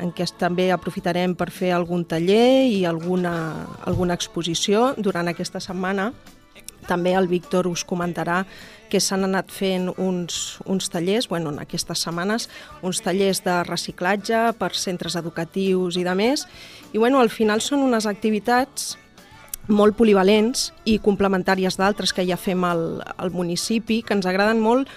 en 0.00 0.12
què 0.16 0.26
també 0.40 0.70
aprofitarem 0.72 1.36
per 1.38 1.50
fer 1.52 1.74
algun 1.76 2.04
taller 2.08 2.66
i 2.70 2.84
alguna, 2.88 3.34
alguna 3.86 4.16
exposició 4.16 4.94
durant 4.98 5.28
aquesta 5.28 5.60
setmana. 5.60 6.10
També 6.88 7.12
el 7.14 7.28
Víctor 7.28 7.68
us 7.68 7.84
comentarà 7.84 8.40
que 8.90 8.98
s'han 8.98 9.22
anat 9.28 9.52
fent 9.54 9.90
uns, 10.00 10.58
uns 10.66 10.88
tallers, 10.90 11.28
bueno, 11.30 11.52
en 11.52 11.60
aquestes 11.62 12.02
setmanes, 12.02 12.48
uns 12.82 13.02
tallers 13.04 13.44
de 13.44 13.60
reciclatge 13.68 14.48
per 14.58 14.72
centres 14.74 15.14
educatius 15.20 16.00
i 16.00 16.04
de 16.04 16.16
més. 16.18 16.46
I 16.92 16.98
bueno, 16.98 17.20
al 17.20 17.30
final 17.30 17.62
són 17.62 17.84
unes 17.86 18.08
activitats 18.10 18.96
molt 19.68 19.96
polivalents 19.98 20.70
i 20.88 20.98
complementàries 21.02 21.76
d'altres 21.78 22.12
que 22.12 22.26
ja 22.26 22.38
fem 22.40 22.64
al, 22.64 23.02
al 23.16 23.30
municipi, 23.30 24.00
que 24.02 24.16
ens 24.16 24.26
agraden 24.26 24.60
molt 24.62 24.88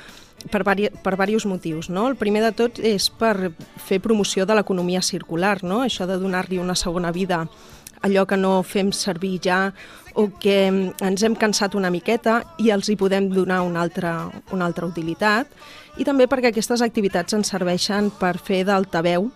per, 0.51 0.63
vari, 0.63 0.89
per 1.03 1.15
diversos 1.15 1.45
motius. 1.49 1.89
No? 1.89 2.07
El 2.09 2.17
primer 2.19 2.43
de 2.43 2.51
tot 2.55 2.79
és 2.79 3.09
per 3.09 3.51
fer 3.77 4.01
promoció 4.03 4.45
de 4.45 4.57
l'economia 4.57 5.01
circular, 5.01 5.59
no? 5.63 5.83
això 5.83 6.07
de 6.09 6.19
donar-li 6.19 6.59
una 6.59 6.75
segona 6.75 7.11
vida 7.11 7.45
allò 8.03 8.25
que 8.27 8.35
no 8.35 8.57
fem 8.67 8.91
servir 8.91 9.39
ja 9.43 9.71
o 10.13 10.27
que 10.39 10.67
ens 10.67 11.23
hem 11.23 11.37
cansat 11.39 11.73
una 11.79 11.89
miqueta 11.89 12.41
i 12.59 12.69
els 12.75 12.89
hi 12.91 12.97
podem 12.99 13.29
donar 13.31 13.61
una 13.63 13.81
altra, 13.81 14.27
una 14.51 14.67
altra 14.67 14.85
utilitat. 14.85 15.47
I 15.97 16.03
també 16.03 16.27
perquè 16.27 16.51
aquestes 16.51 16.83
activitats 16.83 17.33
ens 17.33 17.49
serveixen 17.53 18.11
per 18.19 18.35
fer 18.37 18.65
d'altaveu, 18.67 19.31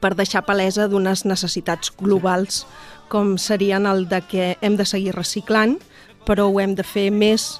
per 0.00 0.14
deixar 0.16 0.42
palesa 0.46 0.88
d'unes 0.88 1.26
necessitats 1.28 1.92
globals 2.00 2.64
com 3.12 3.36
serien 3.36 3.84
el 3.84 4.06
de 4.08 4.22
que 4.24 4.44
hem 4.64 4.78
de 4.80 4.86
seguir 4.88 5.12
reciclant, 5.12 5.76
però 6.24 6.46
ho 6.48 6.60
hem 6.62 6.72
de 6.78 6.84
fer 6.86 7.10
més 7.12 7.58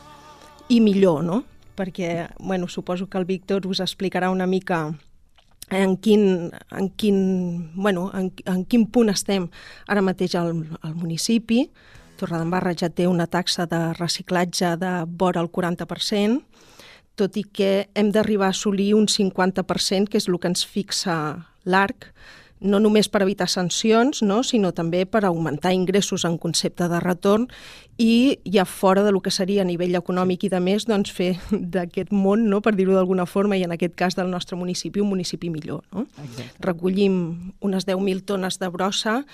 i 0.72 0.80
millor, 0.80 1.20
no? 1.26 1.42
Perquè, 1.76 2.30
bueno, 2.40 2.68
suposo 2.72 3.08
que 3.10 3.18
el 3.20 3.28
Víctor 3.28 3.66
us 3.68 3.82
explicarà 3.84 4.30
una 4.32 4.46
mica 4.46 4.86
en 5.68 5.96
quin, 5.96 6.52
en 6.70 6.88
quin, 6.96 7.70
bueno, 7.74 8.10
en, 8.14 8.30
en 8.48 8.64
quin 8.64 8.86
punt 8.92 9.12
estem 9.12 9.50
ara 9.88 10.04
mateix 10.04 10.36
al, 10.40 10.54
al 10.80 10.94
municipi. 10.96 11.66
Torredembarra 12.20 12.72
ja 12.78 12.88
té 12.88 13.08
una 13.08 13.26
taxa 13.26 13.66
de 13.68 13.80
reciclatge 13.98 14.76
de 14.80 14.92
vora 15.08 15.42
el 15.44 15.50
40%, 15.52 16.40
tot 17.16 17.36
i 17.36 17.44
que 17.44 17.72
hem 17.94 18.12
d'arribar 18.12 18.48
a 18.52 18.56
assolir 18.56 18.94
un 18.96 19.08
50%, 19.08 20.08
que 20.08 20.20
és 20.20 20.28
el 20.28 20.38
que 20.40 20.48
ens 20.48 20.64
fixa 20.64 21.16
l'ARC, 21.64 22.08
no 22.62 22.78
només 22.78 23.08
per 23.10 23.22
evitar 23.24 23.48
sancions, 23.50 24.22
no? 24.22 24.42
sinó 24.46 24.70
també 24.72 25.04
per 25.06 25.24
augmentar 25.26 25.72
ingressos 25.74 26.24
en 26.24 26.36
concepte 26.38 26.86
de 26.88 27.00
retorn 27.02 27.48
i 27.98 28.38
ja 28.46 28.64
fora 28.64 29.02
de 29.02 29.10
lo 29.12 29.20
que 29.20 29.30
seria 29.34 29.62
a 29.62 29.66
nivell 29.68 29.96
econòmic 29.98 30.44
i 30.46 30.50
de 30.52 30.60
més, 30.62 30.86
doncs 30.86 31.10
fer 31.12 31.32
d'aquest 31.50 32.12
món, 32.14 32.46
no? 32.48 32.60
per 32.62 32.74
dir-ho 32.78 32.94
d'alguna 32.94 33.26
forma, 33.26 33.56
i 33.58 33.64
en 33.66 33.74
aquest 33.74 33.96
cas 33.98 34.14
del 34.16 34.30
nostre 34.30 34.56
municipi, 34.56 35.02
un 35.02 35.10
municipi 35.10 35.50
millor. 35.50 35.82
No? 35.92 36.06
Exacte. 36.22 36.46
Recollim 36.62 37.52
unes 37.60 37.86
10.000 37.88 38.22
tones 38.30 38.58
de 38.62 38.70
brossa 38.70 39.24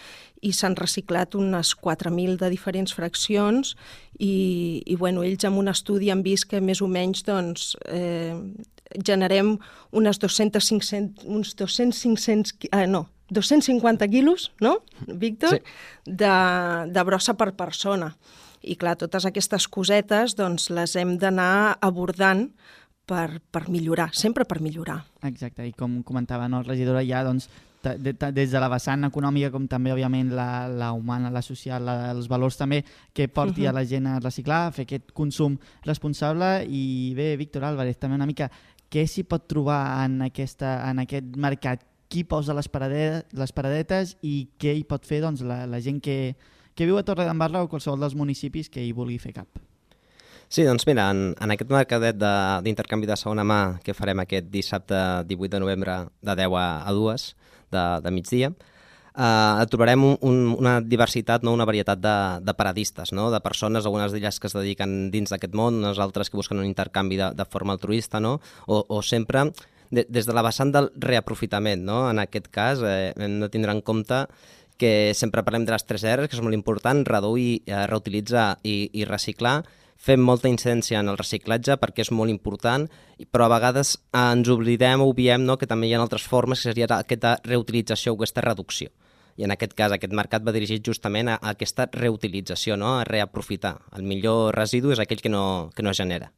i 0.41 0.53
s'han 0.55 0.77
reciclat 0.79 1.35
unes 1.35 1.75
4.000 1.77 2.37
de 2.41 2.49
diferents 2.51 2.95
fraccions 2.95 3.75
i, 4.19 4.83
i 4.87 4.97
bueno, 4.97 5.23
ells 5.27 5.45
amb 5.45 5.59
un 5.61 5.69
estudi 5.69 6.11
han 6.11 6.23
vist 6.25 6.49
que 6.51 6.61
més 6.63 6.81
o 6.81 6.89
menys 6.89 7.25
doncs, 7.27 7.73
eh, 7.93 8.35
generem 9.05 9.59
unes 9.93 10.19
200, 10.23 10.65
500, 10.65 11.25
uns 11.29 11.55
200, 11.59 11.99
500, 12.03 12.53
qui- 12.57 12.71
eh, 12.73 12.87
no, 12.87 13.09
250 13.31 14.09
quilos, 14.09 14.53
no, 14.61 14.79
Víctor? 15.07 15.59
Sí. 15.59 15.61
De, 16.07 16.33
de 16.89 17.03
brossa 17.05 17.35
per 17.37 17.53
persona. 17.57 18.15
I 18.63 18.75
clar, 18.77 18.97
totes 18.99 19.27
aquestes 19.29 19.69
cosetes 19.71 20.35
doncs, 20.35 20.71
les 20.75 20.97
hem 20.99 21.17
d'anar 21.21 21.77
abordant 21.81 22.49
per, 23.07 23.41
per 23.51 23.69
millorar, 23.71 24.11
sempre 24.13 24.45
per 24.45 24.61
millorar. 24.61 25.03
Exacte, 25.29 25.65
i 25.67 25.73
com 25.73 26.03
comentava 26.03 26.49
no, 26.49 26.63
la 26.65 26.69
regidora, 26.73 27.05
ja 27.07 27.23
doncs, 27.25 27.49
des 27.79 28.51
de 28.51 28.59
la 28.61 28.69
vessant 28.69 29.07
econòmica 29.07 29.53
com 29.55 29.69
també, 29.71 29.93
òbviament, 29.95 30.33
la, 30.35 30.67
la 30.69 30.91
humana, 30.93 31.31
la 31.31 31.41
social, 31.47 31.85
la, 31.87 32.11
els 32.11 32.27
valors 32.29 32.59
també 32.59 32.83
que 33.15 33.29
porti 33.29 33.63
Mhm. 33.63 33.69
a 33.69 33.73
la 33.73 33.85
gent 33.87 34.07
a 34.07 34.19
reciclar, 34.19 34.67
a 34.67 34.73
fer 34.73 34.83
aquest 34.85 35.13
consum 35.13 35.57
responsable 35.87 36.67
i 36.67 37.15
bé, 37.15 37.37
Víctor 37.37 37.65
Álvarez, 37.65 37.97
també 37.97 38.17
una 38.17 38.27
mica 38.27 38.51
què 38.91 39.07
s'hi 39.07 39.23
pot 39.23 39.47
trobar 39.47 40.05
en, 40.05 40.23
aquesta, 40.23 40.91
en 40.91 40.99
aquest 40.99 41.37
mercat? 41.37 41.85
Qui 42.09 42.25
posa 42.25 42.55
les, 42.57 42.69
paradetes, 42.73 43.29
les 43.37 43.53
paradetes 43.53 44.15
i 44.25 44.49
què 44.61 44.73
hi 44.79 44.85
pot 44.89 45.05
fer 45.05 45.21
doncs, 45.21 45.43
la, 45.45 45.67
la 45.69 45.81
gent 45.85 46.01
que, 46.01 46.37
que 46.75 46.87
viu 46.89 46.97
a 46.97 47.05
Torredembarra 47.05 47.63
o 47.65 47.69
qualsevol 47.69 48.01
dels 48.01 48.17
municipis 48.17 48.71
que 48.73 48.81
hi 48.81 48.95
vulgui 48.97 49.19
fer 49.21 49.35
cap? 49.37 49.61
Sí, 50.49 50.65
doncs 50.65 50.87
mira, 50.89 51.11
en, 51.13 51.35
en 51.37 51.53
aquest 51.53 51.69
mercadet 51.69 52.17
de- 52.17 52.61
d'intercanvi 52.65 53.05
de, 53.05 53.13
de 53.13 53.21
segona 53.21 53.45
mà 53.45 53.61
que 53.85 53.93
farem 53.93 54.23
aquest 54.25 54.49
dissabte 54.49 54.97
18 55.29 55.53
de 55.53 55.61
novembre 55.61 55.99
de 56.25 56.37
10 56.41 56.57
a, 56.57 56.67
a 56.89 56.95
2 56.97 57.27
de, 57.77 57.83
de 58.07 58.13
migdia, 58.17 58.49
eh, 59.13 59.67
trobarem 59.69 60.07
un, 60.09 60.17
un, 60.25 60.39
una 60.57 60.79
diversitat, 60.81 61.45
no? 61.45 61.53
una 61.53 61.67
varietat 61.69 62.01
de, 62.01 62.17
de 62.41 62.55
paradistes, 62.57 63.13
no? 63.13 63.29
de 63.31 63.43
persones, 63.45 63.85
algunes 63.85 64.17
d'elles 64.17 64.41
que 64.41 64.49
es 64.49 64.57
dediqen 64.57 65.11
dins 65.13 65.29
d'aquest 65.35 65.53
món, 65.53 65.83
unes 65.85 66.01
altres 66.01 66.33
que 66.33 66.41
busquen 66.41 66.65
un 66.65 66.71
intercanvi 66.73 67.21
de, 67.21 67.35
de 67.37 67.45
forma 67.45 67.77
altruista, 67.77 68.17
no? 68.19 68.39
o, 68.65 68.81
o 68.89 69.03
sempre 69.03 69.51
de, 69.91 70.05
des 70.09 70.29
de 70.29 70.37
la 70.37 70.45
vessant 70.47 70.73
del 70.75 70.91
reaprofitament. 70.97 71.85
No? 71.85 72.05
En 72.11 72.21
aquest 72.23 72.49
cas 72.55 72.83
eh, 72.85 73.13
hem 73.17 73.41
de 73.43 73.51
tindre 73.53 73.75
en 73.75 73.83
compte 73.83 74.27
que 74.79 75.13
sempre 75.15 75.43
parlem 75.43 75.67
de 75.67 75.75
les 75.75 75.85
tres 75.85 76.07
R's, 76.07 76.31
que 76.31 76.39
és 76.39 76.45
molt 76.45 76.55
important, 76.55 77.03
reduir, 77.07 77.65
eh, 77.67 77.85
reutilitzar 77.91 78.53
i, 78.63 78.87
i 78.95 79.05
reciclar, 79.09 79.63
fem 79.99 80.23
molta 80.23 80.49
incidència 80.49 81.01
en 81.03 81.11
el 81.11 81.19
reciclatge 81.19 81.75
perquè 81.83 82.05
és 82.07 82.13
molt 82.15 82.31
important, 82.31 82.87
però 83.35 83.49
a 83.49 83.55
vegades 83.57 83.97
ens 84.15 84.49
oblidem 84.55 85.03
obviem 85.03 85.43
no, 85.45 85.59
que 85.59 85.67
també 85.67 85.91
hi 85.91 85.97
ha 85.97 86.01
altres 86.05 86.23
formes, 86.23 86.63
que 86.63 86.71
seria 86.71 86.87
aquesta 86.95 87.41
reutilització 87.45 88.15
o 88.15 88.21
aquesta 88.21 88.47
reducció. 88.47 88.95
I 89.39 89.47
en 89.47 89.55
aquest 89.55 89.77
cas, 89.79 89.93
aquest 89.95 90.15
mercat 90.19 90.43
va 90.43 90.55
dirigit 90.55 90.83
justament 90.83 91.31
a, 91.31 91.37
a 91.39 91.53
aquesta 91.55 91.87
reutilització, 91.95 92.75
no? 92.77 92.97
a 92.99 93.05
reaprofitar. 93.07 93.77
El 93.95 94.03
millor 94.03 94.57
residu 94.57 94.91
és 94.91 94.99
aquell 94.99 95.23
que 95.23 95.31
no, 95.31 95.71
que 95.77 95.85
no 95.87 95.95
genera. 95.95 96.33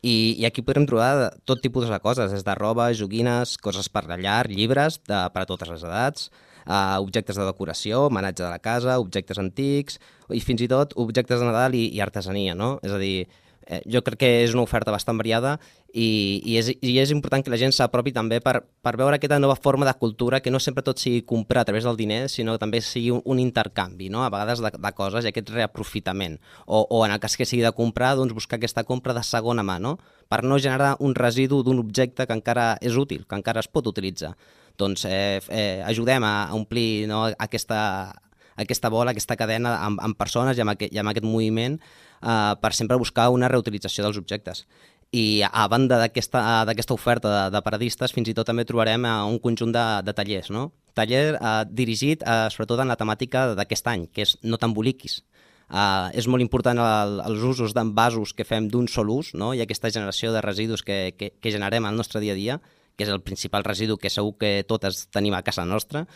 I, 0.00 0.36
I 0.40 0.46
aquí 0.48 0.64
podrem 0.64 0.86
trobar 0.88 1.34
tot 1.44 1.60
tipus 1.60 1.88
de 1.88 2.00
coses, 2.00 2.32
des 2.32 2.44
de 2.46 2.54
roba, 2.56 2.88
joguines, 2.96 3.56
coses 3.60 3.90
per 3.92 4.06
la 4.08 4.16
llar, 4.16 4.46
llibres 4.48 5.00
de, 5.04 5.20
per 5.34 5.44
a 5.44 5.48
totes 5.48 5.72
les 5.72 5.84
edats, 5.84 6.30
uh, 6.64 6.98
objectes 7.00 7.36
de 7.36 7.46
decoració, 7.46 8.06
homenatge 8.08 8.44
de 8.44 8.50
la 8.50 8.60
casa, 8.62 8.98
objectes 9.02 9.40
antics 9.42 10.00
i 10.32 10.40
fins 10.40 10.64
i 10.64 10.70
tot 10.72 10.96
objectes 11.00 11.40
de 11.40 11.48
Nadal 11.48 11.76
i, 11.76 11.86
i 11.92 12.02
artesania, 12.04 12.56
no? 12.56 12.76
És 12.86 12.92
a 12.92 13.00
dir, 13.02 13.26
eh, 13.66 13.82
jo 13.90 14.02
crec 14.06 14.20
que 14.22 14.30
és 14.44 14.54
una 14.54 14.64
oferta 14.64 14.94
bastant 14.94 15.18
variada 15.18 15.56
i, 15.92 16.42
i, 16.44 16.56
és, 16.60 16.70
i 16.84 16.96
és 17.02 17.12
important 17.14 17.42
que 17.42 17.50
la 17.52 17.58
gent 17.60 17.74
s'apropi 17.74 18.12
també 18.14 18.38
per, 18.44 18.60
per 18.84 18.94
veure 18.98 19.18
aquesta 19.18 19.38
nova 19.42 19.56
forma 19.58 19.86
de 19.88 19.94
cultura 19.98 20.40
que 20.40 20.52
no 20.52 20.60
sempre 20.62 20.84
tot 20.86 21.00
sigui 21.02 21.22
comprar 21.26 21.64
a 21.64 21.68
través 21.68 21.86
del 21.88 21.96
diner, 21.98 22.26
sinó 22.30 22.54
que 22.54 22.62
també 22.62 22.80
sigui 22.84 23.10
un, 23.16 23.22
un 23.24 23.40
intercanvi, 23.42 24.10
no? 24.12 24.24
a 24.24 24.30
vegades 24.30 24.62
de, 24.62 24.72
de 24.76 24.92
coses 24.96 25.24
i 25.24 25.32
aquest 25.32 25.50
reaprofitament. 25.54 26.38
O, 26.66 26.84
o 26.84 27.04
en 27.06 27.14
el 27.14 27.22
cas 27.22 27.36
que 27.36 27.48
sigui 27.48 27.64
de 27.64 27.72
comprar, 27.76 28.14
doncs 28.16 28.36
buscar 28.36 28.60
aquesta 28.60 28.84
compra 28.84 29.16
de 29.16 29.24
segona 29.26 29.64
mà, 29.66 29.80
no? 29.82 29.96
per 30.28 30.42
no 30.44 30.58
generar 30.58 30.96
un 31.00 31.14
residu 31.14 31.62
d'un 31.66 31.80
objecte 31.82 32.26
que 32.26 32.36
encara 32.36 32.74
és 32.82 32.96
útil, 32.98 33.24
que 33.26 33.38
encara 33.38 33.62
es 33.64 33.70
pot 33.70 33.86
utilitzar. 33.88 34.34
Doncs 34.76 35.06
eh, 35.08 35.40
eh, 35.48 35.80
ajudem 35.88 36.24
a, 36.28 36.36
a 36.50 36.54
omplir 36.54 37.06
no, 37.08 37.24
aquesta, 37.40 37.78
aquesta 38.60 38.90
bola, 38.92 39.14
aquesta 39.14 39.36
cadena 39.38 39.78
amb, 39.84 40.02
amb 40.04 40.18
persones 40.18 40.58
i 40.58 40.64
amb, 40.64 40.74
aquest, 40.74 40.92
i 40.92 41.00
amb 41.00 41.12
aquest 41.12 41.24
moviment 41.24 41.78
eh, 42.22 42.54
per 42.60 42.72
sempre 42.74 42.98
buscar 43.00 43.30
una 43.34 43.48
reutilització 43.52 44.04
dels 44.06 44.18
objectes. 44.20 44.64
I 45.14 45.42
a 45.46 45.66
banda 45.70 46.00
d'aquesta 46.02 46.94
oferta 46.94 47.30
de, 47.30 47.42
de 47.54 47.62
paradistes, 47.62 48.12
fins 48.12 48.28
i 48.28 48.34
tot 48.34 48.48
també 48.48 48.64
trobarem 48.66 49.04
uh, 49.06 49.22
un 49.30 49.38
conjunt 49.38 49.70
de, 49.72 49.84
de 50.02 50.12
tallers, 50.12 50.50
no? 50.50 50.72
Taller 50.98 51.36
uh, 51.36 51.62
dirigit 51.68 52.24
uh, 52.26 52.48
sobretot 52.50 52.82
en 52.82 52.90
la 52.90 52.98
temàtica 52.98 53.52
d'aquest 53.54 53.86
any, 53.92 54.08
que 54.10 54.26
és 54.26 54.34
no 54.42 54.58
t'emboliquis. 54.58 55.20
Uh, 55.66 56.10
és 56.14 56.26
molt 56.30 56.42
important 56.42 56.78
el, 56.78 57.20
els 57.26 57.44
usos 57.46 57.74
d'envasos 57.74 58.34
que 58.34 58.46
fem 58.46 58.68
d'un 58.70 58.86
sol 58.90 59.08
ús 59.10 59.32
no? 59.34 59.50
i 59.50 59.62
aquesta 59.62 59.90
generació 59.90 60.30
de 60.30 60.42
residus 60.44 60.84
que, 60.86 61.14
que, 61.18 61.32
que 61.42 61.50
generem 61.50 61.86
al 61.86 61.96
nostre 61.98 62.22
dia 62.22 62.36
a 62.36 62.38
dia, 62.38 62.58
que 62.94 63.06
és 63.06 63.10
el 63.10 63.22
principal 63.22 63.66
residu 63.66 63.98
que 63.98 64.10
segur 64.10 64.36
que 64.40 64.52
totes 64.66 65.06
tenim 65.14 65.34
a 65.34 65.42
casa 65.46 65.66
nostra, 65.66 66.06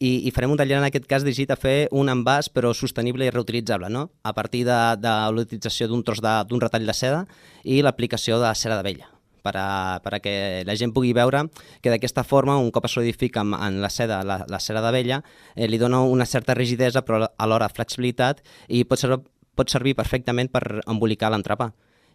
i, 0.00 0.26
i 0.26 0.32
farem 0.32 0.54
un 0.54 0.58
taller 0.58 0.78
en 0.80 0.86
aquest 0.88 1.06
cas 1.08 1.24
dirigit 1.26 1.52
a 1.52 1.58
fer 1.60 1.84
un 1.92 2.08
envàs 2.08 2.48
però 2.52 2.72
sostenible 2.74 3.26
i 3.26 3.32
reutilitzable, 3.32 3.90
no? 3.92 4.08
a 4.24 4.32
partir 4.32 4.64
de, 4.64 4.78
de 4.98 5.14
l'utilització 5.36 5.90
d'un 5.90 6.02
tros 6.02 6.22
d'un 6.24 6.62
retall 6.62 6.88
de 6.88 6.96
seda 6.96 7.26
i 7.64 7.82
l'aplicació 7.84 8.40
de 8.40 8.52
cera 8.56 8.78
d'abella 8.80 9.10
per 9.44 9.54
a, 9.56 10.00
per 10.04 10.14
a 10.16 10.20
que 10.24 10.32
la 10.68 10.76
gent 10.76 10.94
pugui 10.96 11.12
veure 11.16 11.46
que 11.84 11.92
d'aquesta 11.92 12.24
forma, 12.24 12.58
un 12.60 12.72
cop 12.72 12.88
es 12.88 12.96
solidifica 12.96 13.44
en, 13.44 13.54
en 13.56 13.80
la 13.84 13.92
seda, 13.92 14.22
la, 14.24 14.40
la 14.48 14.60
cera 14.60 14.82
d'abella, 14.84 15.22
eh, 15.54 15.68
li 15.68 15.80
dona 15.80 16.00
una 16.00 16.26
certa 16.28 16.56
rigidesa 16.56 17.04
però 17.04 17.26
alhora 17.36 17.68
flexibilitat 17.68 18.40
i 18.68 18.84
pot, 18.88 19.00
ser, 19.00 19.20
pot 19.56 19.72
servir 19.72 19.96
perfectament 19.96 20.52
per 20.52 20.64
embolicar 20.86 21.32
l'entrepà 21.32 21.70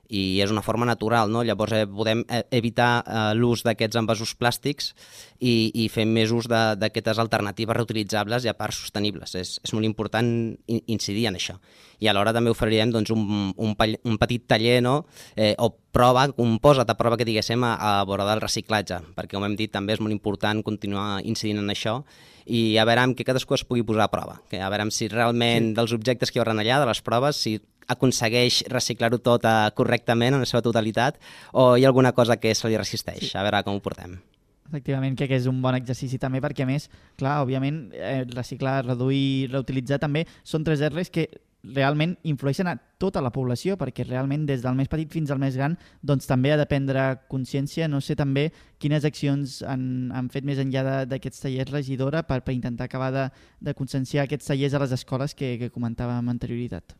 i 0.09 0.39
és 0.43 0.51
una 0.53 0.63
forma 0.65 0.85
natural, 0.85 1.31
no? 1.31 1.43
llavors 1.43 1.73
eh, 1.73 1.85
podem 1.87 2.23
eh, 2.29 2.43
evitar 2.55 2.89
eh, 3.01 3.23
l'ús 3.37 3.63
d'aquests 3.65 3.99
envasos 4.01 4.35
plàstics 4.37 4.91
i, 5.39 5.71
i 5.73 5.87
fer 5.89 6.05
més 6.09 6.33
ús 6.35 6.49
d'aquestes 6.49 7.19
alternatives 7.21 7.77
reutilitzables 7.77 8.45
i 8.45 8.51
a 8.51 8.57
part 8.57 8.75
sostenibles. 8.75 9.35
És, 9.39 9.57
és 9.63 9.73
molt 9.73 9.87
important 9.87 10.27
incidir 10.67 11.27
en 11.29 11.39
això. 11.39 11.57
I 11.99 12.09
alhora 12.11 12.33
també 12.35 12.51
oferirem 12.51 12.91
doncs, 12.93 13.11
un, 13.15 13.51
un, 13.55 13.73
un 13.75 14.19
petit 14.21 14.45
taller 14.47 14.81
no? 14.83 15.01
eh, 15.35 15.55
o 15.57 15.71
prova, 15.95 16.27
un 16.43 16.59
posa't 16.59 16.89
a 16.91 16.97
prova 16.99 17.17
que 17.17 17.27
diguéssim 17.27 17.63
a, 17.63 17.75
a 17.75 17.91
vora 18.07 18.27
del 18.27 18.43
reciclatge, 18.43 19.01
perquè 19.15 19.37
com 19.37 19.47
hem 19.47 19.57
dit 19.59 19.71
també 19.71 19.95
és 19.95 20.03
molt 20.03 20.13
important 20.13 20.63
continuar 20.65 21.21
incidint 21.23 21.63
en 21.63 21.71
això 21.71 22.01
i 22.45 22.77
a 22.77 22.85
veure 22.85 23.07
que 23.17 23.25
cadascú 23.25 23.55
es 23.55 23.63
pugui 23.65 23.83
posar 23.83 24.05
a 24.05 24.11
prova, 24.13 24.35
que 24.49 24.59
a 24.61 24.69
veure 24.69 24.85
si 24.93 25.07
realment 25.09 25.71
sí. 25.71 25.75
dels 25.79 25.93
objectes 25.97 26.29
que 26.29 26.37
hi 26.37 26.43
haurà 26.43 26.53
allà, 26.53 26.79
de 26.83 26.89
les 26.91 27.01
proves, 27.01 27.39
si 27.41 27.57
aconsegueix 27.87 28.63
reciclar-ho 28.71 29.19
tot 29.23 29.45
uh, 29.45 29.69
correctament 29.77 30.35
en 30.35 30.45
la 30.45 30.49
seva 30.49 30.63
totalitat 30.65 31.19
o 31.53 31.75
hi 31.75 31.85
ha 31.85 31.91
alguna 31.91 32.13
cosa 32.17 32.37
que 32.37 32.55
se 32.55 32.69
li 32.69 32.79
resisteix? 32.79 33.29
Sí. 33.31 33.35
A 33.37 33.43
veure 33.45 33.63
com 33.65 33.77
ho 33.77 33.83
portem. 33.83 34.17
Efectivament, 34.65 35.13
que 35.17 35.29
és 35.29 35.45
un 35.45 35.59
bon 35.61 35.75
exercici 35.77 36.17
també 36.17 36.39
perquè, 36.41 36.65
a 36.65 36.69
més, 36.69 36.87
clar, 37.19 37.37
òbviament, 37.43 37.83
eh, 37.93 38.23
reciclar, 38.31 38.79
reduir, 38.85 39.51
reutilitzar 39.51 39.99
també 40.01 40.25
són 40.43 40.65
tres 40.65 40.81
R's 40.89 41.11
que 41.13 41.27
realment 41.73 42.15
influeixen 42.23 42.67
a 42.67 42.75
tota 43.01 43.21
la 43.21 43.31
població, 43.33 43.75
perquè 43.77 44.05
realment 44.05 44.45
des 44.45 44.61
del 44.63 44.75
més 44.77 44.89
petit 44.89 45.11
fins 45.11 45.31
al 45.31 45.39
més 45.41 45.55
gran 45.57 45.77
doncs 46.01 46.27
també 46.29 46.51
ha 46.53 46.57
de 46.57 46.67
prendre 46.69 47.05
consciència, 47.29 47.87
no 47.87 48.01
sé 48.01 48.15
també 48.15 48.51
quines 48.81 49.05
accions 49.05 49.61
han, 49.63 50.11
han 50.13 50.29
fet 50.33 50.45
més 50.45 50.61
enllà 50.61 51.05
d'aquests 51.09 51.45
tallers 51.45 51.73
regidora 51.73 52.23
per, 52.23 52.41
per 52.45 52.53
intentar 52.53 52.89
acabar 52.89 53.11
de, 53.13 53.25
de 53.61 53.73
conscienciar 53.73 54.25
aquests 54.25 54.51
tallers 54.51 54.73
a 54.73 54.85
les 54.85 54.93
escoles 54.99 55.33
que, 55.33 55.55
que 55.61 55.73
comentàvem 55.73 56.21
amb 56.21 56.35
anterioritat. 56.35 56.97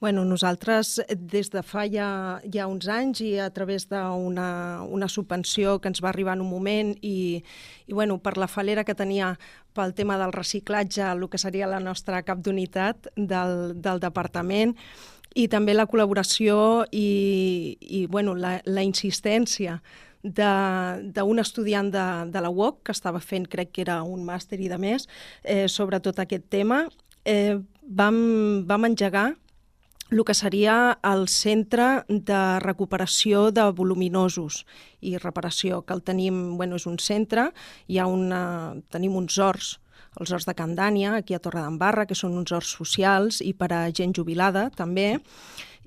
Bueno, 0.00 0.24
nosaltres 0.24 1.02
des 1.12 1.50
de 1.52 1.60
fa 1.60 1.82
ja, 1.84 2.40
ja 2.48 2.64
uns 2.72 2.86
anys 2.88 3.20
i 3.20 3.34
a 3.36 3.50
través 3.52 3.84
d'una 3.90 4.80
una 4.88 5.08
subvenció 5.12 5.74
que 5.78 5.90
ens 5.92 6.00
va 6.00 6.08
arribar 6.08 6.38
en 6.38 6.40
un 6.40 6.48
moment 6.48 6.94
i, 7.04 7.42
i 7.86 7.92
bueno, 7.92 8.16
per 8.16 8.38
la 8.40 8.48
falera 8.48 8.84
que 8.88 8.96
tenia 8.96 9.34
pel 9.76 9.92
tema 9.92 10.16
del 10.16 10.32
reciclatge, 10.32 11.04
el 11.04 11.28
que 11.28 11.38
seria 11.38 11.68
la 11.68 11.82
nostra 11.84 12.22
cap 12.24 12.40
d'unitat 12.40 13.10
del, 13.14 13.74
del 13.76 14.00
departament, 14.00 14.72
i 15.36 15.46
també 15.52 15.76
la 15.76 15.84
col·laboració 15.86 16.86
i, 16.90 17.76
i 17.80 18.06
bueno, 18.06 18.32
la, 18.34 18.56
la 18.64 18.82
insistència 18.82 19.82
d'un 20.24 21.44
estudiant 21.44 21.92
de, 21.92 22.06
de 22.32 22.40
la 22.40 22.48
UOC 22.48 22.80
que 22.88 22.96
estava 22.96 23.20
fent, 23.20 23.44
crec 23.52 23.76
que 23.76 23.84
era 23.84 24.00
un 24.02 24.24
màster 24.24 24.62
i 24.64 24.72
de 24.72 24.80
més, 24.80 25.06
eh, 25.44 25.68
sobre 25.68 26.00
tot 26.00 26.24
aquest 26.24 26.48
tema, 26.48 26.86
eh, 27.28 27.60
vam, 27.84 28.64
vam 28.64 28.88
engegar 28.88 29.34
el 30.10 30.24
que 30.24 30.34
seria 30.34 30.98
el 31.06 31.28
centre 31.28 32.04
de 32.08 32.40
recuperació 32.64 33.50
de 33.54 33.68
voluminosos 33.70 34.64
i 35.00 35.16
reparació, 35.18 35.84
que 35.86 35.94
el 35.94 36.02
tenim, 36.02 36.58
bueno, 36.58 36.76
és 36.76 36.86
un 36.90 36.98
centre, 36.98 37.50
hi 37.86 38.00
ha 38.00 38.08
una, 38.10 38.42
tenim 38.90 39.14
uns 39.16 39.38
horts, 39.38 39.78
els 40.18 40.32
horts 40.34 40.48
de 40.48 40.56
Can 40.58 40.74
Dània, 40.74 41.14
aquí 41.16 41.36
a 41.36 41.42
Torre 41.42 41.62
d'Embarra, 41.62 42.06
que 42.10 42.18
són 42.18 42.34
uns 42.38 42.50
horts 42.50 42.74
socials 42.74 43.40
i 43.46 43.54
per 43.54 43.70
a 43.72 43.84
gent 43.94 44.16
jubilada 44.16 44.68
també, 44.74 45.20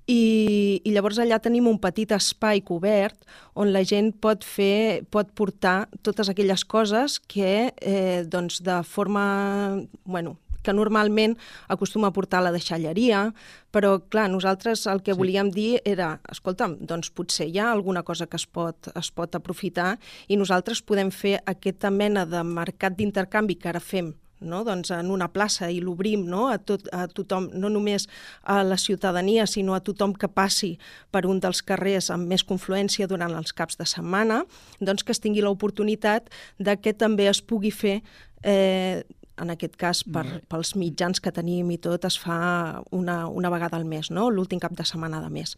i, 0.08 0.82
i 0.84 0.92
llavors 0.92 1.20
allà 1.24 1.38
tenim 1.40 1.68
un 1.70 1.78
petit 1.80 2.12
espai 2.12 2.60
cobert 2.68 3.22
on 3.56 3.72
la 3.72 3.86
gent 3.88 4.12
pot 4.24 4.44
fer, 4.44 5.04
pot 5.08 5.30
portar 5.32 5.88
totes 6.04 6.28
aquelles 6.28 6.66
coses 6.68 7.20
que 7.20 7.72
eh, 7.80 8.24
doncs 8.28 8.60
de 8.64 8.82
forma, 8.84 9.84
bueno, 10.04 10.36
que 10.64 10.74
normalment 10.74 11.36
acostuma 11.68 12.10
a 12.10 12.16
portar 12.16 12.44
la 12.44 12.54
deixalleria, 12.56 13.28
però 13.74 13.98
clar, 14.10 14.30
nosaltres 14.32 14.88
el 14.88 15.04
que 15.04 15.14
sí. 15.14 15.20
volíem 15.20 15.52
dir 15.54 15.82
era, 15.86 16.18
escolta'm, 16.32 16.78
doncs 16.82 17.12
potser 17.12 17.50
hi 17.50 17.60
ha 17.60 17.72
alguna 17.72 18.04
cosa 18.04 18.28
que 18.28 18.40
es 18.40 18.48
pot, 18.48 18.90
es 18.96 19.12
pot 19.12 19.36
aprofitar 19.36 19.98
i 20.28 20.40
nosaltres 20.40 20.82
podem 20.82 21.12
fer 21.12 21.40
aquesta 21.46 21.92
mena 21.92 22.26
de 22.26 22.44
mercat 22.48 22.98
d'intercanvi 22.98 23.60
que 23.60 23.74
ara 23.74 23.84
fem 23.84 24.14
no? 24.44 24.64
doncs 24.64 24.92
en 24.92 25.10
una 25.12 25.30
plaça 25.32 25.70
i 25.72 25.80
l'obrim 25.82 26.26
no? 26.30 26.48
a, 26.52 26.58
tot, 26.60 26.88
a 26.94 27.08
tothom, 27.08 27.50
no 27.54 27.72
només 27.72 28.08
a 28.44 28.62
la 28.64 28.78
ciutadania, 28.78 29.48
sinó 29.48 29.76
a 29.76 29.82
tothom 29.84 30.14
que 30.14 30.30
passi 30.30 30.76
per 31.12 31.26
un 31.30 31.40
dels 31.44 31.64
carrers 31.66 32.12
amb 32.14 32.30
més 32.30 32.44
confluència 32.44 33.08
durant 33.08 33.34
els 33.38 33.56
caps 33.56 33.80
de 33.80 33.88
setmana, 33.90 34.44
doncs 34.80 35.04
que 35.04 35.16
es 35.16 35.24
tingui 35.24 35.44
l'oportunitat 35.44 36.30
de 36.60 36.78
que 36.78 36.94
també 36.94 37.30
es 37.32 37.42
pugui 37.42 37.72
fer 37.72 38.02
eh, 38.44 39.04
en 39.42 39.50
aquest 39.54 39.76
cas 39.80 40.04
per, 40.06 40.26
pels 40.50 40.74
mitjans 40.78 41.22
que 41.24 41.34
tenim 41.34 41.72
i 41.74 41.80
tot, 41.82 42.06
es 42.06 42.20
fa 42.22 42.84
una, 42.92 43.24
una 43.28 43.50
vegada 43.54 43.80
al 43.80 43.88
mes, 43.90 44.12
no? 44.12 44.30
l'últim 44.30 44.62
cap 44.62 44.76
de 44.78 44.86
setmana 44.86 45.22
de 45.24 45.32
mes. 45.34 45.56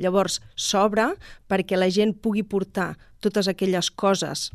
Llavors, 0.00 0.40
s'obre 0.56 1.10
perquè 1.50 1.78
la 1.78 1.90
gent 1.92 2.16
pugui 2.16 2.42
portar 2.42 2.94
totes 3.20 3.48
aquelles 3.48 3.90
coses 3.90 4.48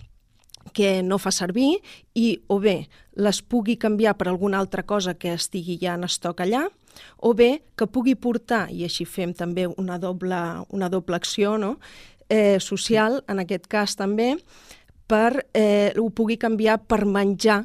que 0.73 1.03
no 1.05 1.19
fa 1.21 1.29
servir 1.29 1.77
i 2.17 2.39
o 2.49 2.57
bé 2.59 2.87
les 3.21 3.41
pugui 3.45 3.77
canviar 3.77 4.15
per 4.17 4.27
alguna 4.31 4.57
altra 4.59 4.83
cosa 4.83 5.13
que 5.13 5.35
estigui 5.35 5.77
ja 5.81 5.93
en 5.93 6.07
estoc 6.07 6.41
allà, 6.41 6.65
o 7.17 7.33
bé 7.35 7.61
que 7.77 7.87
pugui 7.87 8.15
portar, 8.15 8.65
i 8.71 8.85
així 8.87 9.05
fem 9.05 9.33
també 9.35 9.67
una 9.67 9.99
doble, 9.99 10.39
una 10.73 10.89
doble 10.89 11.15
acció 11.15 11.57
no? 11.61 11.75
eh, 12.29 12.57
social, 12.59 13.21
en 13.29 13.43
aquest 13.43 13.67
cas 13.67 13.95
també, 13.99 14.35
per 15.05 15.45
eh, 15.53 15.93
ho 16.01 16.09
pugui 16.09 16.39
canviar 16.41 16.79
per 16.87 17.05
menjar 17.05 17.63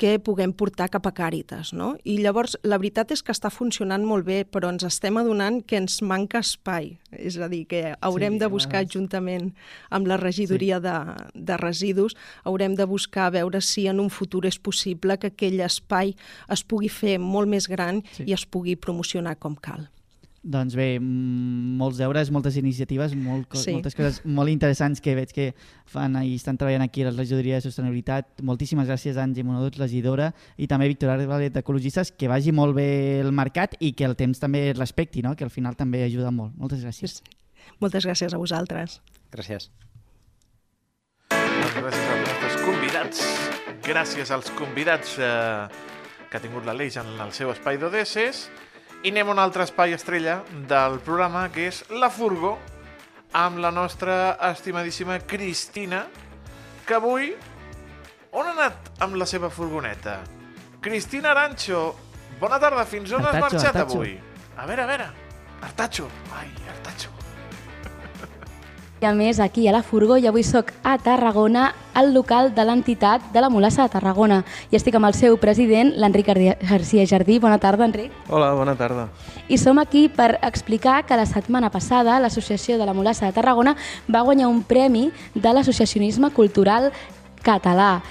que 0.00 0.16
puguem 0.18 0.54
portar 0.56 0.88
cap 0.88 1.04
a 1.04 1.12
Càritas. 1.12 1.74
No? 1.76 1.92
I 2.08 2.16
llavors, 2.24 2.56
la 2.64 2.78
veritat 2.80 3.12
és 3.12 3.20
que 3.22 3.34
està 3.34 3.50
funcionant 3.52 4.06
molt 4.08 4.24
bé, 4.24 4.40
però 4.48 4.70
ens 4.72 4.86
estem 4.88 5.20
adonant 5.20 5.60
que 5.60 5.76
ens 5.76 5.98
manca 6.00 6.40
espai. 6.40 6.94
És 7.12 7.36
a 7.36 7.50
dir, 7.52 7.66
que 7.68 7.82
haurem 8.00 8.38
sí, 8.38 8.40
de 8.40 8.48
buscar 8.48 8.80
vegades... 8.80 8.96
juntament 8.96 9.50
amb 9.92 10.08
la 10.08 10.16
regidoria 10.20 10.80
sí. 10.80 10.88
de, 10.88 10.96
de 11.52 11.60
residus, 11.60 12.16
haurem 12.48 12.78
de 12.80 12.88
buscar 12.88 13.28
veure 13.36 13.60
si 13.60 13.86
en 13.92 14.00
un 14.00 14.08
futur 14.08 14.46
és 14.48 14.56
possible 14.58 15.18
que 15.20 15.34
aquell 15.34 15.60
espai 15.66 16.16
es 16.48 16.64
pugui 16.64 16.88
fer 16.88 17.18
molt 17.20 17.52
més 17.52 17.68
gran 17.68 18.00
sí. 18.16 18.24
i 18.30 18.36
es 18.36 18.48
pugui 18.48 18.80
promocionar 18.80 19.36
com 19.36 19.58
cal. 19.60 19.90
Doncs 20.42 20.72
bé, 20.74 20.94
molts 21.00 21.98
deures, 22.00 22.30
moltes 22.32 22.54
iniciatives, 22.56 23.12
molt, 23.14 23.46
co- 23.52 23.58
Sí. 23.60 23.74
moltes 23.74 23.94
coses 23.94 24.22
molt 24.24 24.48
interessants 24.48 25.02
que 25.04 25.14
veig 25.14 25.32
que 25.36 25.54
fan 25.84 26.16
i 26.24 26.34
estan 26.34 26.56
treballant 26.56 26.80
aquí 26.86 27.02
a 27.02 27.10
la 27.10 27.16
regidoria 27.16 27.56
de 27.56 27.60
sostenibilitat. 27.60 28.40
Moltíssimes 28.40 28.88
gràcies 28.88 29.18
a 29.18 29.22
Angie 29.22 29.44
Monodut, 29.44 29.76
regidora, 29.76 30.32
i 30.56 30.66
també 30.66 30.88
Víctor 30.88 31.10
Álvarez 31.10 31.52
d'Ecologistes, 31.52 32.12
que 32.12 32.26
vagi 32.26 32.52
molt 32.52 32.74
bé 32.74 33.20
el 33.20 33.32
mercat 33.32 33.74
i 33.80 33.92
que 33.92 34.04
el 34.08 34.16
temps 34.16 34.40
també 34.40 34.70
es 34.70 34.78
respecti, 34.78 35.20
no? 35.20 35.36
que 35.36 35.44
al 35.44 35.50
final 35.50 35.76
també 35.76 36.02
ajuda 36.04 36.30
molt. 36.30 36.56
Moltes 36.56 36.82
gràcies. 36.84 37.20
Moltes 37.78 38.06
gràcies 38.06 38.32
a 38.32 38.38
vosaltres. 38.38 39.02
Gràcies. 39.30 39.68
Doncs 41.28 41.74
gràcies 41.76 42.08
als 42.08 42.28
nostres 42.30 42.56
convidats, 42.64 43.20
gràcies 43.84 44.30
als 44.30 44.50
convidats 44.56 45.18
eh, 45.18 45.68
que 46.30 46.36
ha 46.38 46.40
tingut 46.40 46.64
l'Aleix 46.64 46.96
en 46.96 47.12
el 47.20 47.32
seu 47.36 47.50
espai 47.52 47.76
d'Odesses, 47.76 48.48
i 49.02 49.08
anem 49.08 49.30
a 49.30 49.32
un 49.32 49.38
altre 49.40 49.64
espai 49.64 49.94
estrella 49.96 50.40
del 50.68 50.98
programa, 51.04 51.46
que 51.52 51.70
és 51.70 51.80
La 51.96 52.10
Furgo, 52.12 52.58
amb 53.32 53.60
la 53.62 53.70
nostra 53.72 54.36
estimadíssima 54.50 55.20
Cristina, 55.24 56.04
que 56.86 56.98
avui... 56.98 57.32
On 58.30 58.46
ha 58.46 58.52
anat 58.52 58.92
amb 59.02 59.16
la 59.18 59.26
seva 59.26 59.48
furgoneta? 59.50 60.20
Cristina 60.80 61.32
Arancho, 61.32 61.80
bona 62.38 62.60
tarda, 62.62 62.84
fins 62.86 63.10
on 63.16 63.26
has 63.26 63.40
marxat 63.42 63.80
avui? 63.80 64.12
A 64.54 64.68
veure, 64.68 64.84
a 64.84 64.86
veure, 64.86 65.08
Artacho, 65.66 66.06
ai, 66.36 66.46
Artacho. 66.46 66.79
I 69.00 69.06
a 69.06 69.14
més, 69.16 69.38
aquí 69.40 69.62
a 69.64 69.72
la 69.72 69.80
Furgó 69.80 70.18
i 70.20 70.26
avui 70.28 70.42
sóc 70.44 70.74
a 70.84 70.98
Tarragona, 71.00 71.70
al 71.96 72.10
local 72.12 72.50
de 72.52 72.66
l'entitat 72.68 73.30
de 73.32 73.40
la 73.40 73.48
Molassa 73.48 73.86
de 73.86 73.94
Tarragona. 73.94 74.42
I 74.68 74.76
estic 74.76 74.98
amb 74.98 75.08
el 75.08 75.16
seu 75.16 75.38
president, 75.40 75.94
l'Enric 75.96 76.28
Garcia 76.68 77.06
Jardí. 77.08 77.38
Bona 77.40 77.56
tarda, 77.56 77.88
Enric. 77.88 78.12
Hola, 78.28 78.52
bona 78.52 78.74
tarda. 78.76 79.08
I 79.48 79.56
som 79.56 79.80
aquí 79.80 80.10
per 80.12 80.34
explicar 80.44 81.06
que 81.08 81.16
la 81.16 81.24
setmana 81.24 81.72
passada 81.72 82.20
l'Associació 82.20 82.76
de 82.76 82.84
la 82.84 82.92
Molassa 82.92 83.24
de 83.24 83.32
Tarragona 83.32 83.72
va 84.04 84.20
guanyar 84.20 84.52
un 84.52 84.60
premi 84.68 85.08
de 85.34 85.48
l'associacionisme 85.48 86.28
cultural 86.36 86.92
català. 87.40 88.02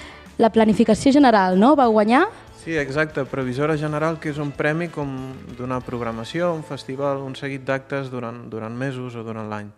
La 0.42 0.50
planificació 0.50 1.14
general, 1.14 1.54
no?, 1.60 1.76
va 1.78 1.86
guanyar? 1.86 2.26
Sí, 2.60 2.76
exacte, 2.76 3.24
Previsora 3.24 3.72
General, 3.80 4.18
que 4.20 4.28
és 4.34 4.38
un 4.38 4.50
premi 4.52 4.90
com 4.92 5.08
donar 5.56 5.78
programació, 5.80 6.50
un 6.52 6.60
festival, 6.60 7.22
un 7.24 7.32
seguit 7.32 7.62
d'actes 7.64 8.10
durant, 8.12 8.42
durant 8.52 8.74
mesos 8.76 9.14
o 9.16 9.22
durant 9.24 9.46
l'any. 9.48 9.70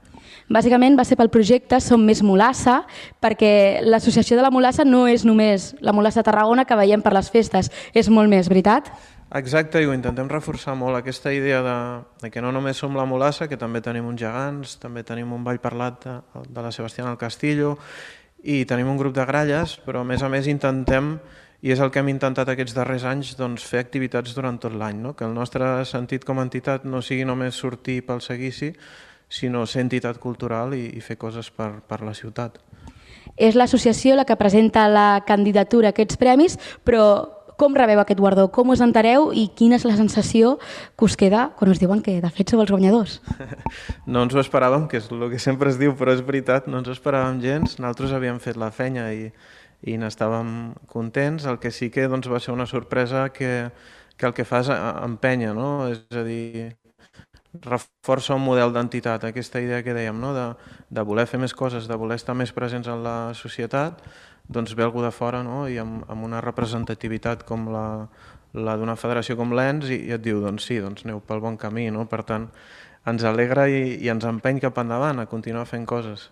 Bàsicament 0.51 0.97
va 0.99 1.05
ser 1.07 1.15
pel 1.21 1.31
projecte 1.31 1.79
Som 1.79 2.03
més 2.03 2.25
Molassa, 2.27 2.81
perquè 3.23 3.85
l'associació 3.87 4.35
de 4.35 4.43
la 4.43 4.51
Molassa 4.51 4.83
no 4.83 5.05
és 5.07 5.23
només 5.23 5.69
la 5.79 5.95
Molassa 5.95 6.25
Tarragona 6.27 6.65
que 6.67 6.79
veiem 6.81 7.05
per 7.05 7.13
les 7.15 7.31
festes, 7.31 7.71
és 7.95 8.11
molt 8.11 8.33
més, 8.33 8.51
veritat? 8.51 8.91
Exacte, 9.39 9.79
i 9.79 9.87
ho 9.87 9.95
intentem 9.95 10.27
reforçar 10.29 10.75
molt, 10.75 10.99
aquesta 10.99 11.31
idea 11.33 11.63
de, 11.63 11.77
de 12.25 12.33
que 12.35 12.43
no 12.43 12.51
només 12.51 12.83
som 12.83 12.99
la 12.99 13.07
Molassa, 13.07 13.47
que 13.47 13.61
també 13.61 13.81
tenim 13.81 14.11
uns 14.11 14.21
gegants, 14.21 14.75
també 14.83 15.07
tenim 15.07 15.31
un 15.33 15.47
ball 15.47 15.63
parlat 15.63 16.03
de, 16.03 16.17
de 16.51 16.67
la 16.67 16.75
Sebastiana 16.75 17.15
al 17.15 17.23
Castillo, 17.23 17.77
i 18.43 18.65
tenim 18.67 18.91
un 18.91 18.99
grup 18.99 19.15
de 19.15 19.25
gralles, 19.25 19.79
però 19.87 20.03
a 20.03 20.05
més 20.05 20.27
a 20.27 20.29
més 20.29 20.51
intentem, 20.51 21.15
i 21.63 21.71
és 21.71 21.81
el 21.81 21.93
que 21.95 22.03
hem 22.03 22.11
intentat 22.11 22.51
aquests 22.51 22.75
darrers 22.75 23.07
anys, 23.07 23.37
doncs, 23.39 23.63
fer 23.63 23.85
activitats 23.85 24.35
durant 24.35 24.59
tot 24.59 24.75
l'any, 24.75 24.99
no? 24.99 25.15
que 25.15 25.25
el 25.29 25.35
nostre 25.35 25.85
sentit 25.87 26.27
com 26.27 26.41
a 26.41 26.47
entitat 26.47 26.85
no 26.85 27.03
sigui 27.03 27.27
només 27.29 27.55
sortir 27.55 28.01
pel 28.07 28.21
seguici, 28.21 28.73
sinó 29.33 29.63
ser 29.67 29.87
entitat 29.87 30.19
cultural 30.21 30.75
i, 30.75 30.89
i 30.99 31.01
fer 31.01 31.17
coses 31.17 31.53
per, 31.55 31.71
per 31.87 32.03
la 32.03 32.17
ciutat. 32.19 32.59
És 33.39 33.55
l'associació 33.55 34.19
la 34.19 34.27
que 34.27 34.37
presenta 34.37 34.89
la 34.91 35.23
candidatura 35.25 35.93
a 35.93 35.95
aquests 35.95 36.19
premis, 36.21 36.59
però 36.85 37.07
com 37.63 37.77
rebeu 37.79 38.01
aquest 38.03 38.19
guardó? 38.19 38.49
Com 38.51 38.73
us 38.75 38.83
entereu 38.83 39.31
i 39.31 39.47
quina 39.55 39.79
és 39.79 39.87
la 39.87 39.95
sensació 39.95 40.57
que 40.99 41.07
us 41.07 41.15
queda 41.21 41.51
quan 41.55 41.71
us 41.71 41.79
diuen 41.79 42.03
que 42.03 42.19
de 42.21 42.31
fet 42.35 42.51
sou 42.51 42.63
els 42.65 42.75
guanyadors? 42.75 43.21
No 44.13 44.25
ens 44.27 44.35
ho 44.35 44.41
esperàvem, 44.43 44.89
que 44.91 44.99
és 44.99 45.07
el 45.15 45.29
que 45.31 45.39
sempre 45.39 45.71
es 45.71 45.79
diu, 45.79 45.95
però 45.97 46.11
és 46.13 46.25
veritat, 46.27 46.67
no 46.67 46.81
ens 46.83 46.91
ho 46.91 46.95
esperàvem 46.97 47.39
gens. 47.41 47.79
Nosaltres 47.79 48.13
havíem 48.17 48.41
fet 48.43 48.59
la 48.59 48.73
feina 48.75 49.07
i, 49.15 49.31
i 49.83 49.97
n'estàvem 49.99 50.75
contents. 50.91 51.47
El 51.49 51.59
que 51.63 51.73
sí 51.75 51.91
que 51.91 52.07
doncs, 52.11 52.31
va 52.31 52.41
ser 52.41 52.55
una 52.55 52.67
sorpresa 52.67 53.29
que, 53.35 53.71
que 54.17 54.29
el 54.29 54.35
que 54.37 54.47
fa 54.47 54.63
és 54.63 54.71
empènyer, 54.73 55.55
no? 55.57 55.89
és 55.91 56.05
a 56.15 56.25
dir, 56.27 56.73
reforça 57.63 58.37
un 58.39 58.45
model 58.45 58.73
d'entitat, 58.73 59.25
aquesta 59.29 59.61
idea 59.61 59.83
que 59.85 59.95
dèiem, 59.97 60.19
no? 60.21 60.33
de, 60.37 60.47
de 60.89 61.07
voler 61.07 61.27
fer 61.29 61.41
més 61.43 61.55
coses, 61.55 61.89
de 61.89 61.99
voler 61.99 62.21
estar 62.21 62.37
més 62.39 62.55
presents 62.55 62.89
en 62.89 63.03
la 63.05 63.17
societat, 63.37 64.01
doncs 64.49 64.75
ve 64.77 64.85
algú 64.85 65.03
de 65.05 65.13
fora 65.15 65.43
no? 65.47 65.67
i 65.69 65.79
amb, 65.79 66.07
amb 66.11 66.25
una 66.25 66.41
representativitat 66.45 67.45
com 67.49 67.69
la, 67.73 67.87
la 68.55 68.77
d'una 68.77 68.97
federació 68.97 69.37
com 69.39 69.53
l'ENS 69.57 69.91
i, 69.91 69.99
i 70.09 70.17
et 70.17 70.25
diu, 70.25 70.41
doncs 70.45 70.67
sí, 70.69 70.79
doncs 70.83 71.07
aneu 71.07 71.21
pel 71.27 71.43
bon 71.45 71.59
camí. 71.61 71.89
No? 71.95 72.07
Per 72.11 72.23
tant, 72.29 72.49
ens 73.09 73.25
alegra 73.27 73.69
i, 73.69 73.99
i 74.03 74.11
ens 74.13 74.27
empeny 74.29 74.61
cap 74.63 74.79
endavant 74.83 75.23
a 75.23 75.29
continuar 75.31 75.67
fent 75.71 75.87
coses. 75.89 76.29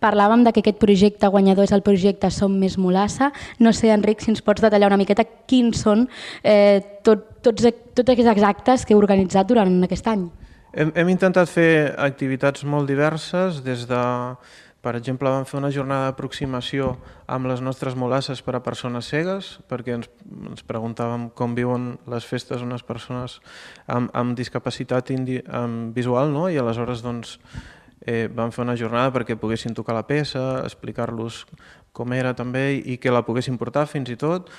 Parlàvem 0.00 0.44
de 0.44 0.52
que 0.52 0.64
aquest 0.64 0.80
projecte 0.80 1.28
guanyador 1.28 1.68
és 1.68 1.74
el 1.76 1.84
projecte 1.86 2.30
Som 2.34 2.58
més 2.60 2.78
Molassa. 2.80 3.30
No 3.58 3.74
sé, 3.76 3.92
Enric, 3.94 4.24
si 4.24 4.32
ens 4.32 4.42
pots 4.44 4.64
detallar 4.64 4.88
una 4.90 5.00
miqueta 5.00 5.26
quins 5.50 5.84
són 5.84 6.06
eh, 6.42 6.80
tot, 7.06 7.26
tots, 7.44 7.68
tots 7.94 8.14
aquests 8.14 8.46
actes 8.48 8.86
que 8.86 8.96
heu 8.96 9.02
organitzat 9.02 9.48
durant 9.48 9.76
aquest 9.84 10.08
any. 10.08 10.30
Hem, 10.70 10.92
hem 10.94 11.08
intentat 11.10 11.50
fer 11.50 11.92
activitats 11.98 12.62
molt 12.62 12.86
diverses, 12.86 13.58
des 13.66 13.88
de, 13.90 14.02
per 14.80 14.94
exemple, 14.96 15.28
vam 15.28 15.44
fer 15.44 15.58
una 15.58 15.72
jornada 15.74 16.06
d'aproximació 16.08 16.92
amb 17.28 17.50
les 17.50 17.60
nostres 17.60 17.96
molasses 17.98 18.40
per 18.46 18.54
a 18.56 18.62
persones 18.62 19.10
cegues, 19.10 19.50
perquè 19.68 19.96
ens, 19.98 20.08
ens 20.48 20.62
preguntàvem 20.64 21.26
com 21.34 21.56
viuen 21.58 21.90
les 22.08 22.24
festes 22.24 22.62
unes 22.62 22.86
persones 22.86 23.40
amb, 23.90 24.08
amb 24.14 24.38
discapacitat 24.38 25.10
indi, 25.12 25.40
amb 25.44 25.96
visual, 25.96 26.30
no? 26.32 26.46
i 26.48 26.56
aleshores 26.62 27.02
doncs, 27.02 27.36
eh, 28.00 28.28
vam 28.32 28.52
fer 28.52 28.64
una 28.64 28.76
jornada 28.76 29.12
perquè 29.14 29.36
poguessin 29.36 29.74
tocar 29.76 29.94
la 29.96 30.06
peça, 30.08 30.62
explicar-los 30.64 31.44
com 31.92 32.12
era 32.14 32.34
també 32.34 32.72
i 32.78 32.98
que 32.98 33.12
la 33.12 33.24
poguessin 33.26 33.58
portar 33.58 33.86
fins 33.90 34.10
i 34.10 34.16
tot. 34.16 34.50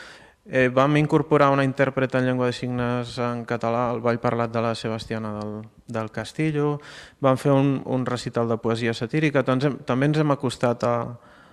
Eh, 0.45 0.69
vam 0.73 0.95
incorporar 0.97 1.51
una 1.53 1.63
intèrpreta 1.63 2.17
en 2.17 2.25
llengua 2.25 2.47
de 2.49 2.53
signes 2.57 3.17
en 3.21 3.43
català 3.45 3.91
al 3.91 4.01
Ball 4.01 4.17
Parlat 4.19 4.49
de 4.51 4.61
la 4.61 4.73
Sebastiana 4.73 5.35
del, 5.37 5.59
del 5.85 6.09
Castillo, 6.09 6.79
vam 7.21 7.37
fer 7.37 7.53
un, 7.53 7.75
un 7.85 8.05
recital 8.09 8.49
de 8.49 8.57
poesia 8.57 8.95
satírica, 8.97 9.43
doncs 9.45 9.69
hem, 9.69 9.77
també 9.85 10.09
ens 10.09 10.17
hem 10.17 10.33
acostat 10.33 10.83
a, 10.83 10.95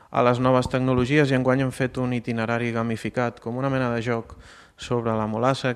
a 0.08 0.24
les 0.24 0.40
noves 0.40 0.70
tecnologies 0.72 1.28
i 1.28 1.36
enguany 1.36 1.66
hem 1.66 1.72
fet 1.72 2.00
un 2.00 2.16
itinerari 2.16 2.72
gamificat, 2.72 3.42
com 3.44 3.60
una 3.60 3.68
mena 3.68 3.92
de 3.92 4.00
joc 4.00 4.38
sobre 4.80 5.12
la 5.12 5.28
molassa, 5.28 5.74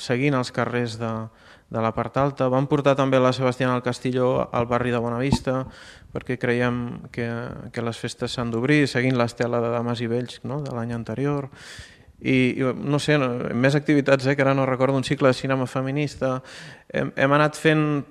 seguint 0.00 0.34
els 0.38 0.52
carrers 0.54 0.96
de, 0.96 1.12
de 1.70 1.80
la 1.82 1.92
part 1.96 2.16
alta. 2.20 2.48
Vam 2.52 2.68
portar 2.70 2.94
també 2.98 3.20
la 3.20 3.32
Sebastiana 3.32 3.74
al 3.74 3.82
Castillo 3.82 4.48
al 4.52 4.68
barri 4.70 4.92
de 4.94 5.00
Bonavista, 5.02 5.64
perquè 6.14 6.38
creiem 6.38 7.08
que, 7.12 7.26
que 7.72 7.82
les 7.82 7.98
festes 7.98 8.36
s'han 8.36 8.52
d'obrir, 8.54 8.84
seguint 8.90 9.18
l'estela 9.18 9.62
de 9.64 9.72
Dames 9.72 10.04
i 10.04 10.10
Vells 10.10 10.40
no? 10.44 10.60
de 10.62 10.74
l'any 10.74 10.94
anterior. 10.94 11.50
I, 12.24 12.54
i 12.56 12.68
no 12.78 13.00
sé, 13.02 13.18
no, 13.20 13.28
més 13.52 13.74
activitats, 13.76 14.26
eh, 14.26 14.36
que 14.36 14.44
ara 14.44 14.54
no 14.56 14.64
recordo, 14.68 14.96
un 14.96 15.04
cicle 15.04 15.28
de 15.28 15.36
cinema 15.36 15.66
feminista. 15.66 16.38
Hem, 16.94 17.10
hem 17.18 17.32
anat 17.34 17.56
fent 17.58 18.04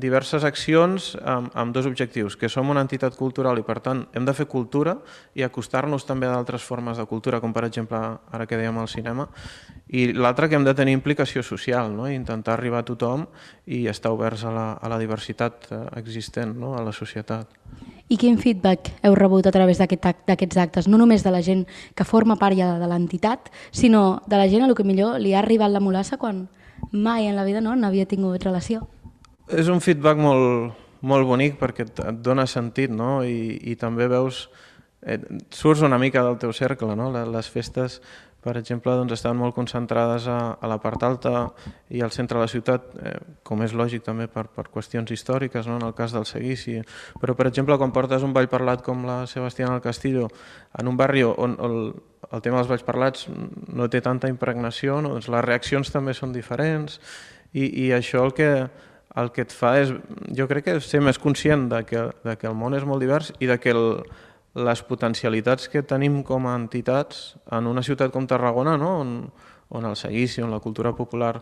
diverses 0.00 0.44
accions 0.44 1.14
amb, 1.24 1.48
amb 1.56 1.72
dos 1.72 1.86
objectius, 1.88 2.36
que 2.36 2.50
som 2.52 2.68
una 2.68 2.82
entitat 2.84 3.16
cultural 3.16 3.56
i 3.56 3.64
per 3.64 3.78
tant 3.80 4.02
hem 4.12 4.26
de 4.28 4.34
fer 4.36 4.44
cultura 4.50 4.98
i 5.32 5.44
acostar-nos 5.46 6.04
també 6.04 6.28
a 6.28 6.34
d'altres 6.34 6.66
formes 6.66 7.00
de 7.00 7.06
cultura, 7.08 7.40
com 7.40 7.54
per 7.56 7.64
exemple 7.64 7.96
ara 7.96 8.46
que 8.46 8.58
dèiem 8.60 8.76
el 8.82 8.90
cinema, 8.92 9.30
i 9.88 10.10
l'altre 10.12 10.50
que 10.50 10.58
hem 10.58 10.68
de 10.68 10.76
tenir 10.76 10.92
implicació 10.98 11.42
social, 11.42 11.94
no? 11.96 12.10
I 12.10 12.18
intentar 12.18 12.58
arribar 12.58 12.84
a 12.84 12.88
tothom 12.92 13.24
i 13.66 13.86
estar 13.88 14.12
oberts 14.12 14.44
a 14.44 14.52
la, 14.52 14.66
a 14.76 14.92
la 14.92 15.00
diversitat 15.00 15.70
eh, 15.72 15.80
existent 15.98 16.54
no? 16.60 16.76
a 16.76 16.84
la 16.84 16.92
societat. 16.92 17.56
I 18.10 18.18
quin 18.20 18.36
feedback 18.42 18.92
heu 19.06 19.16
rebut 19.16 19.48
a 19.48 19.54
través 19.54 19.80
d'aquest 19.80 20.06
act- 20.12 20.28
d'aquests 20.28 20.60
actes? 20.60 20.92
No 20.92 20.98
només 21.00 21.24
de 21.24 21.32
la 21.32 21.40
gent 21.46 21.64
que 21.96 22.04
forma 22.04 22.36
part 22.36 22.58
ja 22.58 22.74
de 22.78 22.86
l'entitat, 22.90 23.48
sinó 23.72 24.22
de 24.26 24.36
la 24.36 24.48
gent 24.50 24.66
a 24.66 24.68
lo 24.68 24.76
que 24.76 24.84
millor 24.84 25.20
li 25.22 25.32
ha 25.32 25.40
arribat 25.40 25.72
la 25.72 25.80
molassa 25.80 26.18
quan 26.18 26.48
mai 26.92 27.26
en 27.26 27.36
la 27.36 27.44
vida 27.44 27.60
no 27.60 27.74
n'havia 27.76 28.08
tingut 28.08 28.44
relació. 28.44 28.86
És 29.50 29.68
un 29.68 29.80
feedback 29.82 30.18
molt, 30.20 30.74
molt 31.00 31.26
bonic 31.26 31.58
perquè 31.60 31.86
et, 31.86 32.02
et 32.06 32.18
dona 32.22 32.46
sentit 32.46 32.92
no? 32.92 33.20
I, 33.24 33.58
i 33.72 33.76
també 33.78 34.08
veus, 34.10 34.48
eh, 35.02 35.20
surts 35.50 35.82
una 35.86 35.98
mica 35.98 36.24
del 36.26 36.38
teu 36.38 36.52
cercle. 36.56 36.94
No? 36.96 37.10
Les, 37.10 37.48
festes, 37.50 38.00
per 38.44 38.56
exemple, 38.60 38.92
doncs, 38.96 39.14
estan 39.18 39.38
molt 39.38 39.56
concentrades 39.56 40.28
a, 40.30 40.38
a 40.60 40.70
la 40.70 40.78
part 40.82 41.02
alta 41.06 41.50
i 41.90 42.02
al 42.04 42.14
centre 42.14 42.38
de 42.38 42.44
la 42.44 42.52
ciutat, 42.52 42.92
eh, 43.00 43.16
com 43.46 43.64
és 43.66 43.74
lògic 43.76 44.04
també 44.06 44.28
per, 44.32 44.46
per 44.54 44.68
qüestions 44.72 45.10
històriques, 45.12 45.66
no? 45.68 45.80
en 45.80 45.88
el 45.88 45.96
cas 45.98 46.14
del 46.16 46.28
seguici. 46.28 46.78
Però, 47.20 47.36
per 47.36 47.50
exemple, 47.50 47.78
quan 47.80 47.94
portes 47.96 48.26
un 48.26 48.36
ball 48.36 48.50
parlat 48.52 48.84
com 48.86 49.06
la 49.08 49.24
Sebastiana 49.30 49.78
al 49.78 49.84
Castillo 49.84 50.30
en 50.78 50.88
un 50.88 51.00
barri 51.00 51.24
on 51.26 51.58
el, 51.58 51.76
el 52.30 52.42
tema 52.42 52.60
dels 52.60 52.70
balls 52.70 52.86
parlats 52.86 53.26
no 53.74 53.88
té 53.90 54.00
tanta 54.04 54.30
impregnació, 54.30 55.00
no? 55.02 55.14
doncs 55.16 55.28
les 55.32 55.44
reaccions 55.46 55.90
també 55.90 56.14
són 56.14 56.32
diferents 56.34 57.00
i, 57.52 57.66
i 57.66 57.90
això 57.96 58.22
el 58.26 58.34
que, 58.36 58.50
el 59.18 59.30
que 59.34 59.46
et 59.46 59.54
fa 59.54 59.74
és, 59.82 59.92
jo 60.36 60.46
crec 60.50 60.68
que 60.68 60.78
ser 60.84 61.02
més 61.02 61.18
conscient 61.18 61.68
de 61.72 61.82
que, 61.88 62.06
de 62.26 62.36
que 62.38 62.50
el 62.50 62.58
món 62.58 62.76
és 62.78 62.86
molt 62.86 63.02
divers 63.02 63.32
i 63.40 63.50
de 63.50 63.58
que 63.62 63.74
el, 63.74 64.04
les 64.54 64.82
potencialitats 64.86 65.70
que 65.70 65.82
tenim 65.86 66.22
com 66.26 66.46
a 66.46 66.56
entitats 66.58 67.34
en 67.50 67.70
una 67.70 67.82
ciutat 67.86 68.14
com 68.14 68.26
Tarragona, 68.26 68.76
no? 68.78 68.96
on, 69.02 69.16
on 69.70 69.90
el 69.90 69.98
seguici, 69.98 70.42
on 70.42 70.54
la 70.54 70.62
cultura 70.62 70.94
popular 70.96 71.36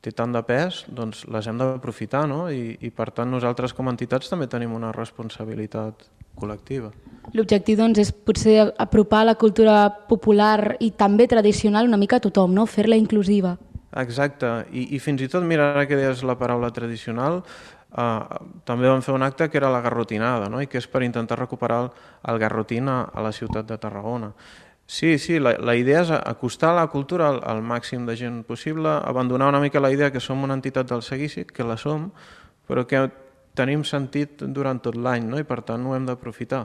té 0.00 0.12
tant 0.16 0.32
de 0.32 0.40
pes, 0.46 0.84
doncs 0.88 1.26
les 1.28 1.46
hem 1.46 1.58
d'aprofitar, 1.60 2.24
no? 2.28 2.46
I, 2.50 2.76
I 2.80 2.90
per 2.94 3.10
tant 3.16 3.30
nosaltres 3.30 3.74
com 3.76 3.88
a 3.88 3.94
entitats 3.94 4.32
també 4.32 4.48
tenim 4.48 4.72
una 4.76 4.92
responsabilitat 4.96 6.06
col·lectiva. 6.40 6.90
L'objectiu 7.36 7.76
doncs, 7.78 8.00
és 8.00 8.12
potser 8.12 8.70
apropar 8.80 9.24
la 9.28 9.36
cultura 9.38 9.82
popular 10.08 10.76
i 10.80 10.90
també 10.96 11.28
tradicional 11.28 11.88
una 11.88 12.00
mica 12.00 12.16
a 12.16 12.24
tothom, 12.24 12.54
no? 12.56 12.64
fer-la 12.66 12.98
inclusiva. 12.98 13.58
Exacte, 14.00 14.48
I, 14.70 14.86
i 14.96 15.00
fins 15.02 15.20
i 15.22 15.28
tot, 15.28 15.44
mira, 15.44 15.72
ara 15.74 15.86
que 15.90 15.98
deies 15.98 16.22
la 16.26 16.38
paraula 16.38 16.70
tradicional, 16.72 17.40
eh, 17.90 18.40
també 18.64 18.88
vam 18.88 19.02
fer 19.02 19.14
un 19.14 19.26
acte 19.26 19.50
que 19.50 19.58
era 19.58 19.70
la 19.70 19.82
garrotinada, 19.84 20.48
no? 20.48 20.62
i 20.62 20.70
que 20.70 20.78
és 20.78 20.88
per 20.88 21.04
intentar 21.04 21.38
recuperar 21.40 21.84
el, 21.84 21.92
el 22.32 22.40
garrotín 22.42 22.88
a, 22.88 23.02
a 23.12 23.24
la 23.26 23.34
ciutat 23.36 23.68
de 23.68 23.78
Tarragona. 23.82 24.32
Sí, 24.90 25.18
sí, 25.18 25.38
la, 25.38 25.52
la 25.62 25.76
idea 25.78 26.00
és 26.02 26.08
acostar 26.10 26.72
la 26.74 26.88
cultura 26.90 27.28
al, 27.30 27.36
al 27.46 27.60
màxim 27.62 28.08
de 28.08 28.16
gent 28.18 28.40
possible, 28.42 28.90
abandonar 28.90 29.46
una 29.52 29.60
mica 29.62 29.78
la 29.78 29.92
idea 29.94 30.08
que 30.10 30.18
som 30.18 30.42
una 30.42 30.56
entitat 30.58 30.88
del 30.90 31.04
seguici, 31.06 31.44
que 31.46 31.62
la 31.62 31.76
som, 31.78 32.08
però 32.66 32.82
que 32.90 33.04
tenim 33.54 33.84
sentit 33.86 34.42
durant 34.42 34.80
tot 34.82 34.98
l'any, 34.98 35.28
no? 35.30 35.38
i 35.38 35.46
per 35.46 35.60
tant 35.62 35.86
ho 35.86 35.94
hem 35.94 36.10
d'aprofitar. 36.10 36.64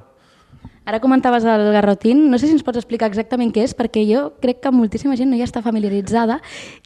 Ara 0.89 1.03
comentaves 1.05 1.45
el 1.45 1.69
garrotín, 1.77 2.25
no 2.31 2.41
sé 2.41 2.49
si 2.49 2.57
ens 2.57 2.65
pots 2.65 2.81
explicar 2.81 3.11
exactament 3.13 3.53
què 3.53 3.61
és, 3.61 3.77
perquè 3.77 4.01
jo 4.09 4.31
crec 4.41 4.63
que 4.65 4.73
moltíssima 4.73 5.13
gent 5.21 5.29
no 5.29 5.37
hi 5.37 5.45
està 5.45 5.61
familiaritzada. 5.61 6.39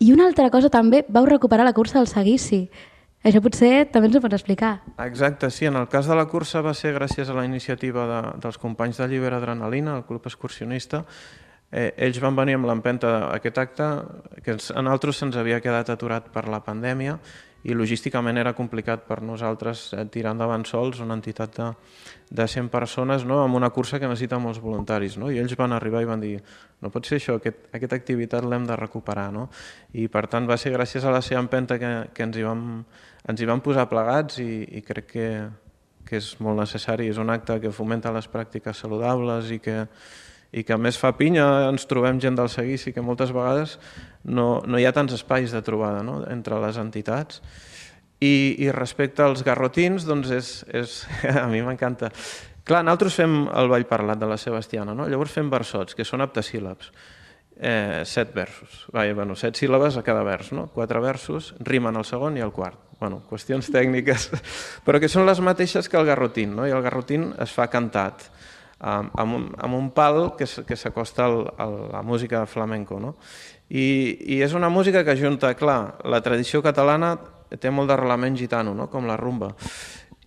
I 0.03 0.11
una 0.11 0.27
altra 0.27 0.51
cosa 0.51 0.67
també, 0.67 1.05
vau 1.07 1.23
recuperar 1.23 1.63
la 1.63 1.77
cursa 1.77 2.01
del 2.01 2.11
seguici. 2.11 2.65
Això 3.20 3.41
potser 3.43 3.89
també 3.91 4.07
ens 4.07 4.15
ho 4.15 4.22
pots 4.24 4.38
explicar. 4.38 4.72
Exacte, 5.03 5.49
sí. 5.51 5.67
En 5.67 5.76
el 5.76 5.89
cas 5.91 6.07
de 6.07 6.15
la 6.15 6.28
cursa 6.32 6.61
va 6.63 6.74
ser 6.74 6.93
gràcies 6.95 7.28
a 7.28 7.36
la 7.36 7.43
iniciativa 7.43 8.05
de, 8.07 8.22
dels 8.39 8.57
companys 8.57 9.01
de 9.01 9.09
Lliber 9.11 9.34
Adrenalina, 9.36 9.97
el 9.97 10.05
club 10.07 10.28
excursionista. 10.30 11.03
Eh, 11.70 11.91
ells 12.07 12.22
van 12.24 12.38
venir 12.38 12.55
amb 12.57 12.70
l'empenta 12.70 13.11
d'aquest 13.28 13.59
acte, 13.61 13.89
que 14.45 14.55
a 14.55 14.82
nosaltres 14.82 15.20
se'ns 15.20 15.38
havia 15.38 15.59
quedat 15.61 15.91
aturat 15.91 16.32
per 16.34 16.47
la 16.47 16.63
pandèmia 16.65 17.20
i 17.64 17.76
logísticament 17.76 18.39
era 18.39 18.53
complicat 18.55 19.03
per 19.07 19.20
nosaltres 19.26 19.89
eh, 19.93 20.05
tirar 20.12 20.32
endavant 20.36 20.64
sols 20.68 21.01
una 21.03 21.18
entitat 21.18 21.57
de, 21.57 21.68
de 22.32 22.47
100 22.47 22.70
persones 22.72 23.26
no? 23.28 23.41
amb 23.43 23.60
una 23.60 23.70
cursa 23.76 23.99
que 23.99 24.07
necessita 24.07 24.39
molts 24.39 24.62
voluntaris. 24.64 25.18
No? 25.20 25.32
I 25.32 25.41
ells 25.41 25.57
van 25.60 25.76
arribar 25.76 26.03
i 26.03 26.10
van 26.10 26.24
dir 26.24 26.38
no 26.80 26.91
pot 26.93 27.05
ser 27.05 27.20
això, 27.20 27.36
aquest, 27.39 27.68
aquesta 27.76 27.99
activitat 27.99 28.47
l'hem 28.47 28.68
de 28.70 28.80
recuperar. 28.80 29.30
No? 29.36 29.49
I 29.93 30.07
per 30.07 30.28
tant 30.32 30.47
va 30.47 30.57
ser 30.57 30.72
gràcies 30.76 31.03
a 31.03 31.12
la 31.12 31.22
seva 31.26 31.43
empenta 31.43 31.80
que, 31.82 31.93
que 32.16 32.28
ens 32.28 32.39
hi 32.39 32.47
vam 32.47 32.66
ens 33.30 33.41
hi 33.41 33.47
vam 33.49 33.62
posar 33.62 33.89
plegats 33.91 34.39
i, 34.41 34.64
i 34.80 34.82
crec 34.86 35.10
que, 35.12 35.28
que 36.07 36.18
és 36.22 36.32
molt 36.43 36.62
necessari. 36.62 37.10
És 37.12 37.20
un 37.22 37.30
acte 37.34 37.60
que 37.62 37.74
fomenta 37.76 38.14
les 38.16 38.30
pràctiques 38.32 38.86
saludables 38.86 39.51
i 39.51 39.60
que, 39.64 39.84
i 40.51 40.63
que 40.65 40.77
més 40.81 40.97
fa 40.97 41.11
pinya, 41.17 41.69
ens 41.69 41.85
trobem 41.89 42.19
gent 42.21 42.37
del 42.39 42.49
seguici 42.49 42.93
que 42.93 43.03
moltes 43.05 43.33
vegades 43.35 43.77
no, 44.25 44.61
no 44.65 44.79
hi 44.79 44.87
ha 44.87 44.93
tants 44.95 45.13
espais 45.13 45.53
de 45.53 45.61
trobada 45.65 46.01
no? 46.03 46.23
entre 46.29 46.57
les 46.63 46.79
entitats. 46.81 47.43
I, 48.19 48.57
I 48.59 48.71
respecte 48.75 49.23
als 49.23 49.45
garrotins, 49.47 50.03
doncs 50.09 50.33
és, 50.35 50.49
és, 50.75 50.97
a 51.43 51.45
mi 51.51 51.61
m'encanta. 51.63 52.09
Clar, 52.67 52.81
nosaltres 52.83 53.15
fem 53.21 53.45
el 53.47 53.71
ball 53.71 53.87
parlat 53.89 54.19
de 54.19 54.27
la 54.29 54.37
Sebastiana, 54.41 54.97
no? 54.97 55.07
llavors 55.09 55.37
fem 55.37 55.47
versots, 55.53 55.95
que 55.95 56.05
són 56.05 56.25
aptasíl·labs 56.25 56.91
eh, 57.59 58.01
set 58.05 58.33
versos. 58.33 58.85
Vaja, 58.93 59.13
bueno, 59.13 59.35
set 59.35 59.57
síl·labes 59.59 59.97
a 59.99 60.03
cada 60.03 60.23
vers, 60.23 60.53
no? 60.55 60.67
Quatre 60.73 61.01
versos, 61.03 61.53
rimen 61.59 61.99
el 61.99 62.07
segon 62.07 62.37
i 62.39 62.43
el 62.45 62.53
quart. 62.55 62.79
Bueno, 62.99 63.21
qüestions 63.29 63.69
tècniques, 63.71 64.29
però 64.87 64.99
que 64.99 65.11
són 65.11 65.27
les 65.29 65.41
mateixes 65.43 65.91
que 65.91 65.99
el 65.99 66.07
garrotín, 66.07 66.55
no? 66.57 66.67
I 66.67 66.73
el 66.75 66.83
garrotín 66.85 67.33
es 67.39 67.53
fa 67.55 67.69
cantat 67.69 68.29
amb, 68.80 69.34
un, 69.36 69.47
amb 69.59 69.75
un 69.75 69.89
pal 69.91 70.34
que, 70.39 70.47
que 70.65 70.77
s'acosta 70.80 71.27
a 71.27 71.69
la 71.69 72.01
música 72.01 72.45
flamenco, 72.47 72.99
no? 72.99 73.15
I, 73.69 73.86
I 74.36 74.41
és 74.41 74.55
una 74.57 74.69
música 74.73 75.03
que 75.05 75.17
junta, 75.19 75.53
clar, 75.53 75.99
la 76.09 76.23
tradició 76.25 76.63
catalana 76.65 77.13
té 77.59 77.69
molt 77.69 77.89
d'arrelament 77.89 78.38
gitano, 78.38 78.73
no? 78.77 78.88
com 78.89 79.05
la 79.09 79.17
rumba, 79.17 79.53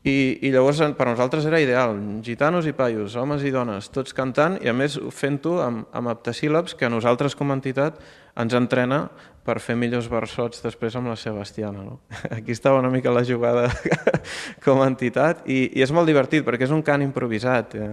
i, 0.03 0.42
I 0.42 0.50
llavors 0.50 0.80
per 0.98 1.07
nosaltres 1.07 1.44
era 1.46 1.61
ideal, 1.62 1.94
gitanos 2.26 2.66
i 2.66 2.72
paios, 2.74 3.14
homes 3.14 3.44
i 3.46 3.53
dones, 3.55 3.86
tots 3.94 4.14
cantant 4.16 4.57
i 4.59 4.66
a 4.66 4.74
més 4.74 4.96
fent-ho 5.14 5.61
amb, 5.62 5.84
amb 5.94 6.11
aptasíl·labs 6.11 6.74
que 6.74 6.88
a 6.88 6.90
nosaltres 6.90 7.38
com 7.38 7.53
a 7.53 7.57
entitat 7.59 8.00
ens 8.42 8.57
entrena 8.59 9.05
per 9.47 9.59
fer 9.62 9.74
millors 9.78 10.09
versots 10.11 10.62
després 10.62 10.95
amb 10.99 11.11
la 11.11 11.16
Sebastiana. 11.18 11.82
No? 11.86 11.99
Aquí 12.36 12.55
estava 12.55 12.80
una 12.82 12.90
mica 12.90 13.12
la 13.14 13.24
jugada 13.26 13.68
com 14.64 14.82
a 14.82 14.88
entitat 14.90 15.45
i, 15.51 15.64
i 15.74 15.82
és 15.82 15.93
molt 15.95 16.11
divertit 16.11 16.47
perquè 16.47 16.68
és 16.68 16.74
un 16.74 16.84
cant 16.86 17.03
improvisat. 17.03 17.76
Eh? 17.76 17.93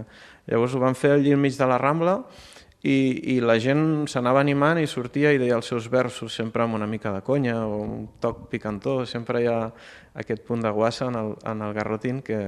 Llavors 0.52 0.76
ho 0.76 0.84
vam 0.84 0.98
fer 0.98 1.16
al 1.16 1.26
llit 1.26 1.40
mig 1.40 1.58
de 1.58 1.70
la 1.70 1.80
Rambla 1.82 2.20
i, 2.84 3.36
i 3.36 3.40
la 3.44 3.58
gent 3.60 4.08
s'anava 4.08 4.40
animant 4.40 4.80
i 4.80 4.88
sortia 4.88 5.34
i 5.36 5.40
deia 5.42 5.58
els 5.58 5.68
seus 5.68 5.90
versos 5.92 6.36
sempre 6.38 6.64
amb 6.64 6.78
una 6.78 6.88
mica 6.88 7.12
de 7.12 7.24
conya 7.26 7.58
o 7.66 7.82
un 7.84 8.06
toc 8.24 8.46
picantó, 8.52 9.02
sempre 9.06 9.44
hi 9.44 9.50
ha 9.52 9.60
aquest 10.22 10.46
punt 10.48 10.64
de 10.64 10.72
guassa 10.72 11.10
en 11.10 11.18
el, 11.20 11.34
en 11.50 11.66
el 11.66 11.74
garrotín 11.76 12.22
que, 12.22 12.40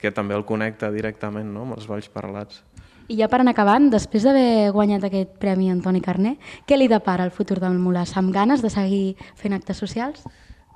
que 0.00 0.10
també 0.10 0.34
el 0.34 0.46
connecta 0.48 0.90
directament 0.90 1.52
no? 1.54 1.68
amb 1.68 1.78
els 1.78 1.86
balls 1.86 2.10
parlats. 2.10 2.64
I 3.10 3.16
ja 3.18 3.26
per 3.26 3.40
anar 3.42 3.56
acabant, 3.56 3.88
després 3.90 4.22
d'haver 4.22 4.70
guanyat 4.70 5.08
aquest 5.08 5.32
premi 5.42 5.66
Antoni 5.72 5.98
Carné, 6.04 6.36
què 6.62 6.76
li 6.78 6.86
depara 6.86 7.24
el 7.26 7.32
futur 7.34 7.58
del 7.58 7.74
Molàs? 7.74 8.12
Amb 8.20 8.30
ganes 8.30 8.62
de 8.62 8.70
seguir 8.70 9.16
fent 9.40 9.56
actes 9.56 9.82
socials? 9.82 10.22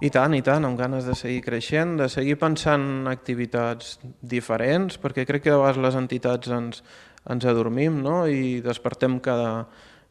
I 0.02 0.10
tant, 0.10 0.34
i 0.34 0.42
tant, 0.42 0.66
amb 0.66 0.74
ganes 0.74 1.06
de 1.06 1.14
seguir 1.14 1.44
creixent, 1.46 1.94
de 2.00 2.08
seguir 2.10 2.34
pensant 2.40 3.06
activitats 3.06 4.00
diferents, 4.18 4.98
perquè 4.98 5.22
crec 5.28 5.46
que 5.46 5.54
a 5.54 5.60
vegades 5.60 5.78
les 5.84 5.98
entitats 6.00 6.50
ens, 6.50 6.82
ens 7.30 7.46
adormim 7.46 8.02
no? 8.02 8.24
i 8.26 8.58
despertem 8.66 9.20
cada, 9.22 9.68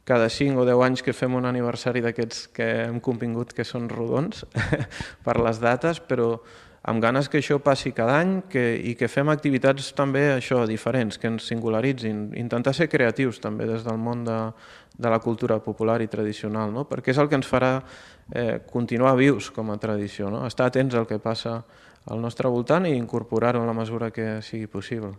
cada 0.08 0.32
5 0.32 0.64
o 0.64 0.64
10 0.64 0.84
anys 0.88 1.04
que 1.04 1.12
fem 1.12 1.36
un 1.36 1.44
aniversari 1.44 2.00
d'aquests 2.00 2.46
que 2.56 2.70
hem 2.86 3.02
convingut 3.04 3.52
que 3.52 3.68
són 3.68 3.92
rodons 3.92 4.46
per 5.26 5.36
les 5.44 5.60
dates, 5.60 6.00
però 6.00 6.38
amb 6.84 7.00
ganes 7.00 7.30
que 7.32 7.40
això 7.40 7.56
passi 7.64 7.94
cada 7.96 8.18
any 8.20 8.34
que, 8.52 8.62
i 8.76 8.92
que 8.98 9.08
fem 9.08 9.30
activitats 9.32 9.92
també 9.96 10.26
això 10.34 10.66
diferents, 10.68 11.16
que 11.18 11.30
ens 11.32 11.46
singularitzin, 11.48 12.26
intentar 12.36 12.74
ser 12.76 12.90
creatius 12.92 13.40
també 13.40 13.64
des 13.70 13.86
del 13.86 13.96
món 13.96 14.24
de, 14.26 14.38
de 14.98 15.12
la 15.12 15.20
cultura 15.24 15.58
popular 15.64 16.02
i 16.04 16.10
tradicional, 16.12 16.72
no? 16.74 16.84
perquè 16.88 17.14
és 17.14 17.20
el 17.22 17.30
que 17.32 17.40
ens 17.40 17.48
farà 17.48 17.78
eh, 17.80 18.60
continuar 18.70 19.16
vius 19.16 19.48
com 19.50 19.72
a 19.72 19.78
tradició, 19.80 20.28
no? 20.30 20.44
estar 20.46 20.68
atents 20.68 20.94
al 20.94 21.08
que 21.08 21.18
passa 21.18 21.62
al 22.04 22.20
nostre 22.20 22.52
voltant 22.52 22.84
i 22.84 22.92
incorporar-ho 22.98 23.64
en 23.64 23.70
la 23.70 23.76
mesura 23.76 24.12
que 24.12 24.42
sigui 24.44 24.68
possible. 24.68 25.14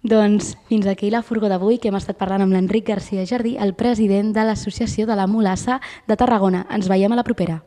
Doncs 0.00 0.54
fins 0.70 0.86
aquí 0.86 1.10
la 1.10 1.24
furgó 1.26 1.50
d'avui 1.50 1.80
que 1.82 1.90
hem 1.90 1.98
estat 1.98 2.16
parlant 2.16 2.46
amb 2.46 2.54
l'Enric 2.54 2.86
García 2.88 3.26
Jardí, 3.26 3.58
el 3.58 3.74
president 3.74 4.30
de 4.32 4.46
l'Associació 4.46 5.04
de 5.10 5.18
la 5.18 5.26
Mulassa 5.26 5.82
de 6.06 6.16
Tarragona. 6.16 6.64
Ens 6.70 6.88
veiem 6.88 7.12
a 7.12 7.18
la 7.18 7.26
propera. 7.26 7.64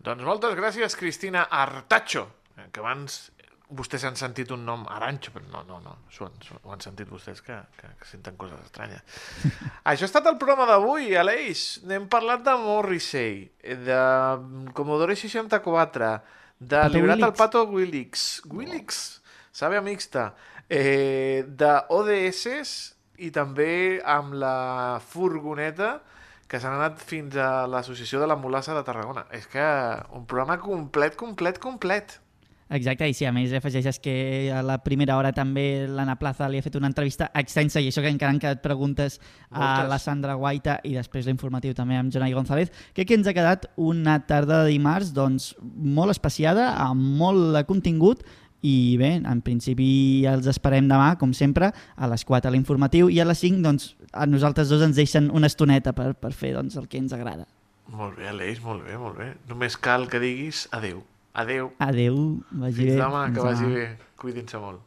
Doncs 0.00 0.24
moltes 0.24 0.56
gràcies, 0.56 0.96
Cristina 0.96 1.44
Artacho, 1.52 2.24
que 2.72 2.80
abans 2.80 3.26
vostès 3.76 4.02
han 4.08 4.16
sentit 4.18 4.50
un 4.50 4.64
nom 4.66 4.82
Arancho, 4.90 5.30
però 5.34 5.44
no, 5.52 5.60
no, 5.68 5.78
no, 5.84 5.92
ho 6.08 6.26
han, 6.26 6.38
ho 6.64 6.72
han 6.74 6.82
sentit 6.82 7.08
vostès 7.10 7.42
que, 7.44 7.56
que, 7.78 7.90
que 8.00 8.08
senten 8.08 8.36
coses 8.40 8.58
estranyes. 8.64 9.04
Això 9.92 10.06
ha 10.06 10.10
estat 10.10 10.26
el 10.30 10.38
programa 10.40 10.66
d'avui, 10.70 11.12
Aleix. 11.20 11.64
Hem 11.86 12.08
parlat 12.10 12.42
de 12.46 12.56
Morrissey, 12.62 13.44
de 13.86 14.00
Commodore 14.76 15.16
64, 15.18 16.12
de 16.60 16.80
Pato 16.80 16.94
Librat 16.96 17.18
al 17.18 17.28
Willix. 17.28 17.38
Pato 17.38 17.64
Willix, 17.70 18.24
Willix, 18.50 19.02
sabe 19.52 19.80
mixta, 19.84 20.30
eh, 20.68 21.44
de 21.46 21.74
ODS 21.92 22.72
i 23.20 23.30
també 23.34 24.00
amb 24.08 24.34
la 24.40 25.00
furgoneta 25.12 25.98
que 26.50 26.58
s'han 26.58 26.74
anat 26.74 26.98
fins 27.06 27.36
a 27.38 27.68
l'Associació 27.70 28.18
de 28.18 28.26
la 28.26 28.36
Mulassa 28.36 28.74
de 28.74 28.82
Tarragona. 28.86 29.22
És 29.30 29.46
que 29.46 29.62
un 30.16 30.26
programa 30.26 30.58
complet, 30.58 31.14
complet, 31.16 31.62
complet. 31.62 32.18
Exacte, 32.70 33.06
i 33.10 33.14
si 33.18 33.26
a 33.26 33.32
més 33.34 33.50
afegeixes 33.54 33.98
que 33.98 34.12
a 34.54 34.60
la 34.62 34.76
primera 34.82 35.16
hora 35.18 35.32
també 35.34 35.88
l'Anna 35.90 36.14
Plaza 36.20 36.46
li 36.46 36.60
ha 36.60 36.62
fet 36.62 36.76
una 36.78 36.86
entrevista 36.86 37.26
extensa 37.34 37.82
i 37.82 37.88
això 37.90 38.02
que 38.02 38.12
encara 38.12 38.30
han 38.30 38.38
quedat 38.42 38.62
preguntes 38.62 39.18
a 39.50 39.58
Moltes. 39.58 39.88
la 39.90 39.98
Sandra 39.98 40.36
Guaita 40.38 40.76
i 40.86 40.94
després 40.94 41.26
l'informatiu 41.26 41.74
també 41.74 41.98
amb 41.98 42.14
Jonai 42.14 42.34
González, 42.34 42.70
crec 42.94 43.10
que 43.10 43.18
ens 43.18 43.26
ha 43.26 43.34
quedat 43.34 43.66
una 43.74 44.20
tarda 44.26 44.62
de 44.62 44.70
dimarts 44.70 45.10
doncs, 45.14 45.56
molt 45.58 46.14
especiada, 46.14 46.70
amb 46.86 47.18
molt 47.18 47.56
de 47.58 47.64
contingut 47.66 48.22
i 48.62 48.96
bé, 49.00 49.14
en 49.24 49.40
principi 49.44 50.26
els 50.28 50.46
esperem 50.50 50.88
demà, 50.90 51.14
com 51.20 51.32
sempre, 51.36 51.70
a 51.96 52.10
les 52.10 52.24
4 52.28 52.50
a 52.50 52.52
l'informatiu 52.52 53.08
i 53.08 53.20
a 53.20 53.26
les 53.28 53.40
5 53.40 53.62
doncs, 53.64 53.94
a 54.12 54.26
nosaltres 54.26 54.68
dos 54.68 54.82
ens 54.84 54.96
deixen 54.96 55.30
una 55.32 55.48
estoneta 55.48 55.94
per, 55.96 56.12
per 56.14 56.32
fer 56.36 56.52
doncs, 56.56 56.76
el 56.76 56.88
que 56.88 57.00
ens 57.00 57.14
agrada. 57.16 57.46
Molt 57.90 58.18
bé, 58.18 58.28
Aleix, 58.30 58.60
molt 58.62 58.84
bé, 58.86 58.98
molt 58.98 59.18
bé. 59.18 59.32
Només 59.48 59.76
cal 59.80 60.06
que 60.10 60.20
diguis 60.22 60.66
adeu. 60.76 61.02
Adeu. 61.34 61.72
Adeu, 61.78 62.20
vagi 62.50 62.84
Fins 62.84 62.94
bé. 62.94 63.00
demà, 63.00 63.24
que 63.30 63.40
Fins 63.40 63.44
vagi 63.48 63.74
bé. 63.74 63.88
Cuidin-se 64.20 64.60
molt. 64.62 64.84